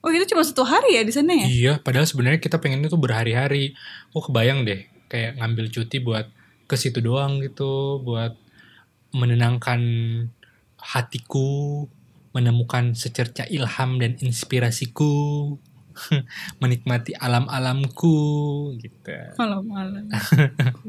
Oh, 0.00 0.08
itu 0.08 0.32
cuma 0.32 0.40
satu 0.40 0.64
hari 0.64 0.96
ya 0.96 1.02
di 1.04 1.12
sana 1.12 1.36
ya? 1.36 1.46
Iya, 1.48 1.72
padahal 1.80 2.08
sebenarnya 2.08 2.40
kita 2.40 2.56
pengen 2.56 2.84
itu 2.84 2.96
berhari-hari. 2.96 3.76
Oh 4.16 4.24
kebayang 4.24 4.64
deh, 4.64 4.88
kayak 5.12 5.36
ngambil 5.36 5.68
cuti 5.68 6.00
buat 6.00 6.24
ke 6.64 6.76
situ 6.80 7.04
doang 7.04 7.44
gitu, 7.44 8.00
buat 8.00 8.32
menenangkan 9.12 9.80
hatiku, 10.80 11.84
menemukan 12.32 12.96
secerca 12.96 13.44
ilham 13.50 14.00
dan 14.00 14.16
inspirasiku, 14.22 15.58
menikmati 16.62 17.12
alam-alamku 17.16 18.18
gitu. 18.78 19.14
Malam-malam. 19.36 20.06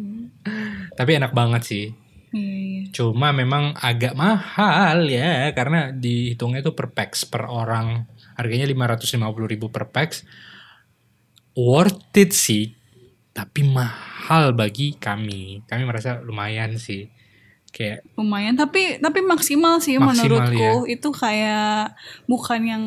Tapi 0.98 1.12
enak 1.18 1.34
banget 1.34 1.62
sih. 1.64 1.86
Iya. 2.32 2.96
Cuma 2.96 3.36
memang 3.36 3.76
agak 3.76 4.16
mahal 4.16 5.04
ya 5.12 5.52
karena 5.52 5.92
dihitungnya 5.92 6.64
itu 6.64 6.72
per 6.72 6.96
pax 6.96 7.28
per 7.28 7.48
orang. 7.48 8.08
Harganya 8.40 8.66
550.000 8.72 9.52
ribu 9.52 9.68
per 9.68 9.92
pax. 9.92 10.24
Worth 11.52 12.16
it 12.16 12.32
sih, 12.32 12.72
tapi 13.36 13.68
mahal 13.68 14.56
bagi 14.56 14.96
kami. 14.96 15.68
Kami 15.68 15.84
merasa 15.84 16.24
lumayan 16.24 16.80
sih. 16.80 17.12
Kayak 17.72 18.04
Lumayan, 18.20 18.60
tapi 18.60 19.00
tapi 19.00 19.24
maksimal 19.24 19.80
sih 19.80 19.96
Maksimal, 19.96 20.12
menurutku. 20.12 20.92
Itu 20.92 21.16
kayak 21.16 21.96
bukan 22.28 22.62
yang 22.68 22.84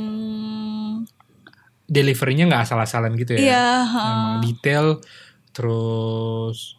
deliverynya 1.84 2.48
nggak 2.48 2.64
asal-asalan 2.68 3.16
gitu 3.20 3.36
ya. 3.36 3.40
Iya. 3.40 3.68
Emang 3.88 4.40
detail 4.44 4.86
terus 5.54 6.78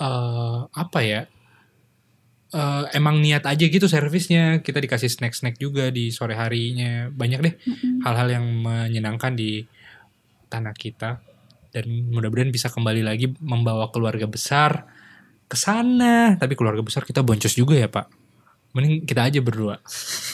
eh 0.00 0.58
apa 0.70 1.00
ya? 1.02 1.28
Eh, 2.50 2.84
emang 2.98 3.22
niat 3.22 3.46
aja 3.46 3.62
gitu 3.62 3.86
servisnya 3.86 4.58
kita 4.58 4.82
dikasih 4.82 5.06
snack-snack 5.06 5.54
juga 5.62 5.94
di 5.94 6.10
sore 6.10 6.34
harinya 6.34 7.06
banyak 7.06 7.40
deh 7.46 7.54
hal-hal 8.02 8.26
yang 8.26 8.42
menyenangkan 8.42 9.38
di 9.38 9.62
tanah 10.50 10.74
kita 10.74 11.22
dan 11.70 11.86
mudah-mudahan 12.10 12.50
bisa 12.50 12.66
kembali 12.66 13.06
lagi 13.06 13.30
membawa 13.38 13.94
keluarga 13.94 14.26
besar 14.26 14.82
ke 15.46 15.54
sana 15.54 16.34
tapi 16.42 16.58
keluarga 16.58 16.82
besar 16.82 17.06
kita 17.06 17.22
boncos 17.22 17.54
juga 17.54 17.78
ya 17.78 17.86
pak 17.86 18.10
mending 18.70 19.02
kita 19.02 19.26
aja 19.26 19.42
berdua 19.42 19.82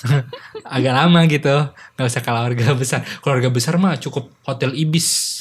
agak 0.77 0.93
lama 0.93 1.25
gitu 1.25 1.57
nggak 1.97 2.05
usah 2.07 2.21
keluarga 2.21 2.77
besar 2.77 3.01
keluarga 3.21 3.49
besar 3.49 3.81
mah 3.81 3.97
cukup 3.97 4.29
hotel 4.45 4.77
ibis 4.77 5.41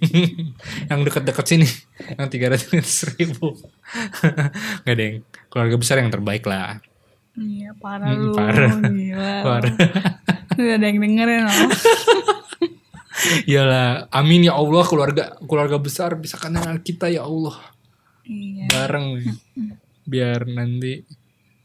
yang 0.90 1.04
deket-deket 1.04 1.44
sini 1.44 1.68
yang 2.16 2.32
tiga 2.32 2.48
ratus 2.48 3.12
ribu 3.14 3.52
nggak 4.82 4.96
deng 4.96 5.14
keluarga 5.48 5.76
besar 5.76 6.00
yang 6.00 6.08
terbaik 6.08 6.44
lah 6.44 6.80
Iya, 7.32 7.72
parah 7.80 8.12
Mm, 8.12 8.28
lu. 8.28 8.32
parah. 8.36 8.72
Gila. 8.92 9.34
Parah. 9.40 9.72
Udah 10.52 10.74
ada 10.76 10.84
yang 10.84 11.00
dengerin 11.00 11.48
loh. 11.48 11.56
Iyalah, 13.48 14.12
amin 14.12 14.44
ya 14.44 14.52
Allah 14.52 14.84
keluarga 14.84 15.24
keluarga 15.40 15.80
besar 15.80 16.12
bisa 16.20 16.36
kenal 16.36 16.76
kita 16.84 17.08
ya 17.08 17.24
Allah 17.24 17.56
iya. 18.28 18.68
bareng. 18.68 19.24
biar 20.04 20.44
nanti 20.44 21.08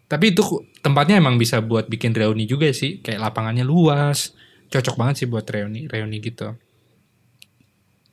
tapi 0.07 0.31
itu 0.31 0.43
tempatnya 0.79 1.19
emang 1.19 1.35
bisa 1.35 1.59
buat 1.59 1.91
bikin 1.91 2.15
reuni 2.15 2.47
juga 2.47 2.71
sih 2.71 3.03
kayak 3.03 3.19
lapangannya 3.19 3.67
luas. 3.67 4.31
Cocok 4.67 4.95
banget 4.99 5.23
sih 5.23 5.27
buat 5.27 5.43
reuni 5.47 5.87
reuni 5.87 6.23
gitu. 6.23 6.55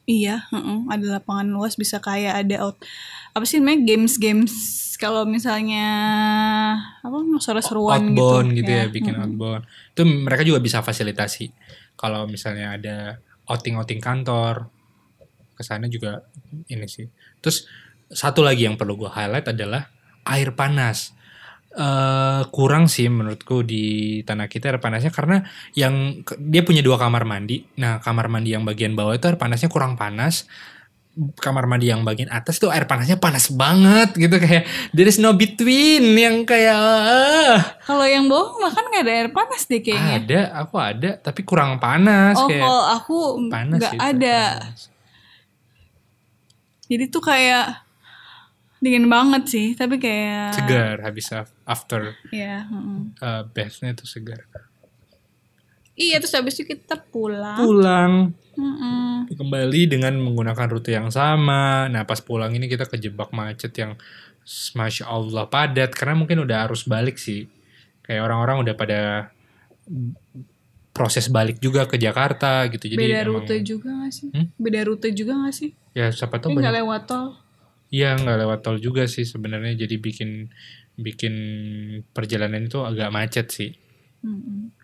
Iya, 0.05 0.45
heeh, 0.53 0.79
ada 0.93 1.17
lapangan 1.17 1.49
luas 1.49 1.81
bisa 1.81 1.97
kayak 1.97 2.45
ada 2.45 2.69
out 2.69 2.77
apa 3.33 3.43
sih 3.49 3.57
namanya 3.57 3.89
games-games 3.89 4.53
kalau 5.01 5.25
misalnya 5.25 5.87
apa 7.01 7.17
seru-seruan 7.41 8.13
gitu. 8.13 8.21
outbound 8.21 8.49
gitu, 8.53 8.71
ya, 8.71 8.85
bikin 8.93 9.15
heeh. 9.17 9.25
outbound. 9.25 9.65
Itu 9.97 10.03
mereka 10.05 10.45
juga 10.45 10.61
bisa 10.61 10.85
fasilitasi. 10.85 11.51
Kalau 11.97 12.29
misalnya 12.29 12.77
ada 12.77 12.97
outing-outing 13.49 14.03
kantor 14.03 14.69
ke 15.57 15.63
sana 15.65 15.89
juga 15.89 16.27
ini 16.69 16.85
sih. 16.85 17.09
Terus 17.41 17.65
satu 18.13 18.45
lagi 18.45 18.69
yang 18.69 18.77
perlu 18.77 19.01
gue 19.01 19.11
highlight 19.11 19.57
adalah 19.57 19.89
air 20.29 20.53
panas 20.53 21.17
eh 21.75 22.43
kurang 22.55 22.87
sih 22.87 23.11
menurutku 23.11 23.67
di 23.67 24.23
tanah 24.23 24.47
kita 24.47 24.71
air 24.71 24.79
panasnya 24.79 25.11
karena 25.11 25.43
yang 25.75 26.23
dia 26.39 26.63
punya 26.63 26.87
dua 26.87 26.95
kamar 27.03 27.27
mandi 27.27 27.67
nah 27.75 27.99
kamar 27.99 28.31
mandi 28.31 28.55
yang 28.55 28.63
bagian 28.63 28.95
bawah 28.95 29.19
itu 29.19 29.27
air 29.27 29.35
panasnya 29.35 29.67
kurang 29.67 29.99
panas 29.99 30.47
kamar 31.15 31.71
mandi 31.71 31.95
yang 31.95 32.03
bagian 32.03 32.27
atas 32.27 32.59
tuh 32.59 32.75
air 32.75 32.91
panasnya 32.91 33.19
panas 33.23 33.47
banget 33.55 34.19
gitu 34.19 34.35
kayak 34.39 34.67
there 34.91 35.07
is 35.07 35.23
no 35.23 35.31
between 35.35 36.15
yang 36.19 36.43
kayak 36.43 36.75
ah, 36.75 37.59
Kalau 37.87 38.03
yang 38.03 38.27
bawah 38.27 38.59
bahkan 38.59 38.83
nggak 38.91 39.03
ada 39.07 39.13
air 39.15 39.31
panas 39.31 39.63
deh 39.71 39.79
kayaknya. 39.79 40.15
ada 40.19 40.41
aku 40.59 40.75
ada 40.79 41.11
tapi 41.23 41.47
kurang 41.47 41.79
panas 41.79 42.35
oh, 42.35 42.51
kayak 42.51 42.67
kalau 42.67 42.83
aku 42.99 43.19
panas 43.47 43.83
ada. 43.95 44.39
panas. 44.63 44.79
Jadi 46.91 47.05
tuh 47.09 47.23
kayak 47.23 47.84
dingin 48.85 49.09
banget 49.09 49.49
sih, 49.49 49.73
tapi 49.73 49.97
kayak 49.97 50.53
segar 50.55 51.01
habis 51.01 51.33
af- 51.33 51.57
after 51.65 52.13
Ya, 52.29 52.63
heeh. 52.63 52.99
uh, 53.19 53.43
bathnya 53.49 53.91
tuh 53.93 54.05
segar 54.05 54.45
Iya, 55.95 56.19
terus 56.19 56.35
habis 56.35 56.55
itu 56.55 56.69
kita 56.69 56.99
pulang. 57.01 57.55
pulang 57.57 58.13
Heeh. 58.53 59.31
kembali 59.31 59.83
dengan 59.89 60.15
menggunakan 60.17 60.67
rute 60.69 60.93
yang 60.93 61.09
sama 61.09 61.87
nah 61.87 62.03
pas 62.03 62.19
pulang 62.19 62.51
ini 62.51 62.67
kita 62.67 62.85
kejebak 62.85 63.31
macet 63.31 63.73
yang 63.75 63.97
masya 64.73 65.09
Allah 65.09 65.49
padat 65.49 65.91
karena 65.91 66.15
mungkin 66.15 66.39
udah 66.41 66.69
arus 66.69 66.85
balik 66.85 67.17
sih 67.17 67.49
kayak 68.01 68.21
orang-orang 68.21 68.61
udah 68.61 68.75
pada 68.75 69.01
proses 70.91 71.27
balik 71.27 71.59
juga 71.59 71.85
ke 71.85 71.97
Jakarta 71.97 72.67
gitu 72.69 72.87
jadi 72.87 72.99
Beda 73.01 73.19
emang- 73.21 73.43
rute 73.43 73.55
juga 73.61 73.91
gak 73.97 74.13
sih? 74.13 74.29
Hmm? 74.31 74.47
Beda 74.55 74.81
rute 74.85 75.09
juga 75.11 75.33
gak 75.41 75.55
sih? 75.55 75.71
ya 75.91 76.11
siapa 76.11 76.39
tahu 76.39 76.53
nggak 76.53 76.59
banyak 76.61 76.75
lewat 76.81 77.03
tol. 77.07 77.27
Iya 77.95 78.19
nggak 78.19 78.39
lewat 78.43 78.59
tol 78.67 78.83
juga 78.83 79.07
sih 79.07 79.23
sebenarnya. 79.23 79.87
Jadi 79.87 79.95
bikin 80.03 80.51
bikin 80.99 81.35
perjalanan 82.11 82.67
itu 82.67 82.83
agak 82.83 83.15
macet 83.15 83.47
sih. 83.55 83.71
Mm-mm. 84.27 84.75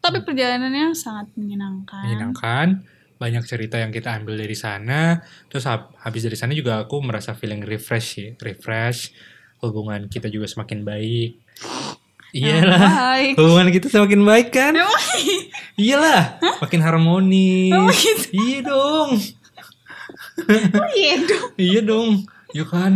Tapi 0.00 0.24
perjalanannya 0.24 0.96
sangat 0.96 1.28
menyenangkan. 1.36 2.02
menyenangkan. 2.08 2.68
Banyak 3.16 3.44
cerita 3.44 3.76
yang 3.76 3.92
kita 3.92 4.16
ambil 4.16 4.40
dari 4.40 4.56
sana. 4.56 5.20
Terus 5.48 5.68
hab- 5.68 5.92
habis 6.00 6.24
dari 6.24 6.36
sana 6.40 6.56
juga 6.56 6.80
aku 6.80 7.04
merasa 7.04 7.36
feeling 7.36 7.60
refresh 7.60 8.08
sih. 8.16 8.28
Refresh. 8.36 9.12
Hubungan 9.60 10.08
kita 10.08 10.32
juga 10.32 10.48
semakin 10.48 10.84
baik. 10.84 11.30
Iyalah. 12.32 12.80
Baik. 13.16 13.32
hubungan 13.40 13.68
kita 13.72 13.86
semakin 13.88 14.20
baik 14.20 14.48
kan? 14.52 14.72
Iyalah. 15.76 16.40
Makin 16.60 16.80
harmonis. 16.80 17.72
Emang 17.72 17.92
gitu? 17.92 18.24
iya 18.36 18.58
dong 18.60 19.10
iya 20.94 21.14
dong. 21.18 21.48
iya 21.66 21.80
dong 21.80 22.08
yuk 22.52 22.68
kan 22.68 22.92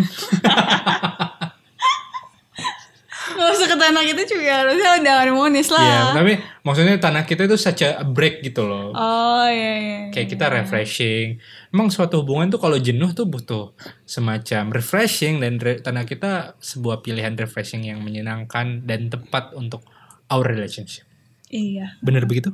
Gak 3.30 3.57
usah 3.57 3.68
ke 3.68 3.78
tanah 3.78 4.03
kita 4.05 4.22
juga 4.26 4.53
harusnya 4.53 5.01
udah 5.01 5.14
harmonis 5.16 5.68
lah. 5.70 5.80
Iya, 5.80 6.03
tapi 6.12 6.32
maksudnya 6.61 7.01
tanah 7.01 7.24
kita 7.24 7.47
itu 7.47 7.57
such 7.57 7.80
a 7.80 8.03
break 8.03 8.43
gitu 8.43 8.66
loh. 8.66 8.93
Oh 8.93 9.47
iya 9.47 9.72
iya. 9.78 9.99
Kayak 10.11 10.28
kita 10.28 10.45
refreshing. 10.51 11.41
Emang 11.70 11.88
suatu 11.88 12.20
hubungan 12.20 12.53
tuh 12.53 12.61
kalau 12.61 12.76
jenuh 12.76 13.14
tuh 13.14 13.24
butuh 13.24 13.72
semacam 14.05 14.68
refreshing 14.68 15.41
dan 15.41 15.57
re- 15.57 15.80
tanah 15.80 16.05
kita 16.05 16.59
sebuah 16.59 17.01
pilihan 17.01 17.32
refreshing 17.32 17.86
yang 17.86 18.05
menyenangkan 18.05 18.84
dan 18.84 19.09
tepat 19.09 19.57
untuk 19.57 19.88
our 20.28 20.45
relationship. 20.45 21.09
Iya, 21.49 21.97
Bener 22.05 22.28
begitu? 22.28 22.53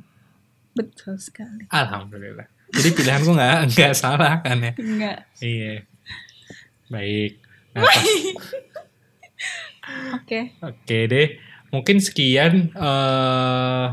betul 0.71 1.17
sekali. 1.17 1.67
Alhamdulillah. 1.73 2.47
Jadi 2.77 2.89
pilihanku 2.93 3.31
nggak 3.33 3.57
nggak 3.73 3.95
salah 3.97 4.41
kan 4.45 4.59
ya? 4.61 4.73
Enggak. 4.77 5.19
Iya. 5.41 5.75
Baik. 6.93 7.33
Nah, 7.75 7.83
Oke. 10.19 10.41
Oke 10.63 10.99
deh, 11.07 11.29
mungkin 11.71 12.03
sekian 12.03 12.75
eh 12.75 13.87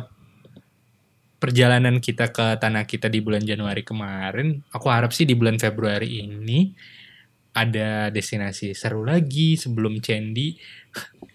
perjalanan 1.44 2.00
kita 2.00 2.32
ke 2.32 2.56
tanah 2.56 2.88
kita 2.88 3.12
di 3.12 3.20
bulan 3.20 3.44
Januari 3.44 3.84
kemarin. 3.84 4.64
Aku 4.72 4.88
harap 4.88 5.12
sih 5.12 5.28
di 5.28 5.36
bulan 5.36 5.60
Februari 5.60 6.24
ini 6.24 6.72
ada 7.54 8.10
destinasi 8.10 8.74
seru 8.74 9.06
lagi 9.06 9.60
sebelum 9.60 10.02
Cendi 10.02 10.58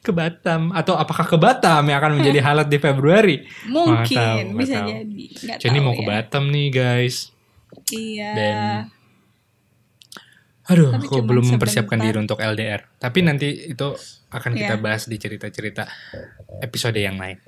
ke 0.02 0.10
Batam 0.10 0.74
atau 0.74 0.98
apakah 0.98 1.28
ke 1.28 1.36
Batam 1.38 1.86
yang 1.86 2.00
akan 2.02 2.18
menjadi 2.18 2.40
highlight 2.48 2.70
di 2.72 2.78
Februari? 2.80 3.36
Mungkin 3.68 4.16
tahu, 4.16 4.58
bisa 4.58 4.80
tahu. 4.82 4.88
jadi. 4.90 5.24
Cendi 5.60 5.78
tahu 5.78 5.86
mau 5.86 5.94
ke 5.94 6.02
ya. 6.02 6.08
Batam 6.08 6.44
nih 6.50 6.68
guys. 6.72 7.30
Iya. 7.90 8.30
Dan- 8.34 8.86
Aduh, 10.68 10.92
Tapi 10.92 11.08
aku 11.08 11.24
belum 11.24 11.56
mempersiapkan 11.56 11.96
diri 11.96 12.20
untuk 12.20 12.36
LDR. 12.36 12.84
Tapi 13.00 13.24
nanti 13.24 13.72
itu 13.72 13.88
akan 14.28 14.52
kita 14.52 14.76
Iya. 14.76 14.84
bahas 14.84 15.08
di 15.08 15.16
cerita-cerita 15.16 15.88
episode 16.60 17.00
yang 17.00 17.16
lain. 17.16 17.40